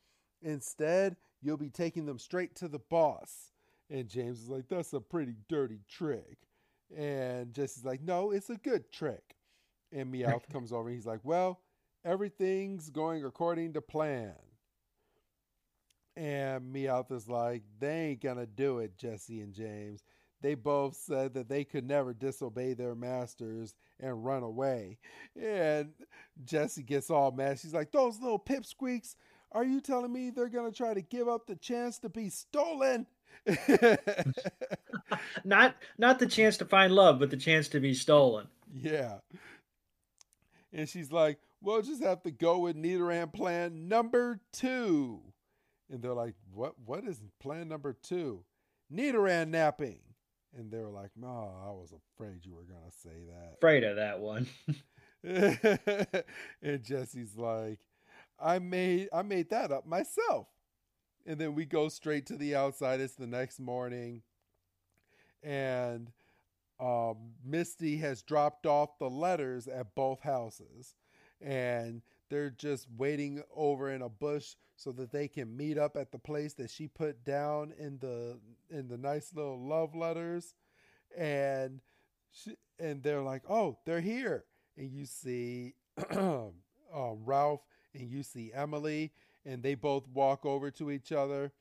instead, 0.41 1.15
you'll 1.41 1.57
be 1.57 1.69
taking 1.69 2.05
them 2.05 2.19
straight 2.19 2.55
to 2.55 2.67
the 2.67 2.79
boss. 2.79 3.51
And 3.89 4.07
James 4.07 4.41
is 4.43 4.49
like, 4.49 4.67
that's 4.69 4.93
a 4.93 5.01
pretty 5.01 5.35
dirty 5.49 5.81
trick. 5.89 6.37
And 6.95 7.53
Jessie's 7.53 7.85
like, 7.85 8.01
no, 8.01 8.31
it's 8.31 8.49
a 8.49 8.55
good 8.55 8.91
trick. 8.91 9.35
And 9.91 10.13
Meowth 10.13 10.49
comes 10.51 10.71
over 10.71 10.87
and 10.87 10.95
he's 10.95 11.05
like, 11.05 11.19
well, 11.23 11.59
everything's 12.05 12.89
going 12.89 13.25
according 13.25 13.73
to 13.73 13.81
plan. 13.81 14.33
And 16.15 16.73
Meowth 16.73 17.11
is 17.11 17.27
like, 17.27 17.63
they 17.79 18.09
ain't 18.09 18.21
gonna 18.21 18.45
do 18.45 18.79
it, 18.79 18.97
Jessie 18.97 19.41
and 19.41 19.53
James. 19.53 20.03
They 20.41 20.55
both 20.55 20.95
said 20.95 21.35
that 21.35 21.49
they 21.49 21.63
could 21.63 21.87
never 21.87 22.13
disobey 22.13 22.73
their 22.73 22.95
masters 22.95 23.75
and 23.99 24.25
run 24.25 24.43
away. 24.43 24.97
And 25.39 25.91
Jessie 26.43 26.83
gets 26.83 27.09
all 27.09 27.31
mad. 27.31 27.59
She's 27.59 27.73
like, 27.73 27.91
those 27.91 28.19
little 28.19 28.39
pipsqueaks, 28.39 29.15
are 29.51 29.63
you 29.63 29.81
telling 29.81 30.11
me 30.11 30.29
they're 30.29 30.49
gonna 30.49 30.71
try 30.71 30.93
to 30.93 31.01
give 31.01 31.27
up 31.27 31.45
the 31.45 31.55
chance 31.55 31.99
to 31.99 32.09
be 32.09 32.29
stolen? 32.29 33.05
not 35.43 35.75
not 35.97 36.19
the 36.19 36.27
chance 36.27 36.57
to 36.57 36.65
find 36.65 36.93
love, 36.93 37.19
but 37.19 37.29
the 37.29 37.37
chance 37.37 37.67
to 37.69 37.79
be 37.79 37.93
stolen. 37.93 38.47
Yeah. 38.73 39.17
And 40.73 40.87
she's 40.87 41.11
like, 41.11 41.39
we'll 41.61 41.81
just 41.81 42.01
have 42.03 42.23
to 42.23 42.31
go 42.31 42.59
with 42.59 42.75
Nidoran 42.75 43.33
plan 43.33 43.87
number 43.87 44.39
two. 44.53 45.21
And 45.89 46.01
they're 46.01 46.13
like, 46.13 46.35
what 46.53 46.75
what 46.85 47.03
is 47.03 47.21
plan 47.39 47.67
number 47.67 47.93
two? 47.93 48.43
Nidoran 48.93 49.49
napping. 49.49 49.99
And 50.57 50.69
they 50.69 50.79
were 50.79 50.89
like, 50.89 51.11
oh, 51.23 51.51
I 51.65 51.71
was 51.71 51.93
afraid 51.93 52.45
you 52.45 52.55
were 52.55 52.63
gonna 52.63 52.91
say 52.91 53.25
that. 53.29 53.55
Afraid 53.57 53.83
of 53.83 53.95
that 53.95 54.19
one. 54.19 54.47
and 56.61 56.83
Jessie's 56.83 57.37
like, 57.37 57.79
I 58.39 58.59
made 58.59 59.09
I 59.13 59.21
made 59.21 59.49
that 59.51 59.71
up 59.71 59.85
myself. 59.85 60.47
And 61.25 61.39
then 61.39 61.53
we 61.55 61.65
go 61.65 61.87
straight 61.89 62.25
to 62.27 62.35
the 62.35 62.55
outside. 62.55 62.99
It's 62.99 63.13
the 63.13 63.27
next 63.27 63.59
morning. 63.59 64.23
And 65.43 66.11
um, 66.79 67.33
Misty 67.45 67.97
has 67.97 68.23
dropped 68.23 68.65
off 68.65 68.97
the 68.97 69.09
letters 69.09 69.67
at 69.67 69.93
both 69.95 70.21
houses. 70.21 70.95
And 71.39 72.01
they're 72.31 72.49
just 72.49 72.87
waiting 72.97 73.43
over 73.55 73.91
in 73.91 74.01
a 74.01 74.09
bush 74.09 74.55
so 74.75 74.91
that 74.93 75.11
they 75.11 75.27
can 75.27 75.55
meet 75.55 75.77
up 75.77 75.95
at 75.95 76.11
the 76.11 76.17
place 76.17 76.53
that 76.53 76.71
she 76.71 76.87
put 76.87 77.23
down 77.23 77.73
in 77.77 77.99
the 77.99 78.39
in 78.69 78.87
the 78.87 78.97
nice 78.97 79.31
little 79.35 79.59
love 79.59 79.93
letters. 79.95 80.55
And 81.15 81.81
she, 82.31 82.55
and 82.79 83.03
they're 83.03 83.21
like, 83.21 83.43
"Oh, 83.49 83.77
they're 83.85 84.01
here." 84.01 84.45
And 84.77 84.91
you 84.91 85.05
see 85.05 85.75
um, 86.15 86.53
Ralph 86.93 87.61
and 87.93 88.09
you 88.09 88.23
see 88.23 88.51
Emily, 88.53 89.11
and 89.45 89.61
they 89.61 89.75
both 89.75 90.07
walk 90.07 90.45
over 90.45 90.71
to 90.71 90.89
each 90.89 91.11
other 91.11 91.51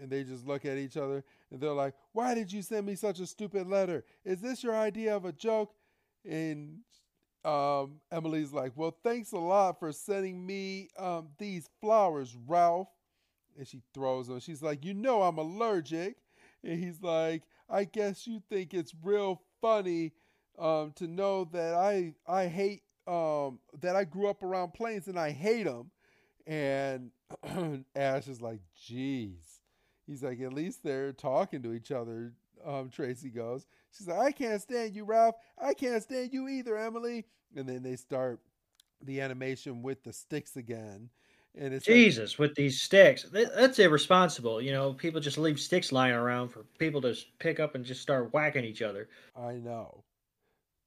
and 0.00 0.08
they 0.08 0.22
just 0.22 0.46
look 0.46 0.64
at 0.64 0.78
each 0.78 0.96
other 0.96 1.24
and 1.50 1.60
they're 1.60 1.72
like, 1.72 1.94
Why 2.12 2.34
did 2.34 2.50
you 2.52 2.62
send 2.62 2.86
me 2.86 2.94
such 2.94 3.18
a 3.18 3.26
stupid 3.26 3.66
letter? 3.66 4.04
Is 4.24 4.40
this 4.40 4.62
your 4.62 4.76
idea 4.76 5.14
of 5.14 5.24
a 5.24 5.32
joke? 5.32 5.74
and 6.24 6.78
um, 7.44 8.00
Emily's 8.12 8.52
like, 8.52 8.72
"Well, 8.76 8.96
thanks 9.02 9.32
a 9.32 9.38
lot 9.38 9.78
for 9.78 9.92
sending 9.92 10.44
me 10.44 10.88
um, 10.98 11.28
these 11.38 11.68
flowers, 11.80 12.36
Ralph." 12.46 12.88
And 13.56 13.66
she 13.66 13.82
throws 13.94 14.28
them. 14.28 14.40
She's 14.40 14.62
like, 14.62 14.84
"You 14.84 14.94
know 14.94 15.22
I'm 15.22 15.38
allergic." 15.38 16.16
And 16.62 16.82
he's 16.82 17.02
like, 17.02 17.42
"I 17.68 17.84
guess 17.84 18.26
you 18.26 18.42
think 18.50 18.74
it's 18.74 18.94
real 19.02 19.40
funny 19.60 20.12
um, 20.58 20.92
to 20.96 21.06
know 21.06 21.44
that 21.44 21.74
I 21.74 22.14
I 22.26 22.46
hate 22.48 22.82
um, 23.06 23.58
that 23.80 23.96
I 23.96 24.04
grew 24.04 24.28
up 24.28 24.42
around 24.42 24.74
planes 24.74 25.08
and 25.08 25.18
I 25.18 25.30
hate 25.30 25.64
them." 25.64 25.90
And 26.46 27.10
Ash 27.96 28.28
is 28.28 28.42
like, 28.42 28.60
"Geez." 28.74 29.60
He's 30.06 30.22
like, 30.22 30.40
"At 30.40 30.52
least 30.52 30.82
they're 30.82 31.12
talking 31.12 31.62
to 31.62 31.72
each 31.72 31.90
other." 31.90 32.34
Um, 32.64 32.90
Tracey 32.90 33.30
goes. 33.30 33.66
She's 33.96 34.08
like, 34.08 34.18
I 34.18 34.32
can't 34.32 34.62
stand 34.62 34.94
you, 34.94 35.04
Ralph. 35.04 35.34
I 35.60 35.74
can't 35.74 36.02
stand 36.02 36.32
you 36.32 36.48
either, 36.48 36.76
Emily. 36.76 37.26
And 37.56 37.68
then 37.68 37.82
they 37.82 37.96
start 37.96 38.40
the 39.02 39.20
animation 39.20 39.82
with 39.82 40.02
the 40.04 40.12
sticks 40.12 40.56
again. 40.56 41.10
And 41.56 41.74
it's 41.74 41.88
like- 41.88 41.96
Jesus, 41.96 42.38
with 42.38 42.54
these 42.54 42.80
sticks, 42.80 43.26
that's 43.32 43.78
irresponsible. 43.80 44.62
You 44.62 44.70
know, 44.72 44.92
people 44.92 45.20
just 45.20 45.38
leave 45.38 45.58
sticks 45.58 45.90
lying 45.90 46.14
around 46.14 46.50
for 46.50 46.64
people 46.78 47.00
to 47.02 47.16
pick 47.40 47.58
up 47.58 47.74
and 47.74 47.84
just 47.84 48.00
start 48.02 48.32
whacking 48.32 48.64
each 48.64 48.82
other. 48.82 49.08
I 49.36 49.54
know. 49.54 50.04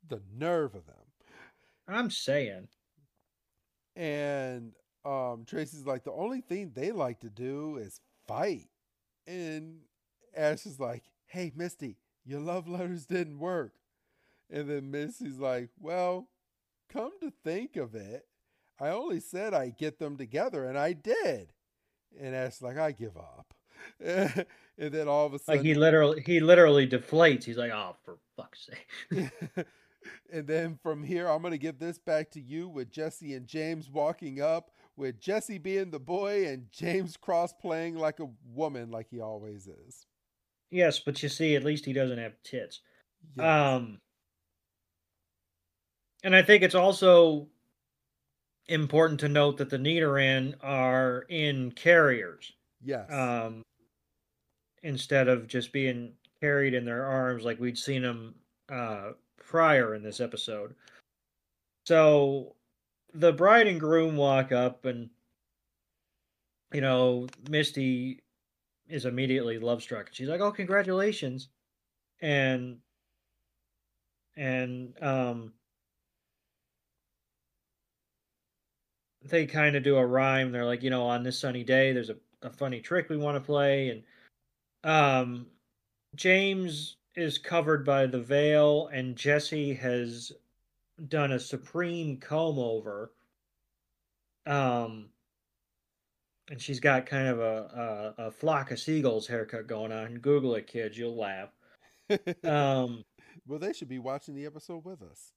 The 0.07 0.21
nerve 0.37 0.75
of 0.75 0.85
them. 0.85 0.95
I'm 1.87 2.09
saying, 2.09 2.69
And 3.95 4.71
um, 5.05 5.43
Tracey's 5.45 5.85
like, 5.85 6.03
the 6.03 6.13
only 6.13 6.41
thing 6.41 6.71
they 6.73 6.91
like 6.91 7.19
to 7.21 7.29
do 7.29 7.77
is 7.77 7.99
fight. 8.27 8.69
And 9.27 9.79
Ash 10.35 10.65
is 10.65 10.79
like, 10.79 11.03
hey, 11.25 11.51
Misty, 11.55 11.97
your 12.25 12.39
love 12.39 12.67
letters 12.67 13.05
didn't 13.05 13.39
work. 13.39 13.73
And 14.49 14.69
then 14.69 14.91
Misty's 14.91 15.39
like, 15.39 15.69
well, 15.79 16.27
come 16.91 17.11
to 17.21 17.31
think 17.43 17.75
of 17.75 17.95
it, 17.95 18.25
I 18.79 18.89
only 18.89 19.19
said 19.19 19.53
I'd 19.53 19.77
get 19.77 19.99
them 19.99 20.17
together, 20.17 20.65
and 20.65 20.77
I 20.77 20.93
did. 20.93 21.53
And 22.19 22.35
Ash's 22.35 22.61
like, 22.61 22.77
I 22.77 22.91
give 22.91 23.17
up. 23.17 23.53
and 23.99 24.45
then 24.77 25.07
all 25.07 25.25
of 25.25 25.33
a 25.33 25.39
sudden, 25.39 25.59
like 25.59 25.65
he 25.65 25.73
literally, 25.73 26.21
he 26.25 26.39
literally 26.39 26.87
deflates. 26.87 27.43
He's 27.43 27.57
like, 27.57 27.71
"Oh, 27.71 27.95
for 28.03 28.17
fuck's 28.37 28.69
sake!" 28.69 29.31
and 30.31 30.47
then 30.47 30.79
from 30.81 31.03
here, 31.03 31.27
I'm 31.27 31.41
going 31.41 31.51
to 31.51 31.57
give 31.57 31.79
this 31.79 31.99
back 31.99 32.31
to 32.31 32.41
you 32.41 32.69
with 32.69 32.91
Jessie 32.91 33.33
and 33.33 33.45
James 33.45 33.89
walking 33.89 34.41
up, 34.41 34.71
with 34.95 35.19
Jessie 35.19 35.57
being 35.57 35.91
the 35.91 35.99
boy 35.99 36.47
and 36.47 36.67
James 36.71 37.17
Cross 37.17 37.53
playing 37.59 37.97
like 37.97 38.19
a 38.19 38.29
woman, 38.53 38.89
like 38.89 39.07
he 39.09 39.19
always 39.19 39.67
is. 39.67 40.05
Yes, 40.73 40.99
but 40.99 41.21
you 41.23 41.29
see, 41.29 41.55
at 41.55 41.63
least 41.63 41.85
he 41.85 41.93
doesn't 41.93 42.17
have 42.17 42.33
tits. 42.43 42.81
Yes. 43.37 43.45
Um, 43.45 43.99
and 46.23 46.35
I 46.35 46.41
think 46.41 46.63
it's 46.63 46.75
also 46.75 47.47
important 48.67 49.19
to 49.21 49.29
note 49.29 49.57
that 49.57 49.69
the 49.69 49.77
Nidoran 49.77 50.55
are 50.61 51.25
in 51.29 51.71
carriers. 51.71 52.53
yes. 52.83 53.11
um, 53.11 53.61
instead 54.83 55.27
of 55.27 55.47
just 55.47 55.71
being 55.71 56.11
carried 56.41 56.73
in 56.73 56.83
their 56.83 57.05
arms 57.05 57.45
like 57.45 57.59
we'd 57.59 57.77
seen 57.77 58.01
them 58.01 58.35
uh, 58.69 59.11
prior 59.37 59.95
in 59.95 60.03
this 60.03 60.19
episode. 60.19 60.75
So 61.85 62.55
the 63.13 63.31
bride 63.31 63.67
and 63.67 63.79
groom 63.79 64.15
walk 64.17 64.51
up, 64.51 64.85
and 64.85 65.09
you 66.73 66.81
know 66.81 67.27
Misty 67.49 68.22
is 68.93 69.05
immediately 69.05 69.57
love 69.57 69.81
struck. 69.81 70.09
She's 70.11 70.29
like, 70.29 70.39
"Oh, 70.39 70.51
congratulations!" 70.51 71.49
and 72.21 72.77
and 74.37 74.93
um, 75.01 75.53
they 79.23 79.47
kind 79.47 79.75
of 79.75 79.83
do 79.83 79.97
a 79.97 80.05
rhyme. 80.05 80.51
They're 80.51 80.65
like, 80.65 80.83
you 80.83 80.91
know, 80.91 81.03
on 81.03 81.23
this 81.23 81.39
sunny 81.39 81.63
day, 81.63 81.91
there's 81.91 82.11
a, 82.11 82.17
a 82.43 82.51
funny 82.51 82.81
trick 82.81 83.09
we 83.09 83.17
want 83.17 83.35
to 83.35 83.41
play, 83.41 83.89
and 83.89 84.03
um, 84.83 85.47
James 86.15 86.97
is 87.15 87.39
covered 87.39 87.83
by 87.83 88.05
the 88.05 88.21
veil, 88.21 88.87
and 88.93 89.15
Jesse 89.15 89.73
has 89.73 90.31
done 91.07 91.31
a 91.31 91.39
supreme 91.39 92.17
comb 92.17 92.59
over. 92.59 93.11
Um, 94.45 95.09
and 96.49 96.61
she's 96.61 96.79
got 96.79 97.05
kind 97.05 97.27
of 97.27 97.39
a, 97.39 98.13
a, 98.17 98.23
a 98.27 98.31
flock 98.31 98.71
of 98.71 98.79
seagulls 98.79 99.27
haircut 99.27 99.67
going 99.67 99.91
on. 99.91 100.15
Google 100.15 100.55
it, 100.55 100.67
kids, 100.67 100.97
you'll 100.97 101.15
laugh. 101.17 101.49
Um, 102.43 103.03
well, 103.47 103.59
they 103.59 103.73
should 103.73 103.89
be 103.89 103.99
watching 103.99 104.35
the 104.35 104.45
episode 104.45 104.83
with 104.83 105.01
us. 105.01 105.31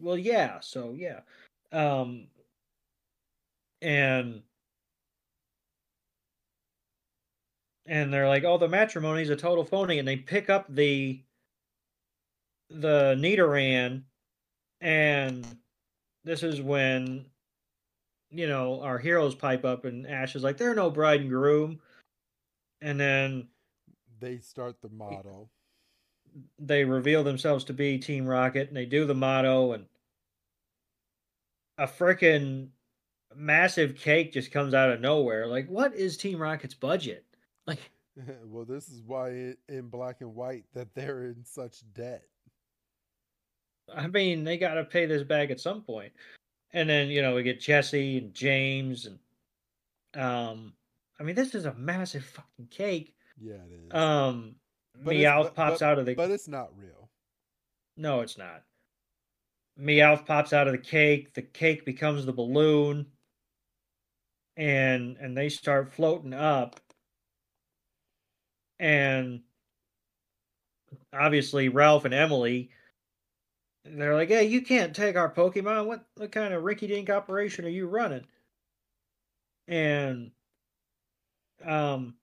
well, 0.00 0.18
yeah, 0.18 0.60
so 0.60 0.94
yeah. 0.96 1.20
Um, 1.72 2.28
and 3.82 4.42
and 7.86 8.12
they're 8.12 8.28
like, 8.28 8.44
"Oh, 8.44 8.58
the 8.58 8.68
matrimony 8.68 9.22
is 9.22 9.30
a 9.30 9.36
total 9.36 9.64
phony," 9.64 9.98
and 9.98 10.08
they 10.08 10.16
pick 10.16 10.48
up 10.48 10.66
the 10.72 11.20
the 12.70 13.14
Nidoran, 13.18 14.04
and 14.80 15.46
this 16.24 16.42
is 16.42 16.60
when 16.60 17.26
you 18.34 18.48
know 18.48 18.80
our 18.82 18.98
heroes 18.98 19.34
pipe 19.34 19.64
up, 19.64 19.84
and 19.84 20.06
Ash 20.06 20.34
is 20.36 20.42
like, 20.42 20.56
"There 20.56 20.70
are 20.70 20.74
no 20.74 20.90
bride 20.90 21.20
and 21.20 21.30
groom," 21.30 21.80
and 22.80 22.98
then 22.98 23.48
They 24.20 24.38
start 24.38 24.80
the 24.80 24.88
motto. 24.88 25.50
they 26.58 26.84
reveal 26.84 27.22
themselves 27.22 27.64
to 27.64 27.72
be 27.72 27.98
Team 27.98 28.26
Rocket, 28.26 28.68
and 28.68 28.76
they 28.76 28.86
do 28.86 29.06
the 29.06 29.14
motto, 29.14 29.72
and 29.72 29.86
a 31.78 31.86
freaking 31.86 32.68
massive 33.34 33.96
cake 33.96 34.32
just 34.32 34.52
comes 34.52 34.74
out 34.74 34.90
of 34.90 35.00
nowhere. 35.00 35.46
Like, 35.46 35.68
what 35.68 35.94
is 35.94 36.16
Team 36.16 36.40
Rocket's 36.40 36.74
budget? 36.74 37.24
Like, 37.66 37.90
well, 38.44 38.66
this 38.66 38.90
is 38.90 39.00
why 39.00 39.30
it, 39.30 39.58
in 39.70 39.88
black 39.88 40.20
and 40.20 40.34
white 40.34 40.64
that 40.74 40.94
they're 40.94 41.24
in 41.24 41.42
such 41.46 41.82
debt. 41.94 42.24
I 43.92 44.06
mean, 44.06 44.44
they 44.44 44.58
got 44.58 44.74
to 44.74 44.84
pay 44.84 45.06
this 45.06 45.22
back 45.22 45.50
at 45.50 45.60
some 45.60 45.80
point. 45.80 46.12
And 46.74 46.90
then 46.90 47.08
you 47.08 47.22
know 47.22 47.34
we 47.36 47.42
get 47.44 47.60
Jessie 47.60 48.18
and 48.18 48.34
James, 48.34 49.06
and 49.06 49.18
um, 50.22 50.74
I 51.18 51.22
mean, 51.22 51.36
this 51.36 51.54
is 51.54 51.64
a 51.64 51.74
massive 51.74 52.24
fucking 52.24 52.66
cake. 52.70 53.14
Yeah, 53.40 53.54
it 53.54 53.86
is. 53.86 53.94
Um, 53.94 54.56
But 55.02 55.14
Meowth 55.14 55.54
pops 55.54 55.78
but- 55.78 55.86
out 55.86 55.98
of 55.98 56.06
the. 56.06 56.14
But 56.14 56.30
it's 56.32 56.48
not 56.48 56.76
real. 56.76 57.08
No, 57.96 58.20
it's 58.20 58.36
not. 58.36 58.64
Meowth 59.80 60.26
pops 60.26 60.52
out 60.52 60.66
of 60.66 60.72
the 60.72 60.78
cake. 60.78 61.32
The 61.34 61.42
cake 61.42 61.84
becomes 61.84 62.26
the 62.26 62.32
balloon, 62.32 63.06
and 64.56 65.16
and 65.18 65.36
they 65.36 65.48
start 65.48 65.92
floating 65.92 66.34
up. 66.34 66.80
And 68.80 69.42
obviously, 71.12 71.68
Ralph 71.68 72.04
and 72.04 72.14
Emily, 72.14 72.70
they're 73.84 74.14
like, 74.14 74.28
"Hey, 74.28 74.44
you 74.44 74.62
can't 74.62 74.94
take 74.94 75.16
our 75.16 75.32
Pokemon. 75.32 75.86
What 75.86 76.06
what 76.16 76.32
kind 76.32 76.54
of 76.54 76.62
rinky-dink 76.64 77.10
operation 77.10 77.64
are 77.64 77.68
you 77.68 77.86
running?" 77.86 78.26
And 79.68 80.32
um, 81.64 82.14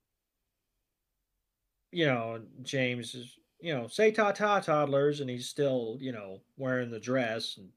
you 1.91 2.05
know, 2.05 2.41
James 2.63 3.13
is, 3.15 3.37
you 3.59 3.73
know, 3.73 3.87
say 3.87 4.11
ta 4.11 4.31
ta 4.31 4.59
toddlers, 4.59 5.19
and 5.19 5.29
he's 5.29 5.47
still, 5.49 5.97
you 5.99 6.11
know, 6.11 6.41
wearing 6.57 6.89
the 6.89 6.99
dress, 6.99 7.57
and 7.57 7.69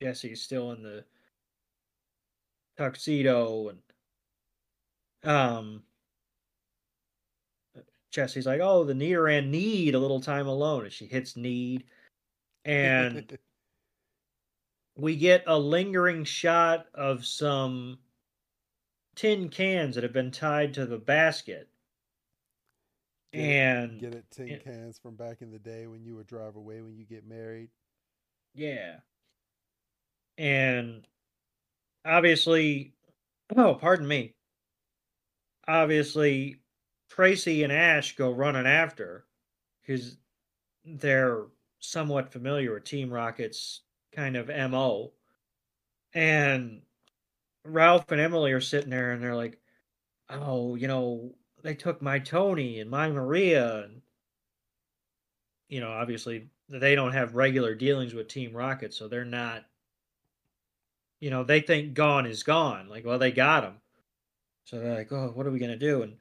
Jessie's 0.00 0.42
still 0.42 0.72
in 0.72 0.82
the 0.82 1.04
tuxedo, 2.76 3.68
and 3.70 3.82
um, 5.24 5.82
Jessie's 8.10 8.46
like, 8.46 8.60
oh, 8.60 8.84
the 8.84 8.92
Nidoran 8.92 9.48
need 9.48 9.94
a 9.94 9.98
little 9.98 10.20
time 10.20 10.46
alone, 10.46 10.84
and 10.84 10.92
she 10.92 11.06
hits 11.06 11.36
need, 11.36 11.84
and 12.64 13.38
we 14.96 15.16
get 15.16 15.44
a 15.46 15.58
lingering 15.58 16.24
shot 16.24 16.86
of 16.94 17.24
some 17.24 17.98
tin 19.14 19.48
cans 19.48 19.94
that 19.94 20.04
have 20.04 20.12
been 20.12 20.30
tied 20.30 20.74
to 20.74 20.86
the 20.86 20.98
basket. 20.98 21.68
Get 23.32 23.40
and 23.40 24.00
get 24.00 24.14
it 24.14 24.24
tin 24.30 24.48
it- 24.48 24.64
cans 24.64 24.98
from 24.98 25.16
back 25.16 25.40
in 25.40 25.50
the 25.50 25.58
day 25.58 25.86
when 25.86 26.04
you 26.04 26.14
would 26.16 26.26
drive 26.26 26.56
away 26.56 26.82
when 26.82 26.96
you 26.96 27.04
get 27.04 27.26
married. 27.26 27.70
Yeah. 28.54 29.00
And 30.36 31.06
obviously, 32.04 32.94
oh, 33.56 33.74
pardon 33.74 34.06
me. 34.06 34.34
Obviously, 35.66 36.60
Tracey 37.08 37.62
and 37.62 37.72
Ash 37.72 38.16
go 38.16 38.30
running 38.30 38.66
after 38.66 39.26
because 39.80 40.16
they're 40.84 41.46
somewhat 41.82 42.32
familiar 42.32 42.72
with 42.72 42.84
Team 42.84 43.12
Rocket's 43.12 43.80
kind 44.14 44.36
of 44.36 44.48
MO. 44.70 45.12
And 46.14 46.82
Ralph 47.64 48.10
and 48.10 48.20
Emily 48.20 48.52
are 48.52 48.60
sitting 48.60 48.90
there 48.90 49.12
and 49.12 49.22
they're 49.22 49.36
like, 49.36 49.58
oh, 50.30 50.76
you 50.76 50.88
know, 50.88 51.34
they 51.62 51.74
took 51.74 52.00
my 52.00 52.18
Tony 52.18 52.80
and 52.80 52.90
my 52.90 53.10
Maria. 53.10 53.84
And, 53.84 54.00
you 55.68 55.80
know, 55.80 55.90
obviously 55.90 56.48
they 56.68 56.94
don't 56.94 57.12
have 57.12 57.34
regular 57.34 57.74
dealings 57.74 58.14
with 58.14 58.28
Team 58.28 58.54
Rocket, 58.54 58.94
so 58.94 59.08
they're 59.08 59.24
not. 59.24 59.64
You 61.20 61.30
know, 61.30 61.44
they 61.44 61.60
think 61.60 61.94
gone 61.94 62.26
is 62.26 62.42
gone. 62.42 62.88
Like, 62.88 63.04
well, 63.04 63.18
they 63.18 63.30
got 63.30 63.62
him, 63.62 63.74
so 64.64 64.80
they're 64.80 64.96
like, 64.96 65.12
oh, 65.12 65.30
what 65.34 65.46
are 65.46 65.52
we 65.52 65.60
gonna 65.60 65.76
do? 65.76 66.02
And 66.02 66.16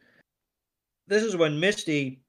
this 1.08 1.24
is 1.24 1.36
when 1.36 1.60
Misty 1.60 2.21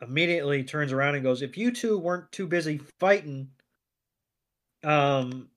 immediately 0.00 0.64
turns 0.64 0.92
around 0.92 1.14
and 1.14 1.22
goes, 1.24 1.42
"If 1.42 1.56
you 1.56 1.70
two 1.72 1.98
weren't 1.98 2.30
too 2.32 2.46
busy 2.46 2.78
fighting, 2.98 3.50
um, 4.82 5.50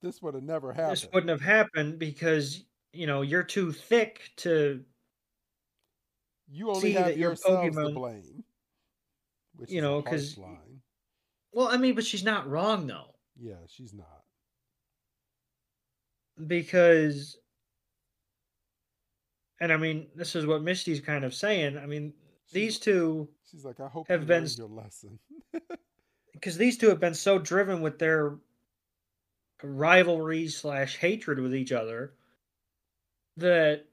This 0.00 0.20
would 0.22 0.34
have 0.34 0.42
never 0.44 0.72
happened. 0.72 0.92
this 0.92 1.08
wouldn't 1.12 1.30
have 1.30 1.40
happened 1.40 1.98
because 1.98 2.64
you 2.92 3.06
know 3.06 3.22
you're 3.22 3.42
too 3.44 3.72
thick 3.72 4.30
to 4.36 4.84
you 6.48 6.68
only 6.68 6.80
see 6.80 6.92
have 6.92 7.06
that 7.06 7.16
your 7.16 7.30
yourselves 7.30 7.74
to 7.76 7.82
Pokemon- 7.82 7.94
blame. 7.94 8.44
Which 9.56 9.70
you 9.70 9.80
know, 9.80 10.00
because. 10.02 10.36
line. 10.38 10.82
Well, 11.52 11.68
I 11.68 11.76
mean, 11.76 11.94
but 11.94 12.04
she's 12.06 12.24
not 12.24 12.48
wrong 12.48 12.86
though, 12.86 13.14
Yeah, 13.36 13.58
she's 13.68 13.92
not. 13.92 14.24
because, 16.46 17.36
and 19.60 19.70
I 19.72 19.76
mean, 19.76 20.10
this 20.14 20.34
is 20.34 20.46
what 20.46 20.62
Misty's 20.62 21.00
kind 21.00 21.24
of 21.24 21.34
saying. 21.34 21.76
I 21.76 21.84
mean, 21.86 22.14
these 22.52 22.78
two, 22.78 23.28
She's 23.50 23.64
like, 23.64 23.80
I 23.80 23.88
hope 23.88 24.08
have 24.08 24.22
you 24.22 24.26
been 24.26 24.46
your 24.56 24.68
lesson. 24.68 25.18
because 26.32 26.56
these 26.56 26.78
two 26.78 26.88
have 26.88 27.00
been 27.00 27.14
so 27.14 27.38
driven 27.38 27.80
with 27.82 27.98
their 27.98 28.36
rivalry 29.62 30.48
slash 30.48 30.96
hatred 30.96 31.38
with 31.38 31.54
each 31.54 31.72
other 31.72 32.14
that 33.36 33.84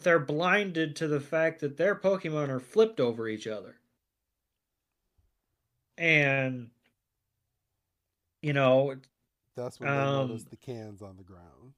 they're 0.00 0.18
blinded 0.18 0.96
to 0.96 1.06
the 1.08 1.20
fact 1.20 1.60
that 1.60 1.76
their 1.76 1.94
Pokemon 1.94 2.48
are 2.48 2.60
flipped 2.60 3.00
over 3.00 3.28
each 3.28 3.46
other. 3.46 3.76
And, 5.98 6.70
you 8.40 8.52
know, 8.54 8.96
That's 9.56 9.78
when 9.78 9.90
they 9.90 9.94
Um, 9.98 10.28
noticed 10.28 10.48
the 10.50 10.56
cans 10.56 11.02
on 11.02 11.16
the 11.18 11.22
ground. 11.22 11.74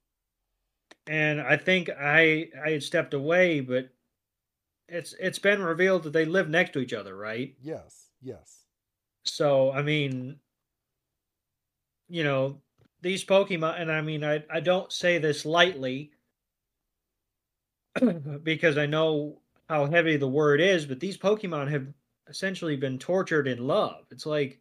and 1.09 1.41
I 1.41 1.57
think 1.57 1.91
I 1.91 2.49
I 2.65 2.71
had 2.71 2.83
stepped 2.85 3.13
away, 3.15 3.61
but 3.61 3.89
it's 4.93 5.15
it's 5.19 5.39
been 5.39 5.63
revealed 5.63 6.03
that 6.05 6.13
they 6.13 6.27
live 6.27 6.49
next 6.49 6.75
to 6.75 6.81
each 6.81 6.93
other, 6.93 7.17
right? 7.17 7.55
Yes, 7.63 8.11
yes. 8.21 8.67
So 9.25 9.73
I 9.73 9.83
mean, 9.83 10.37
you 12.09 12.23
know, 12.23 12.61
these 13.01 13.25
Pokemon, 13.25 13.81
and 13.81 13.91
I 13.91 14.03
mean, 14.03 14.23
I 14.23 14.45
I 14.51 14.61
don't 14.61 14.93
say 14.93 15.19
this 15.19 15.47
lightly 15.47 16.13
because 18.43 18.77
I 18.77 18.87
know 18.87 19.41
how 19.69 19.87
heavy 19.87 20.19
the 20.19 20.29
word 20.29 20.61
is, 20.61 20.85
but 20.85 21.01
these 21.01 21.17
Pokemon 21.17 21.71
have 21.71 21.87
essentially 22.29 22.77
been 22.77 22.99
tortured 22.99 23.49
in 23.49 23.67
love. 23.67 24.05
It's 24.11 24.27
like 24.27 24.61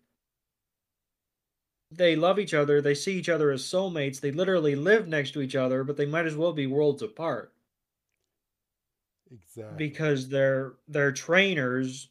they 1.92 2.16
love 2.16 2.40
each 2.40 2.54
other, 2.54 2.82
they 2.82 2.96
see 2.96 3.18
each 3.18 3.28
other 3.28 3.52
as 3.52 3.64
soulmates, 3.64 4.22
they 4.22 4.32
literally 4.32 4.76
live 4.76 5.10
next 5.10 5.32
to 5.32 5.42
each 5.42 5.58
other, 5.58 5.84
but 5.84 5.98
they 5.98 6.06
might 6.06 6.26
as 6.26 6.38
well 6.38 6.54
be 6.54 6.66
worlds 6.66 7.02
apart 7.02 7.52
Exactly. 9.32 9.78
because 9.78 10.28
they're 10.30 10.74
they're 10.88 11.12
trainers 11.12 12.10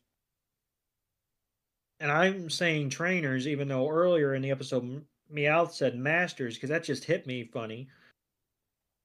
and 2.01 2.11
i'm 2.11 2.49
saying 2.49 2.89
trainers 2.91 3.47
even 3.47 3.69
though 3.69 3.89
earlier 3.89 4.35
in 4.35 4.41
the 4.43 4.51
episode 4.51 5.05
meowth 5.33 5.73
said 5.73 5.97
masters 5.97 6.55
because 6.55 6.71
that 6.71 6.83
just 6.85 7.05
hit 7.05 7.27
me 7.27 7.45
funny 7.45 7.89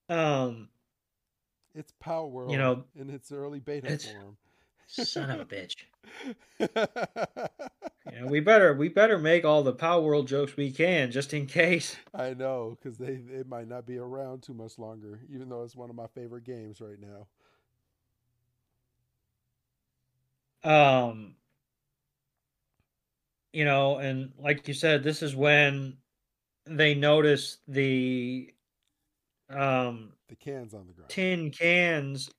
um 0.09 0.69
it's 1.73 1.91
Palworld 2.01 2.51
you 2.51 2.57
know, 2.57 2.85
in 2.95 3.09
its 3.09 3.31
early 3.33 3.59
beta 3.59 3.87
it's- 3.87 4.09
form. 4.09 4.37
son 4.87 5.29
of 5.31 5.41
a 5.41 5.45
bitch 5.53 5.75
you 6.59 8.19
know, 8.21 8.27
we 8.27 8.39
better 8.39 8.73
we 8.75 8.87
better 8.87 9.17
make 9.17 9.43
all 9.43 9.61
the 9.63 9.73
palworld 9.73 10.27
jokes 10.27 10.55
we 10.55 10.71
can 10.71 11.11
just 11.11 11.33
in 11.33 11.45
case 11.47 11.97
I 12.13 12.33
know, 12.33 12.77
because 12.81 12.97
they 12.97 13.19
it 13.29 13.49
might 13.49 13.67
not 13.67 13.85
be 13.85 13.97
around 13.97 14.43
too 14.43 14.53
much 14.53 14.77
longer, 14.79 15.19
even 15.29 15.49
though 15.49 15.63
it's 15.63 15.75
one 15.75 15.89
of 15.89 15.95
my 15.95 16.07
favorite 16.07 16.43
games 16.45 16.79
right 16.79 16.99
now. 16.99 17.27
Um 20.65 21.35
you 23.53 23.63
know 23.65 23.97
and 23.97 24.31
like 24.39 24.67
you 24.67 24.73
said 24.73 25.03
this 25.03 25.21
is 25.21 25.35
when 25.35 25.95
they 26.65 26.95
notice 26.95 27.59
the 27.67 28.51
um 29.49 30.11
The 30.27 30.35
cans 30.35 30.73
on 30.73 30.87
the 30.87 30.93
ground. 30.93 31.09
tin 31.09 31.51
cans 31.51 32.29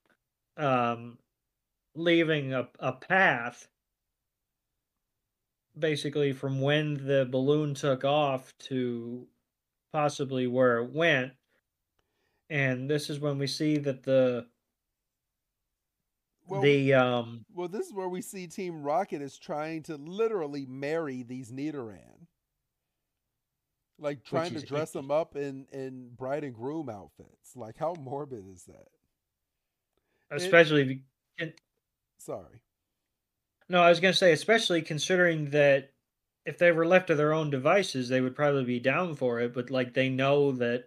um 0.57 1.17
leaving 1.95 2.53
a, 2.53 2.67
a 2.79 2.91
path 2.91 3.67
basically 5.79 6.33
from 6.33 6.59
when 6.61 6.95
the 7.07 7.27
balloon 7.31 7.73
took 7.73 8.03
off 8.03 8.53
to 8.59 9.27
possibly 9.93 10.47
where 10.47 10.79
it 10.79 10.91
went 10.91 11.33
and 12.49 12.89
this 12.89 13.09
is 13.09 13.19
when 13.19 13.37
we 13.37 13.47
see 13.47 13.77
that 13.77 14.03
the 14.03 14.45
Well, 16.47 16.61
the 16.61 16.93
um 16.93 17.45
Well, 17.53 17.67
this 17.67 17.87
is 17.87 17.93
where 17.93 18.09
we 18.09 18.21
see 18.21 18.47
Team 18.47 18.81
Rocket 18.81 19.21
is 19.21 19.37
trying 19.37 19.83
to 19.83 19.95
literally 19.95 20.65
marry 20.65 21.23
these 21.23 21.51
Nidoran. 21.51 22.27
Like 23.99 24.23
trying 24.23 24.53
to 24.53 24.61
dress 24.65 24.91
them 24.91 25.09
up 25.09 25.35
in, 25.35 25.65
in 25.71 26.09
bride 26.15 26.43
and 26.43 26.53
groom 26.53 26.87
outfits. 26.87 27.55
Like, 27.55 27.77
how 27.77 27.95
morbid 27.99 28.45
is 28.47 28.63
that? 28.65 28.87
especially 30.29 30.83
be- 30.83 31.03
and- 31.39 31.53
Sorry. 32.17 32.61
No, 33.69 33.81
I 33.81 33.89
was 33.89 33.99
going 33.99 34.11
to 34.13 34.17
say, 34.17 34.31
especially 34.33 34.81
considering 34.81 35.49
that 35.51 35.91
if 36.45 36.57
they 36.57 36.71
were 36.71 36.85
left 36.85 37.07
to 37.07 37.15
their 37.15 37.33
own 37.33 37.49
devices, 37.49 38.07
they 38.09 38.21
would 38.21 38.35
probably 38.35 38.63
be 38.63 38.79
down 38.79 39.15
for 39.15 39.39
it. 39.39 39.53
But 39.53 39.69
like 39.69 39.93
they 39.93 40.09
know 40.09 40.51
that, 40.53 40.85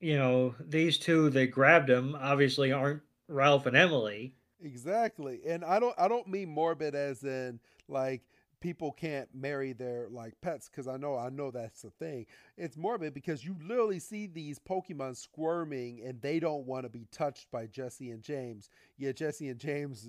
you 0.00 0.16
know, 0.16 0.54
these 0.60 0.98
two 0.98 1.30
that 1.30 1.48
grabbed 1.48 1.88
them 1.88 2.16
obviously 2.18 2.72
aren't 2.72 3.02
Ralph 3.28 3.66
and 3.66 3.76
Emily. 3.76 4.34
Exactly. 4.62 5.40
And 5.46 5.64
I 5.64 5.80
don't 5.80 5.94
I 5.98 6.08
don't 6.08 6.28
mean 6.28 6.48
morbid 6.48 6.94
as 6.94 7.24
in 7.24 7.60
like 7.88 8.22
people 8.60 8.92
can't 8.92 9.28
marry 9.34 9.72
their 9.72 10.06
like 10.08 10.34
pets 10.40 10.68
because 10.68 10.86
I 10.86 10.96
know 10.96 11.16
I 11.16 11.30
know 11.30 11.50
that's 11.50 11.82
the 11.82 11.90
thing. 11.90 12.26
It's 12.56 12.76
morbid 12.76 13.12
because 13.12 13.44
you 13.44 13.56
literally 13.60 13.98
see 13.98 14.26
these 14.26 14.58
Pokemon 14.58 15.16
squirming 15.16 16.00
and 16.06 16.20
they 16.22 16.38
don't 16.38 16.66
want 16.66 16.84
to 16.84 16.88
be 16.88 17.06
touched 17.10 17.50
by 17.50 17.66
Jessie 17.66 18.10
and 18.10 18.22
James. 18.22 18.70
Yet 18.96 19.16
Jessie 19.16 19.48
and 19.48 19.58
James 19.58 20.08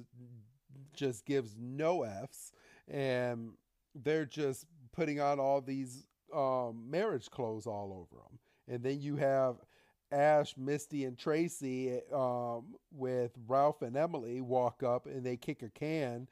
just 0.96 1.26
gives 1.26 1.56
no 1.60 2.04
F's 2.04 2.52
and 2.88 3.54
they're 3.96 4.26
just 4.26 4.66
putting 4.92 5.20
on 5.20 5.40
all 5.40 5.62
these 5.62 6.06
um, 6.34 6.86
marriage 6.90 7.30
clothes 7.30 7.66
all 7.66 7.92
over 7.92 8.22
them. 8.22 8.40
And 8.68 8.84
then 8.84 9.02
you 9.02 9.16
have 9.18 9.58
Ash, 10.14 10.56
Misty, 10.56 11.06
and 11.06 11.18
Tracey 11.18 12.00
um, 12.14 12.76
with 12.92 13.32
Ralph 13.48 13.82
and 13.82 13.98
Emily 13.98 14.42
walk 14.42 14.84
up 14.84 15.06
and 15.06 15.26
they 15.26 15.36
kick 15.36 15.64
a 15.64 15.70
can, 15.70 16.28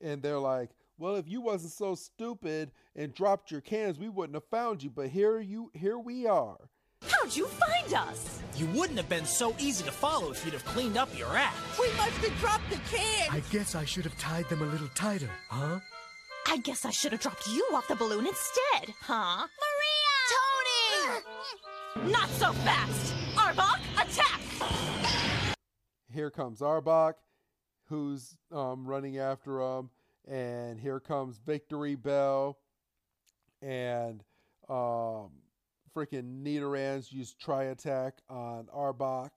and 0.00 0.22
they're 0.22 0.38
like, 0.38 0.70
"Well, 0.98 1.16
if 1.16 1.28
you 1.28 1.40
wasn't 1.40 1.72
so 1.72 1.94
stupid 1.94 2.70
and 2.94 3.14
dropped 3.14 3.50
your 3.50 3.60
cans, 3.60 3.98
we 3.98 4.08
wouldn't 4.08 4.34
have 4.34 4.48
found 4.50 4.82
you. 4.82 4.90
But 4.90 5.08
here 5.08 5.40
you, 5.40 5.70
here 5.74 5.98
we 5.98 6.26
are." 6.26 6.56
How'd 7.02 7.36
you 7.36 7.46
find 7.46 7.94
us? 7.94 8.40
You 8.56 8.66
wouldn't 8.68 8.98
have 8.98 9.08
been 9.08 9.26
so 9.26 9.54
easy 9.58 9.84
to 9.84 9.92
follow 9.92 10.32
if 10.32 10.44
you'd 10.44 10.54
have 10.54 10.64
cleaned 10.64 10.96
up 10.96 11.16
your 11.16 11.36
act. 11.36 11.56
We 11.78 11.88
must 11.96 12.16
have 12.18 12.40
dropped 12.40 12.70
the 12.70 12.78
can. 12.90 13.28
I 13.30 13.40
guess 13.50 13.74
I 13.74 13.84
should 13.84 14.04
have 14.04 14.16
tied 14.18 14.48
them 14.48 14.62
a 14.62 14.66
little 14.66 14.88
tighter, 14.94 15.30
huh? 15.48 15.80
I 16.48 16.58
guess 16.58 16.84
I 16.84 16.90
should 16.90 17.12
have 17.12 17.20
dropped 17.20 17.46
you 17.48 17.66
off 17.74 17.88
the 17.88 17.96
balloon 17.96 18.26
instead, 18.26 18.94
huh? 19.02 19.46
Not 22.04 22.28
so 22.30 22.52
fast! 22.52 23.14
Arbok, 23.34 23.80
attack! 23.96 24.40
Here 26.12 26.30
comes 26.30 26.60
Arbok, 26.60 27.14
who's 27.88 28.36
um, 28.52 28.86
running 28.86 29.18
after 29.18 29.60
him, 29.60 29.90
and 30.28 30.78
here 30.78 31.00
comes 31.00 31.38
Victreebel, 31.38 32.54
and 33.62 34.22
um, 34.68 35.30
freaking 35.94 36.42
Nidorans 36.42 37.12
use 37.12 37.34
Tri 37.34 37.64
Attack 37.64 38.18
on 38.28 38.66
Arbok, 38.74 39.30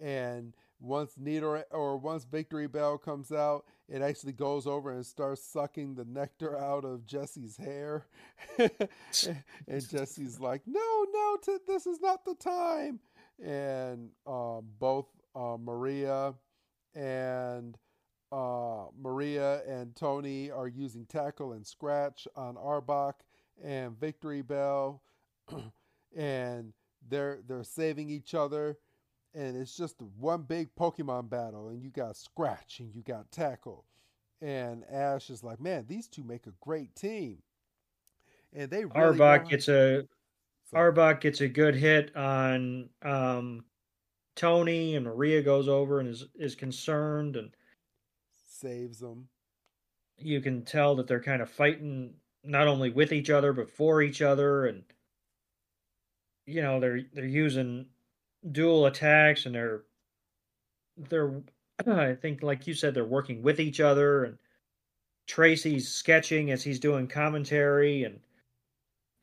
and 0.00 0.54
once 0.80 1.12
Nidor 1.20 1.64
or 1.70 1.96
once 1.98 2.24
Victreebel 2.24 3.02
comes 3.02 3.32
out, 3.32 3.64
it 3.88 4.02
actually 4.02 4.32
goes 4.32 4.66
over 4.66 4.90
and 4.90 5.04
starts 5.04 5.42
sucking 5.42 5.94
the 5.94 6.04
nectar 6.04 6.58
out 6.58 6.84
of 6.84 7.06
Jessie's 7.06 7.56
hair, 7.56 8.06
and 8.58 9.88
Jessie's 9.88 10.38
like, 10.40 10.62
"No, 10.66 11.06
no, 11.12 11.36
t- 11.42 11.56
this 11.66 11.86
is 11.86 12.00
not 12.00 12.24
the 12.24 12.34
time." 12.34 13.00
And 13.42 14.10
um, 14.26 14.66
both 14.78 15.06
uh, 15.34 15.56
Maria 15.58 16.34
and 16.94 17.78
uh, 18.30 18.86
Maria 19.00 19.62
and 19.66 19.94
Tony 19.96 20.50
are 20.50 20.68
using 20.68 21.06
tackle 21.06 21.52
and 21.52 21.66
scratch 21.66 22.28
on 22.36 22.56
Arbok 22.56 23.14
and 23.62 23.98
Victreebel, 23.98 25.00
and 26.16 26.72
they're 27.08 27.40
they're 27.46 27.64
saving 27.64 28.10
each 28.10 28.34
other. 28.34 28.76
And 29.34 29.56
it's 29.56 29.76
just 29.76 30.00
one 30.18 30.42
big 30.42 30.74
Pokemon 30.76 31.30
battle, 31.30 31.68
and 31.68 31.82
you 31.82 31.90
got 31.90 32.16
Scratch 32.16 32.80
and 32.80 32.94
you 32.94 33.02
got 33.02 33.30
Tackle, 33.30 33.84
and 34.40 34.84
Ash 34.90 35.30
is 35.30 35.44
like, 35.44 35.60
man, 35.60 35.86
these 35.88 36.08
two 36.08 36.24
make 36.24 36.46
a 36.46 36.52
great 36.60 36.94
team, 36.96 37.38
and 38.52 38.70
they 38.70 38.84
really 38.84 39.18
Arbok 39.18 39.48
gets 39.48 39.68
a 39.68 40.04
Arbok 40.74 41.20
gets 41.20 41.40
a 41.40 41.48
good 41.48 41.74
hit 41.74 42.14
on 42.16 42.90
um, 43.02 43.64
Tony, 44.36 44.96
and 44.96 45.04
Maria 45.06 45.42
goes 45.42 45.68
over 45.68 46.00
and 46.00 46.08
is 46.08 46.26
is 46.36 46.54
concerned, 46.54 47.36
and 47.36 47.50
saves 48.46 48.98
them. 49.00 49.28
you 50.18 50.40
can 50.40 50.64
tell 50.64 50.96
that 50.96 51.06
they're 51.06 51.20
kind 51.22 51.42
of 51.42 51.50
fighting 51.50 52.14
not 52.44 52.68
only 52.68 52.90
with 52.90 53.12
each 53.12 53.30
other 53.30 53.52
but 53.52 53.70
for 53.70 54.02
each 54.02 54.22
other, 54.22 54.66
and 54.66 54.84
you 56.46 56.62
know 56.62 56.80
they're 56.80 57.02
they're 57.12 57.24
using 57.26 57.86
dual 58.52 58.86
attacks, 58.86 59.46
and 59.46 59.54
they're 59.54 59.82
they're 60.96 61.40
I 61.86 62.14
think 62.14 62.42
like 62.42 62.66
you 62.66 62.74
said 62.74 62.94
they're 62.94 63.04
working 63.04 63.42
with 63.42 63.60
each 63.60 63.80
other, 63.80 64.24
and 64.24 64.38
Tracey's 65.26 65.88
sketching 65.88 66.50
as 66.50 66.62
he's 66.62 66.80
doing 66.80 67.06
commentary, 67.06 68.04
and 68.04 68.20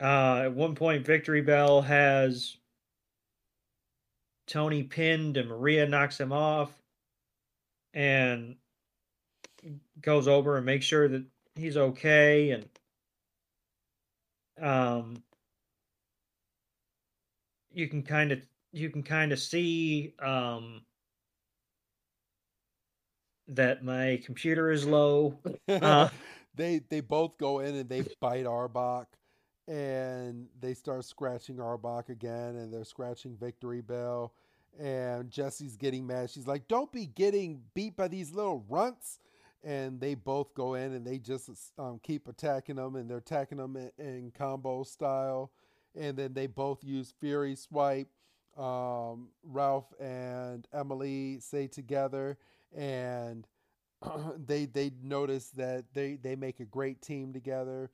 uh, 0.01 0.43
at 0.45 0.53
one 0.53 0.76
point 0.76 1.05
Victreebel 1.05 1.86
has 1.86 2.57
Tony 4.47 4.84
pinned 4.84 5.38
and 5.38 5.49
Maria 5.49 5.88
knocks 5.88 6.20
him 6.20 6.32
off 6.32 6.72
and 7.93 8.55
goes 10.01 10.28
over 10.28 10.57
and 10.57 10.66
makes 10.66 10.86
sure 10.86 11.07
that 11.07 11.24
he's 11.55 11.78
okay 11.78 12.51
and 12.51 12.70
um 14.61 15.24
you 17.74 17.88
can 17.88 18.03
kind 18.03 18.32
of 18.32 18.41
you 18.76 18.91
can 18.91 19.03
kind 19.03 19.34
of 19.34 19.39
see 19.39 20.13
um 20.23 20.84
that 23.47 23.84
my 23.84 24.21
computer 24.26 24.71
is 24.71 24.86
low 24.86 25.39
uh, 25.69 26.09
they 26.55 26.82
they 26.89 27.01
both 27.01 27.38
go 27.38 27.59
in 27.59 27.76
and 27.76 27.89
they 27.89 28.03
bite 28.19 28.45
Arbok, 28.45 29.07
and 29.67 30.47
they 30.59 30.73
start 30.73 31.05
scratching 31.05 31.57
Arbok 31.57 32.09
again, 32.09 32.57
and 32.57 32.73
they're 32.73 32.86
scratching 32.86 33.36
Victreebel, 33.38 34.32
and 34.80 35.32
Jessie's 35.32 35.78
getting 35.78 36.07
mad. 36.07 36.30
She's 36.32 36.47
like, 36.47 36.67
"Don't 36.67 36.91
be 36.91 37.07
getting 37.07 37.61
beat 37.73 37.95
by 37.97 38.07
these 38.07 38.34
little 38.34 38.65
runts." 38.69 39.19
And 39.63 39.99
they 39.99 40.13
both 40.15 40.53
go 40.55 40.76
in 40.76 40.93
and 40.93 41.05
they 41.05 41.19
just 41.19 41.49
um, 41.80 41.99
keep 42.03 42.28
attacking 42.28 42.78
them, 42.78 42.95
and 42.95 43.09
they're 43.09 43.17
attacking 43.17 43.57
them 43.57 43.78
in, 43.78 43.91
in 44.05 44.32
combo 44.38 44.84
style. 44.84 45.51
And 45.99 46.17
then 46.17 46.34
they 46.34 46.47
both 46.47 46.84
use 46.84 47.13
Fury 47.19 47.55
Swipe. 47.55 48.09
Um, 48.58 49.30
Ralph 49.43 49.93
and 49.99 50.68
Emily 50.74 51.39
say 51.39 51.68
together, 51.68 52.38
and 52.76 53.47
they 54.38 54.66
they 54.66 54.91
notice 55.01 55.49
that 55.51 55.86
they 55.93 56.16
they 56.16 56.36
make 56.36 56.60
a 56.60 56.66
great 56.66 57.01
team 57.01 57.34
together. 57.34 57.91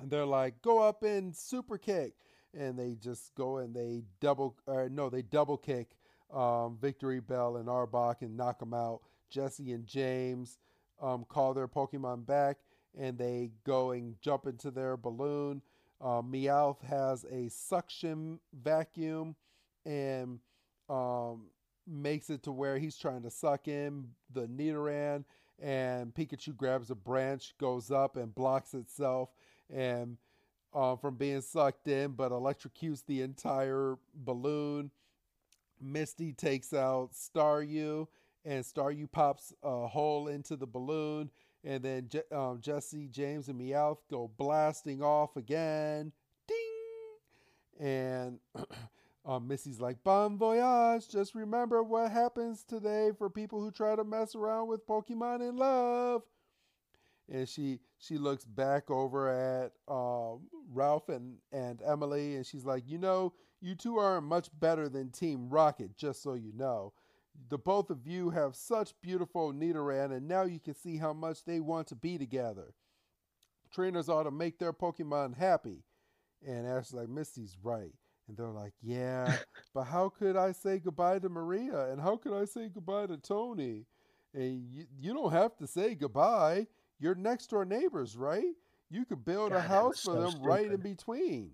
And 0.00 0.10
they're 0.10 0.26
like 0.26 0.60
go 0.62 0.80
up 0.80 1.02
and 1.02 1.34
super 1.34 1.78
kick. 1.78 2.14
And 2.54 2.78
they 2.78 2.96
just 3.00 3.34
go 3.34 3.58
and 3.58 3.74
they 3.74 4.02
double 4.20 4.56
or 4.66 4.88
no 4.88 5.08
they 5.08 5.22
double 5.22 5.56
kick 5.56 5.96
um, 6.32 6.76
victreebel 6.80 7.58
and 7.58 7.68
arbok 7.68 8.20
and 8.20 8.36
knock 8.36 8.58
them 8.58 8.74
out. 8.74 9.00
Jessie 9.30 9.72
and 9.72 9.86
james 9.86 10.58
um, 11.00 11.24
call 11.26 11.54
their 11.54 11.68
pokemon 11.68 12.26
back 12.26 12.58
and 12.98 13.16
they 13.16 13.52
go 13.64 13.92
and 13.92 14.20
jump 14.20 14.46
into 14.46 14.70
their 14.70 14.96
balloon. 14.96 15.62
Uh, 16.00 16.20
meowth 16.20 16.82
has 16.82 17.24
a 17.30 17.48
suction 17.48 18.38
vacuum 18.52 19.34
and 19.84 20.38
um, 20.88 21.46
makes 21.86 22.30
it 22.30 22.42
to 22.44 22.52
where 22.52 22.78
he's 22.78 22.96
trying 22.96 23.22
to 23.22 23.30
suck 23.30 23.68
in 23.68 24.08
the 24.32 24.46
Nidoran, 24.46 25.24
and 25.60 26.14
Pikachu 26.14 26.56
grabs 26.56 26.90
a 26.90 26.94
branch, 26.94 27.54
goes 27.58 27.90
up, 27.90 28.16
and 28.16 28.34
blocks 28.34 28.74
itself, 28.74 29.30
and 29.72 30.16
uh, 30.74 30.96
from 30.96 31.16
being 31.16 31.40
sucked 31.40 31.88
in, 31.88 32.12
but 32.12 32.32
electrocutes 32.32 33.04
the 33.06 33.22
entire 33.22 33.96
balloon. 34.14 34.90
Misty 35.80 36.32
takes 36.32 36.72
out 36.72 37.10
Staryu, 37.12 38.06
and 38.44 38.64
Staryu 38.64 39.10
pops 39.10 39.52
a 39.62 39.86
hole 39.86 40.28
into 40.28 40.56
the 40.56 40.66
balloon, 40.66 41.30
and 41.64 41.82
then 41.82 42.08
Je- 42.08 42.34
um, 42.34 42.60
Jessie, 42.60 43.08
James, 43.10 43.48
and 43.48 43.60
Meowth 43.60 43.98
go 44.10 44.30
blasting 44.36 45.02
off 45.02 45.36
again. 45.36 46.12
Ding! 46.46 47.86
And 47.86 48.38
um, 49.24 49.46
Misty's 49.46 49.80
like, 49.80 50.02
Bon 50.02 50.36
voyage. 50.36 51.08
Just 51.08 51.34
remember 51.34 51.82
what 51.82 52.10
happens 52.10 52.64
today 52.64 53.10
for 53.16 53.30
people 53.30 53.60
who 53.60 53.70
try 53.70 53.94
to 53.94 54.04
mess 54.04 54.34
around 54.34 54.68
with 54.68 54.86
Pokemon 54.86 55.48
in 55.48 55.56
love. 55.56 56.22
And 57.28 57.48
she 57.48 57.78
she 57.98 58.18
looks 58.18 58.44
back 58.44 58.90
over 58.90 59.28
at 59.28 59.72
um, 59.86 60.48
Ralph 60.72 61.08
and, 61.08 61.36
and 61.52 61.80
Emily, 61.86 62.34
and 62.34 62.44
she's 62.44 62.64
like, 62.64 62.82
you 62.86 62.98
know, 62.98 63.32
you 63.60 63.76
two 63.76 63.96
aren't 63.96 64.26
much 64.26 64.48
better 64.58 64.88
than 64.88 65.10
Team 65.10 65.48
Rocket, 65.48 65.96
just 65.96 66.22
so 66.22 66.34
you 66.34 66.52
know. 66.52 66.92
The 67.48 67.58
both 67.58 67.90
of 67.90 68.06
you 68.06 68.30
have 68.30 68.56
such 68.56 68.92
beautiful 69.00 69.52
Nidoran, 69.52 70.14
and 70.14 70.26
now 70.26 70.42
you 70.42 70.58
can 70.58 70.74
see 70.74 70.98
how 70.98 71.12
much 71.12 71.44
they 71.44 71.60
want 71.60 71.86
to 71.88 71.94
be 71.94 72.18
together. 72.18 72.74
Trainers 73.72 74.08
ought 74.08 74.24
to 74.24 74.30
make 74.30 74.58
their 74.58 74.72
Pokemon 74.72 75.36
happy. 75.36 75.84
And 76.46 76.66
Ash's 76.66 76.92
like, 76.92 77.08
Misty's 77.08 77.56
right. 77.62 77.92
And 78.28 78.36
they're 78.36 78.46
like, 78.46 78.72
yeah, 78.80 79.36
but 79.74 79.84
how 79.84 80.08
could 80.08 80.36
I 80.36 80.52
say 80.52 80.78
goodbye 80.78 81.18
to 81.18 81.28
Maria? 81.28 81.90
And 81.90 82.00
how 82.00 82.16
could 82.16 82.32
I 82.32 82.44
say 82.44 82.68
goodbye 82.68 83.06
to 83.06 83.16
Tony? 83.16 83.84
And 84.32 84.64
you, 84.70 84.86
you 84.98 85.12
don't 85.12 85.32
have 85.32 85.56
to 85.56 85.66
say 85.66 85.94
goodbye. 85.94 86.66
You're 86.98 87.14
next 87.14 87.48
door 87.50 87.64
neighbors, 87.64 88.16
right? 88.16 88.54
You 88.90 89.04
could 89.04 89.24
build 89.24 89.50
God, 89.50 89.58
a 89.58 89.60
house 89.60 90.00
for 90.00 90.14
so 90.14 90.30
them 90.30 90.42
right 90.42 90.70
in 90.70 90.80
between. 90.80 91.52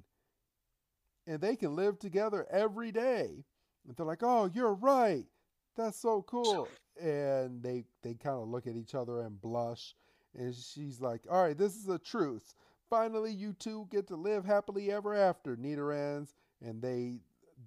And 1.26 1.40
they 1.40 1.56
can 1.56 1.74
live 1.74 1.98
together 1.98 2.46
every 2.50 2.92
day. 2.92 3.44
And 3.86 3.96
they're 3.96 4.06
like, 4.06 4.22
oh, 4.22 4.50
you're 4.52 4.74
right. 4.74 5.24
That's 5.76 5.98
so 6.00 6.22
cool. 6.22 6.68
And 7.00 7.62
they, 7.62 7.84
they 8.02 8.14
kind 8.14 8.36
of 8.36 8.48
look 8.48 8.66
at 8.66 8.76
each 8.76 8.94
other 8.94 9.20
and 9.20 9.40
blush. 9.40 9.94
And 10.36 10.54
she's 10.54 11.00
like, 11.00 11.22
all 11.30 11.42
right, 11.42 11.56
this 11.56 11.74
is 11.74 11.84
the 11.84 11.98
truth. 11.98 12.54
Finally, 12.90 13.32
you 13.32 13.52
two 13.52 13.86
get 13.90 14.06
to 14.08 14.16
live 14.16 14.44
happily 14.44 14.90
ever 14.90 15.14
after, 15.14 15.56
Nita 15.56 15.80
Nidorans. 15.80 16.34
And 16.64 16.82
they 16.82 17.16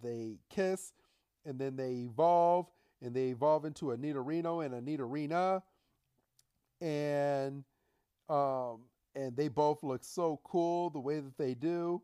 they 0.01 0.37
kiss, 0.49 0.93
and 1.45 1.59
then 1.59 1.75
they 1.75 2.07
evolve, 2.09 2.67
and 3.01 3.13
they 3.13 3.29
evolve 3.29 3.65
into 3.65 3.91
a 3.91 3.97
Nidorino 3.97 4.65
and 4.65 4.73
a 4.73 4.81
Nidorina. 4.81 5.61
And 6.81 7.63
um, 8.29 8.81
and 9.15 9.35
they 9.35 9.47
both 9.47 9.83
look 9.83 10.03
so 10.03 10.39
cool 10.43 10.89
the 10.89 10.99
way 10.99 11.19
that 11.19 11.37
they 11.37 11.53
do. 11.53 12.01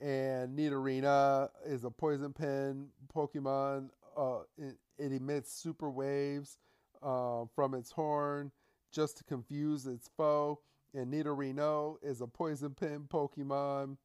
And 0.00 0.58
Nidorina 0.58 1.48
is 1.64 1.84
a 1.84 1.90
poison 1.90 2.32
pin 2.32 2.88
Pokemon. 3.14 3.90
Uh, 4.16 4.40
it, 4.58 4.76
it 4.98 5.12
emits 5.12 5.52
super 5.52 5.90
waves 5.90 6.58
uh, 7.02 7.44
from 7.54 7.74
its 7.74 7.90
horn 7.90 8.50
just 8.92 9.16
to 9.18 9.24
confuse 9.24 9.86
its 9.86 10.10
foe. 10.16 10.60
And 10.94 11.12
Nidorino 11.12 11.96
is 12.02 12.20
a 12.20 12.26
poison 12.26 12.74
pin 12.74 13.06
Pokemon 13.08 13.96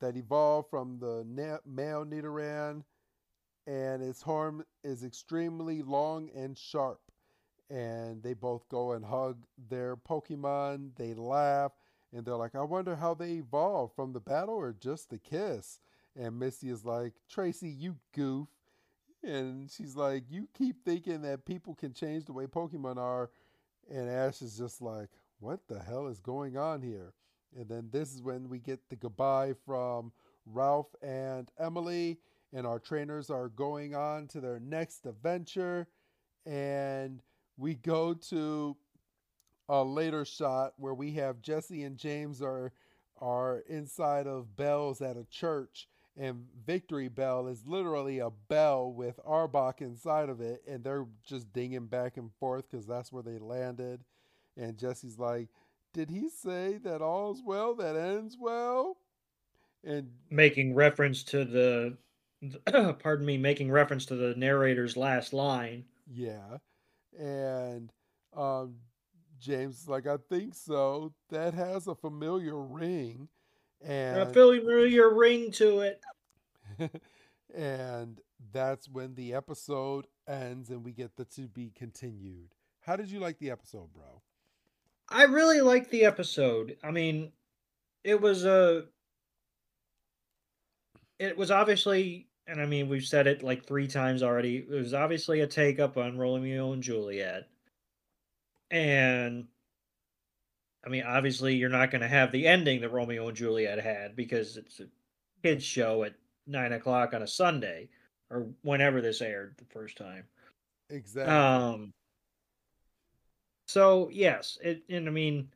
that 0.00 0.16
evolved 0.16 0.70
from 0.70 0.98
the 0.98 1.24
na- 1.26 1.58
male 1.66 2.04
Nidoran, 2.04 2.84
and 3.66 4.02
its 4.02 4.22
horn 4.22 4.64
is 4.82 5.04
extremely 5.04 5.82
long 5.82 6.30
and 6.34 6.56
sharp. 6.56 7.00
And 7.70 8.22
they 8.22 8.32
both 8.32 8.68
go 8.68 8.92
and 8.92 9.04
hug 9.04 9.44
their 9.68 9.96
Pokemon. 9.96 10.96
They 10.96 11.12
laugh, 11.12 11.72
and 12.12 12.24
they're 12.24 12.36
like, 12.36 12.54
I 12.54 12.62
wonder 12.62 12.96
how 12.96 13.14
they 13.14 13.32
evolved 13.32 13.94
from 13.94 14.12
the 14.12 14.20
battle 14.20 14.54
or 14.54 14.72
just 14.72 15.10
the 15.10 15.18
kiss. 15.18 15.80
And 16.16 16.38
Misty 16.38 16.70
is 16.70 16.84
like, 16.84 17.12
Tracey, 17.28 17.68
you 17.68 17.96
goof. 18.14 18.48
And 19.22 19.70
she's 19.70 19.96
like, 19.96 20.24
You 20.30 20.48
keep 20.56 20.84
thinking 20.84 21.22
that 21.22 21.44
people 21.44 21.74
can 21.74 21.92
change 21.92 22.24
the 22.24 22.32
way 22.32 22.46
Pokemon 22.46 22.96
are. 22.96 23.30
And 23.90 24.08
Ash 24.08 24.42
is 24.42 24.56
just 24.56 24.80
like, 24.80 25.10
What 25.40 25.60
the 25.68 25.80
hell 25.80 26.06
is 26.06 26.20
going 26.20 26.56
on 26.56 26.82
here? 26.82 27.12
And 27.56 27.68
then 27.68 27.88
this 27.92 28.12
is 28.12 28.22
when 28.22 28.48
we 28.48 28.58
get 28.58 28.88
the 28.88 28.96
goodbye 28.96 29.54
from 29.64 30.12
Ralph 30.46 30.94
and 31.02 31.50
Emily, 31.58 32.18
and 32.52 32.66
our 32.66 32.78
trainers 32.78 33.30
are 33.30 33.48
going 33.48 33.94
on 33.94 34.26
to 34.28 34.40
their 34.40 34.60
next 34.60 35.06
adventure. 35.06 35.86
And 36.46 37.20
we 37.56 37.74
go 37.74 38.14
to 38.14 38.76
a 39.68 39.84
later 39.84 40.24
shot 40.24 40.72
where 40.76 40.94
we 40.94 41.12
have 41.12 41.42
Jessie 41.42 41.82
and 41.82 41.96
James 41.96 42.40
are 42.42 42.72
are 43.20 43.64
inside 43.68 44.28
of 44.28 44.54
bells 44.54 45.02
at 45.02 45.16
a 45.16 45.24
church, 45.24 45.88
and 46.16 46.46
Victreebel 46.66 47.50
is 47.50 47.66
literally 47.66 48.20
a 48.20 48.30
bell 48.30 48.92
with 48.92 49.18
Arbok 49.26 49.80
inside 49.80 50.28
of 50.28 50.40
it, 50.40 50.62
and 50.68 50.84
they're 50.84 51.06
just 51.26 51.52
dinging 51.52 51.86
back 51.86 52.16
and 52.16 52.30
forth 52.38 52.70
because 52.70 52.86
that's 52.86 53.12
where 53.12 53.22
they 53.24 53.38
landed. 53.38 54.04
And 54.56 54.78
Jessie's 54.78 55.18
like, 55.18 55.48
"Did 55.92 56.10
he 56.10 56.28
say 56.28 56.78
that 56.84 57.02
all's 57.02 57.42
well 57.44 57.74
that 57.76 57.96
ends 57.96 58.36
well?" 58.40 58.98
And 59.84 60.10
making 60.30 60.74
reference 60.74 61.22
to 61.24 61.44
the 61.44 61.96
pardon 62.98 63.26
me, 63.26 63.36
making 63.36 63.70
reference 63.70 64.06
to 64.06 64.16
the 64.16 64.34
narrator's 64.36 64.96
last 64.96 65.32
line. 65.32 65.84
Yeah. 66.06 66.58
And 67.18 67.92
um 68.36 68.76
James 69.40 69.82
is 69.82 69.88
like, 69.88 70.06
I 70.06 70.16
think 70.28 70.54
so. 70.54 71.12
That 71.30 71.54
has 71.54 71.86
a 71.86 71.94
familiar 71.94 72.56
ring. 72.56 73.28
And 73.80 74.18
A 74.20 74.26
familiar 74.26 75.14
ring 75.14 75.52
to 75.52 75.80
it. 75.80 76.02
and 77.54 78.20
that's 78.52 78.88
when 78.88 79.14
the 79.14 79.34
episode 79.34 80.06
ends 80.26 80.70
and 80.70 80.84
we 80.84 80.92
get 80.92 81.16
the 81.16 81.24
to 81.24 81.42
be 81.42 81.70
continued. 81.74 82.54
How 82.80 82.96
did 82.96 83.10
you 83.10 83.20
like 83.20 83.38
the 83.38 83.50
episode, 83.50 83.92
bro? 83.92 84.22
I 85.10 85.24
really 85.24 85.60
liked 85.60 85.90
the 85.90 86.04
episode. 86.04 86.76
I 86.82 86.90
mean, 86.90 87.32
it 88.04 88.20
was 88.20 88.44
a. 88.44 88.84
It 91.18 91.36
was 91.36 91.50
obviously, 91.50 92.28
and 92.46 92.60
I 92.60 92.66
mean, 92.66 92.88
we've 92.88 93.04
said 93.04 93.26
it 93.26 93.42
like 93.42 93.64
three 93.64 93.88
times 93.88 94.22
already. 94.22 94.58
It 94.58 94.70
was 94.70 94.94
obviously 94.94 95.40
a 95.40 95.46
take 95.46 95.80
up 95.80 95.96
on 95.96 96.18
Romeo 96.18 96.72
and 96.72 96.82
Juliet. 96.82 97.48
And 98.70 99.46
I 100.84 100.90
mean, 100.90 101.04
obviously, 101.04 101.56
you're 101.56 101.70
not 101.70 101.90
going 101.90 102.02
to 102.02 102.08
have 102.08 102.30
the 102.30 102.46
ending 102.46 102.80
that 102.82 102.90
Romeo 102.90 103.28
and 103.28 103.36
Juliet 103.36 103.82
had 103.82 104.14
because 104.14 104.56
it's 104.56 104.80
a 104.80 104.86
kids' 105.42 105.64
show 105.64 106.04
at 106.04 106.14
nine 106.46 106.72
o'clock 106.72 107.14
on 107.14 107.22
a 107.22 107.26
Sunday 107.26 107.88
or 108.30 108.46
whenever 108.62 109.00
this 109.00 109.20
aired 109.20 109.54
the 109.58 109.64
first 109.64 109.96
time. 109.96 110.24
Exactly. 110.90 111.34
Um. 111.34 111.92
So 113.68 114.08
yes, 114.10 114.56
it 114.62 114.82
and 114.88 115.06
I 115.06 115.10
mean, 115.10 115.48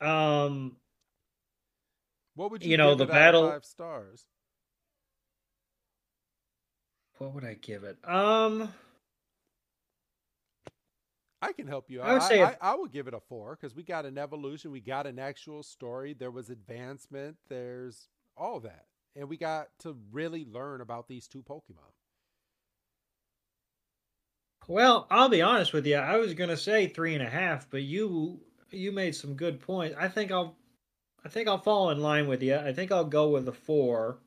um, 0.00 0.76
what 2.36 2.52
would 2.52 2.64
you, 2.64 2.70
you 2.70 2.76
know, 2.76 2.90
give 2.92 2.98
the 2.98 3.04
it 3.04 3.10
battle- 3.10 3.50
five 3.50 3.64
stars? 3.64 4.26
what 7.18 7.32
would 7.32 7.44
I 7.44 7.54
give 7.54 7.84
it? 7.84 7.96
Um, 8.08 8.72
I 11.40 11.52
can 11.52 11.66
help 11.68 11.88
you. 11.90 12.00
I 12.00 12.12
would 12.14 12.22
I, 12.22 12.28
say 12.28 12.42
I, 12.42 12.50
if- 12.50 12.56
I 12.60 12.74
would 12.74 12.92
give 12.92 13.06
it 13.08 13.14
a 13.14 13.20
four 13.20 13.56
because 13.56 13.74
we 13.74 13.82
got 13.82 14.04
an 14.04 14.18
evolution, 14.18 14.70
we 14.72 14.80
got 14.80 15.06
an 15.06 15.18
actual 15.18 15.62
story, 15.62 16.12
there 16.12 16.30
was 16.30 16.50
advancement, 16.50 17.36
there's 17.48 18.08
all 18.36 18.60
that, 18.60 18.86
and 19.16 19.28
we 19.28 19.36
got 19.36 19.68
to 19.80 19.96
really 20.12 20.44
learn 20.44 20.80
about 20.80 21.06
these 21.08 21.28
two 21.28 21.42
Pokemon. 21.42 21.92
Well, 24.68 25.06
I'll 25.10 25.28
be 25.28 25.42
honest 25.42 25.72
with 25.72 25.86
you. 25.86 25.96
I 25.96 26.16
was 26.16 26.34
gonna 26.34 26.56
say 26.56 26.86
three 26.86 27.14
and 27.14 27.22
a 27.22 27.28
half, 27.28 27.68
but 27.70 27.82
you 27.82 28.40
you 28.70 28.92
made 28.92 29.14
some 29.14 29.34
good 29.34 29.60
points. 29.60 29.96
I 29.98 30.08
think 30.08 30.30
I'll 30.30 30.56
I 31.24 31.28
think 31.28 31.48
I'll 31.48 31.58
fall 31.58 31.90
in 31.90 32.00
line 32.00 32.28
with 32.28 32.42
you. 32.42 32.56
I 32.56 32.72
think 32.72 32.92
I'll 32.92 33.04
go 33.04 33.30
with 33.30 33.48
a 33.48 33.52
four. 33.52 34.18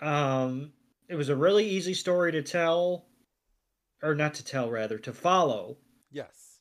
Um, 0.00 0.72
it 1.08 1.16
was 1.16 1.28
a 1.28 1.36
really 1.36 1.68
easy 1.68 1.94
story 1.94 2.32
to 2.32 2.42
tell, 2.42 3.06
or 4.02 4.14
not 4.14 4.34
to 4.34 4.44
tell, 4.44 4.70
rather 4.70 4.98
to 4.98 5.12
follow. 5.12 5.78
Yes. 6.10 6.60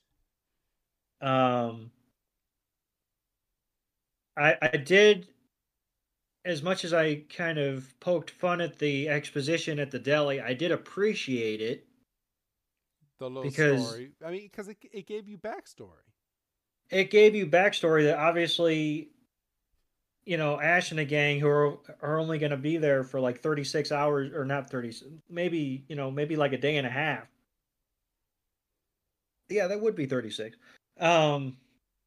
Um, 1.22 1.92
I 4.38 4.58
I 4.62 4.78
did 4.78 5.28
as 6.46 6.62
much 6.64 6.86
as 6.86 6.94
I 6.94 7.16
kind 7.30 7.58
of 7.58 8.00
poked 8.00 8.32
fun 8.32 8.62
at 8.62 8.80
the 8.80 9.10
exposition 9.10 9.80
at 9.80 9.92
the 9.92 10.00
deli. 10.00 10.40
I 10.40 10.54
did 10.54 10.72
appreciate 10.72 11.62
it. 11.62 11.87
The 13.20 13.28
little 13.30 13.43
Because- 13.43 13.88
story. 13.88 14.11
I 14.26 14.32
mean, 14.32 14.43
because 14.43 14.68
it, 14.68 14.78
it 14.91 15.07
gave 15.07 15.28
you 15.28 15.38
backstory. 15.38 16.05
It 16.89 17.09
gave 17.09 17.36
you 17.36 17.47
backstory 17.47 18.03
that 18.05 18.18
obviously, 18.18 19.09
you 20.26 20.38
know, 20.38 20.59
Ash 20.61 20.91
and 20.91 20.99
the 20.99 21.05
gang 21.05 21.39
who 21.39 21.47
are 21.47 21.78
are 22.01 22.18
only 22.20 22.38
going 22.39 22.51
to 22.51 22.57
be 22.57 22.78
there 22.78 23.03
for 23.03 23.20
like 23.20 23.41
thirty 23.41 23.63
six 23.63 23.91
hours 23.91 24.32
or 24.34 24.45
not 24.45 24.70
thirty, 24.70 24.93
maybe 25.30 25.84
you 25.89 25.95
know 25.95 26.09
maybe 26.11 26.36
like 26.36 26.53
a 26.53 26.57
day 26.57 26.78
and 26.78 26.88
a 26.88 26.89
half. 26.89 27.28
Yeah, 29.49 29.68
that 29.68 29.82
would 29.82 29.95
be 29.95 30.05
thirty 30.05 30.30
six. 30.30 30.57
Um, 30.99 31.57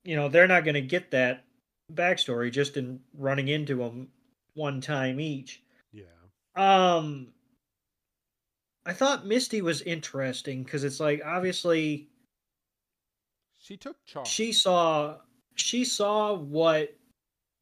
you 0.05 0.17
know, 0.17 0.29
they're 0.29 0.49
not 0.49 0.65
going 0.65 0.75
to 0.75 0.81
get 0.81 1.11
that 1.11 1.45
backstory 1.93 2.51
just 2.53 2.77
in 2.77 3.01
running 3.15 3.49
into 3.49 3.77
them 3.77 4.09
one 4.55 4.81
time 4.81 5.21
each. 5.21 5.63
Yeah. 5.93 6.05
Um, 6.57 7.29
I 8.87 8.93
thought 8.93 9.27
Misty 9.27 9.63
was 9.63 9.83
interesting 9.83 10.63
because 10.65 10.85
it's 10.85 11.01
like 11.01 11.23
obviously 11.25 12.09
She 13.59 13.77
took 13.77 14.03
charge. 14.05 14.27
she 14.27 14.53
saw 14.53 15.19
she 15.55 15.85
saw 15.85 16.35
what 16.35 16.97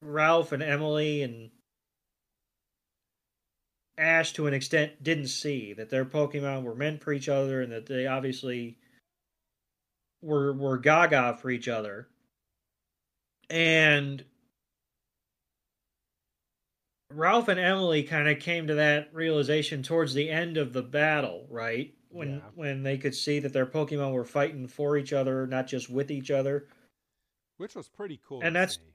Ralph 0.02 0.52
and 0.52 0.62
Emily 0.62 1.22
and 1.22 1.50
Ash 3.98 4.32
to 4.34 4.46
an 4.46 4.54
extent 4.54 5.02
didn't 5.02 5.26
see 5.26 5.72
that 5.72 5.90
their 5.90 6.04
Pokemon 6.04 6.62
were 6.62 6.76
meant 6.76 7.02
for 7.02 7.12
each 7.12 7.28
other 7.28 7.62
and 7.62 7.72
that 7.72 7.86
they 7.86 8.06
obviously 8.06 8.78
were 10.22 10.52
were 10.52 10.78
gaga 10.78 11.36
for 11.40 11.50
each 11.50 11.66
other. 11.66 12.08
And 13.50 14.24
Ralph 17.10 17.48
and 17.48 17.58
Emily 17.58 18.02
kind 18.02 18.28
of 18.28 18.38
came 18.38 18.66
to 18.66 18.74
that 18.74 19.12
realization 19.14 19.82
towards 19.82 20.12
the 20.12 20.28
end 20.28 20.56
of 20.56 20.72
the 20.72 20.82
battle, 20.82 21.46
right? 21.48 21.94
When 22.10 22.36
Yeah. 22.36 22.50
when 22.54 22.82
they 22.82 22.98
could 22.98 23.14
see 23.14 23.38
that 23.40 23.52
their 23.52 23.66
Pokemon 23.66 24.12
were 24.12 24.24
fighting 24.24 24.66
for 24.66 24.96
each 24.96 25.12
other, 25.12 25.46
not 25.46 25.66
just 25.66 25.88
with 25.90 26.10
each 26.10 26.30
other. 26.30 26.68
which 27.56 27.74
was 27.74 27.88
pretty 27.88 28.20
cool. 28.22 28.40
And 28.40 28.54
that's- 28.54 28.76
see. 28.76 28.94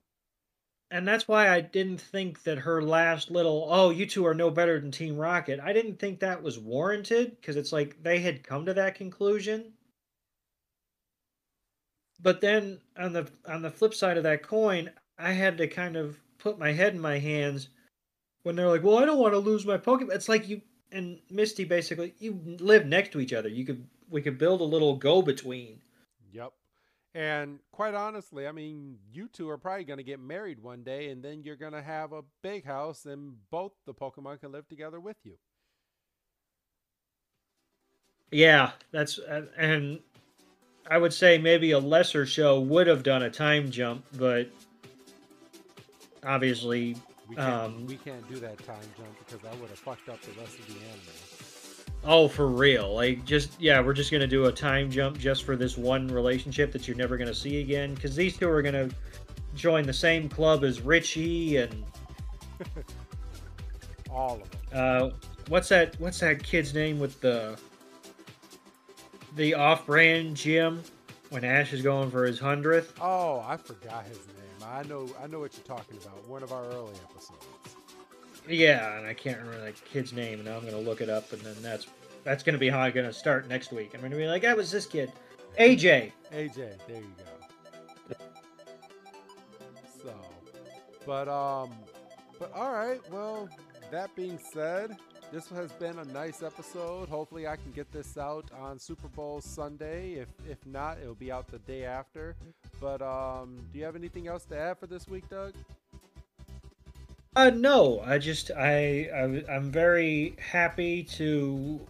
And 0.90 1.06
that's 1.06 1.28
why 1.28 1.50
I 1.50 1.60
didn't 1.60 2.00
think 2.00 2.44
that 2.44 2.60
her 2.60 2.82
last 2.82 3.30
little, 3.30 3.68
oh, 3.70 3.90
you 3.90 4.06
two 4.06 4.26
are 4.26 4.34
no 4.34 4.50
better 4.50 4.80
than 4.80 4.90
Team 4.90 5.18
Rocket. 5.18 5.60
I 5.60 5.74
didn't 5.74 5.98
think 5.98 6.22
that 6.22 6.42
was 6.42 6.58
warranted 6.58 7.32
because 7.32 7.58
it's 7.58 7.74
like 7.74 8.02
they 8.04 8.20
had 8.20 8.42
come 8.44 8.66
to 8.68 8.74
that 8.76 8.96
conclusion. 8.96 9.74
But 12.22 12.40
then 12.40 12.80
on 12.96 13.12
the 13.12 13.30
on 13.46 13.64
the 13.64 13.72
flip 13.72 13.94
side 13.94 14.16
of 14.16 14.24
that 14.24 14.44
coin, 14.44 14.92
I 15.18 15.34
had 15.34 15.58
to 15.58 15.68
kind 15.68 15.98
of 15.98 16.22
put 16.38 16.58
my 16.58 16.72
head 16.72 16.94
in 16.94 17.02
my 17.02 17.20
hands 17.20 17.68
when 18.44 18.56
they're 18.56 18.70
like, 18.70 18.84
"Well, 18.84 19.00
I 19.00 19.06
don't 19.06 19.20
want 19.20 19.34
to 19.34 19.40
lose 19.40 19.66
my 19.66 19.78
Pokemon." 19.78 20.14
It's 20.14 20.30
like 20.30 20.48
you 20.48 20.62
and 20.92 21.20
Misty 21.30 21.64
basically 21.64 22.14
you 22.20 22.40
live 22.60 22.86
next 22.86 23.12
to 23.14 23.20
each 23.20 23.34
other. 23.34 23.50
You 23.50 23.66
could 23.66 23.86
we 24.10 24.22
could 24.22 24.38
build 24.38 24.62
a 24.62 24.66
little 24.66 24.96
go 24.96 25.22
between. 25.22 25.82
Yep. 26.32 26.54
And 27.16 27.60
quite 27.72 27.94
honestly, 27.94 28.48
I 28.48 28.52
mean, 28.52 28.98
you 29.12 29.28
two 29.28 29.50
are 29.50 29.58
probably 29.58 29.84
going 29.84 29.98
to 29.98 30.04
get 30.04 30.20
married 30.20 30.60
one 30.60 30.84
day, 30.84 31.10
and 31.10 31.22
then 31.22 31.44
you're 31.44 31.56
going 31.56 31.74
to 31.74 31.82
have 31.82 32.12
a 32.12 32.24
big 32.42 32.66
house, 32.66 33.06
and 33.06 33.36
both 33.52 33.72
the 33.86 33.94
Pokemon 33.94 34.40
can 34.40 34.52
live 34.52 34.68
together 34.68 35.00
with 35.00 35.18
you. 35.24 35.38
Yeah, 38.32 38.72
that's 38.92 39.20
uh, 39.20 39.46
and 39.58 40.00
I 40.90 40.98
would 40.98 41.14
say 41.14 41.38
maybe 41.38 41.72
a 41.72 41.80
lesser 41.80 42.26
show 42.26 42.60
would 42.60 42.88
have 42.88 43.04
done 43.04 43.22
a 43.22 43.30
time 43.30 43.70
jump, 43.70 44.06
but 44.18 44.50
obviously, 46.26 46.96
We 47.30 47.36
can't, 47.36 47.50
um, 47.50 47.86
we 47.88 47.96
can't 47.96 48.28
do 48.30 48.36
that 48.40 48.58
time 48.66 48.84
jump 48.98 49.10
because 49.26 49.40
I 49.46 49.56
would 49.62 49.70
have 49.70 49.80
fucked 49.80 50.10
up 50.10 50.22
the 50.22 50.32
rest 50.40 50.60
of 50.60 50.68
the 50.68 50.74
anime. 50.74 51.94
oh, 52.04 52.28
for 52.28 52.48
real, 52.48 52.94
like 52.94 53.24
just 53.26 53.60
yeah, 53.62 53.80
we're 53.80 53.94
just 53.94 54.12
gonna 54.12 54.28
do 54.28 54.46
a 54.46 54.52
time 54.52 54.92
jump 54.92 55.18
just 55.18 55.44
for 55.46 55.56
this 55.56 55.78
one 55.78 56.08
relationship 56.08 56.72
that 56.74 56.88
you're 56.88 56.98
never 56.98 57.18
gonna 57.18 57.34
see 57.34 57.62
again, 57.62 57.94
because 57.96 58.16
these 58.16 58.36
two 58.38 58.50
are 58.50 58.62
gonna 58.62 58.90
join 59.56 59.86
the 59.86 59.94
same 59.94 60.28
club 60.28 60.64
as 60.64 60.82
Richie 60.82 61.58
and 61.58 61.84
All 64.12 64.40
of 64.42 64.52
them. 64.52 64.60
uh, 64.74 65.10
what's 65.48 65.70
that? 65.70 66.00
What's 66.00 66.20
that 66.20 66.44
kid's 66.44 66.74
name 66.74 67.00
with 67.00 67.20
the 67.22 67.58
the 69.36 69.54
off-brand 69.56 70.36
gym 70.36 70.84
when 71.30 71.44
Ash 71.44 71.74
is 71.74 71.82
going 71.82 72.12
for 72.12 72.26
his 72.26 72.38
hundredth? 72.40 72.94
Oh, 73.02 73.44
I 73.48 73.58
forgot 73.58 74.06
his 74.06 74.18
name. 74.28 74.36
I 74.70 74.84
know, 74.84 75.08
I 75.22 75.28
know 75.28 75.40
what 75.40 75.56
you're 75.56 75.66
talking 75.66 75.98
about. 75.98 76.28
One 76.28 76.44
of 76.44 76.52
our 76.52 76.66
early 76.66 76.94
episodes. 77.10 77.46
Yeah, 78.48 78.98
and 78.98 79.08
I 79.08 79.14
can't 79.14 79.38
remember 79.38 79.62
that 79.64 79.84
kid's 79.86 80.12
name, 80.14 80.40
and 80.40 80.46
now 80.46 80.58
I'm 80.58 80.66
gonna 80.66 80.78
look 80.78 81.02
it 81.02 81.10
up, 81.10 81.32
and 81.32 81.42
then 81.42 81.56
that's 81.62 81.88
that's 82.24 82.44
gonna 82.44 82.58
be 82.58 82.70
how 82.70 82.80
I'm 82.80 82.94
gonna 82.94 83.14
start 83.14 83.48
next 83.48 83.72
week. 83.72 83.92
I'm 83.94 84.02
gonna 84.02 84.16
be 84.16 84.28
like, 84.28 84.42
that 84.42 84.58
was 84.58 84.70
this 84.72 84.86
kid, 84.86 85.12
AJ. 85.60 86.12
AJ, 86.34 86.56
there 86.56 86.98
you 86.98 87.14
go. 88.10 88.16
So, 90.04 90.14
but 91.06 91.28
um, 91.30 91.72
but 92.40 92.52
all 92.54 92.74
right. 92.74 93.00
Well, 93.12 93.48
that 93.92 94.14
being 94.16 94.38
said, 94.38 94.98
this 95.34 95.50
has 95.50 95.72
been 95.74 95.98
a 95.98 96.06
nice 96.06 96.44
episode. 96.44 97.10
Hopefully, 97.10 97.48
I 97.48 97.56
can 97.56 97.72
get 97.72 97.92
this 97.92 98.20
out 98.20 98.46
on 98.62 98.78
Super 98.78 99.08
Bowl 99.08 99.42
Sunday. 99.42 100.14
If 100.14 100.30
if 100.48 100.64
not, 100.68 101.00
it'll 101.02 101.16
be 101.16 101.32
out 101.32 101.48
the 101.48 101.58
day 101.60 101.86
after. 101.86 102.36
But 102.80 103.02
um, 103.02 103.58
do 103.74 103.80
you 103.80 103.86
have 103.86 103.96
anything 103.96 104.28
else 104.28 104.46
to 104.46 104.58
add 104.58 104.78
for 104.78 104.86
this 104.86 105.08
week, 105.08 105.28
Doug? 105.30 105.56
Uh, 107.36 107.50
no, 107.50 108.00
I 108.06 108.20
just 108.20 108.52
I, 108.52 109.10
I 109.12 109.44
I'm 109.52 109.72
very 109.72 110.36
happy 110.38 111.04
to 111.16 111.82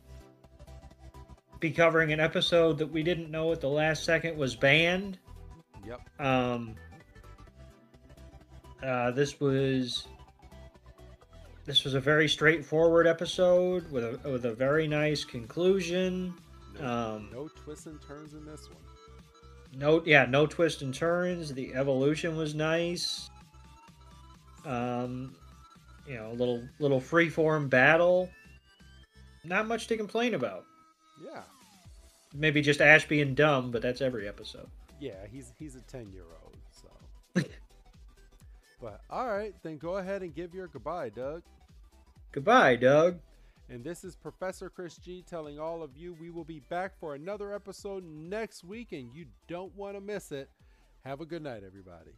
be 1.59 1.71
covering 1.71 2.13
an 2.13 2.21
episode 2.21 2.77
that 2.77 2.87
we 2.87 3.03
didn't 3.03 3.29
know 3.29 3.51
at 3.51 3.59
the 3.59 3.69
last 3.69 4.05
second 4.05 4.37
was 4.37 4.55
banned. 4.55 5.17
Yep. 5.85 6.01
Um, 6.17 6.75
uh, 8.81 9.11
this 9.11 9.41
was 9.41 10.07
this 11.65 11.83
was 11.83 11.93
a 11.93 11.99
very 11.99 12.27
straightforward 12.27 13.07
episode 13.07 13.89
with 13.91 14.03
a 14.03 14.29
with 14.29 14.45
a 14.45 14.53
very 14.53 14.87
nice 14.87 15.23
conclusion. 15.23 16.33
No, 16.79 16.85
Um, 17.15 17.29
no 17.31 17.47
twists 17.63 17.85
and 17.85 18.01
turns 18.01 18.33
in 18.33 18.45
this 18.45 18.67
one. 18.69 18.77
no, 19.79 20.01
yeah, 20.05 20.25
no 20.25 20.45
twists 20.45 20.81
and 20.81 20.93
turns. 20.93 21.53
The 21.53 21.73
evolution 21.75 22.35
was 22.35 22.53
nice. 22.55 23.29
Um, 24.65 25.35
you 26.07 26.15
know, 26.15 26.31
a 26.31 26.33
little 26.33 26.63
little 26.79 26.99
freeform 27.01 27.69
battle. 27.69 28.29
Not 29.45 29.67
much 29.67 29.87
to 29.87 29.97
complain 29.97 30.33
about. 30.33 30.65
Yeah. 31.23 31.41
Maybe 32.33 32.61
just 32.61 32.81
Ash 32.81 33.07
being 33.07 33.35
dumb, 33.35 33.71
but 33.71 33.81
that's 33.81 34.01
every 34.01 34.27
episode. 34.27 34.67
Yeah, 34.99 35.25
he's 35.31 35.51
he's 35.59 35.75
a 35.75 35.81
ten 35.81 36.11
year 36.11 36.23
old. 36.42 36.42
But 38.83 38.99
all 39.09 39.27
right, 39.27 39.55
then 39.63 39.77
go 39.77 39.97
ahead 39.97 40.23
and 40.23 40.35
give 40.35 40.53
your 40.53 40.67
goodbye, 40.67 41.07
Doug. 41.07 41.41
Goodbye, 42.33 42.75
Doug. 42.75 43.17
And 43.69 43.81
this 43.81 44.03
is 44.03 44.13
Professor 44.13 44.69
Chris 44.69 44.97
G 44.97 45.23
telling 45.25 45.57
all 45.57 45.81
of 45.81 45.95
you 45.95 46.13
we 46.19 46.29
will 46.29 46.43
be 46.43 46.59
back 46.69 46.99
for 46.99 47.15
another 47.15 47.53
episode 47.53 48.03
next 48.03 48.65
week, 48.65 48.91
and 48.91 49.09
you 49.13 49.25
don't 49.47 49.73
want 49.77 49.95
to 49.95 50.01
miss 50.01 50.33
it. 50.33 50.49
Have 51.05 51.21
a 51.21 51.25
good 51.25 51.41
night, 51.41 51.63
everybody. 51.65 52.11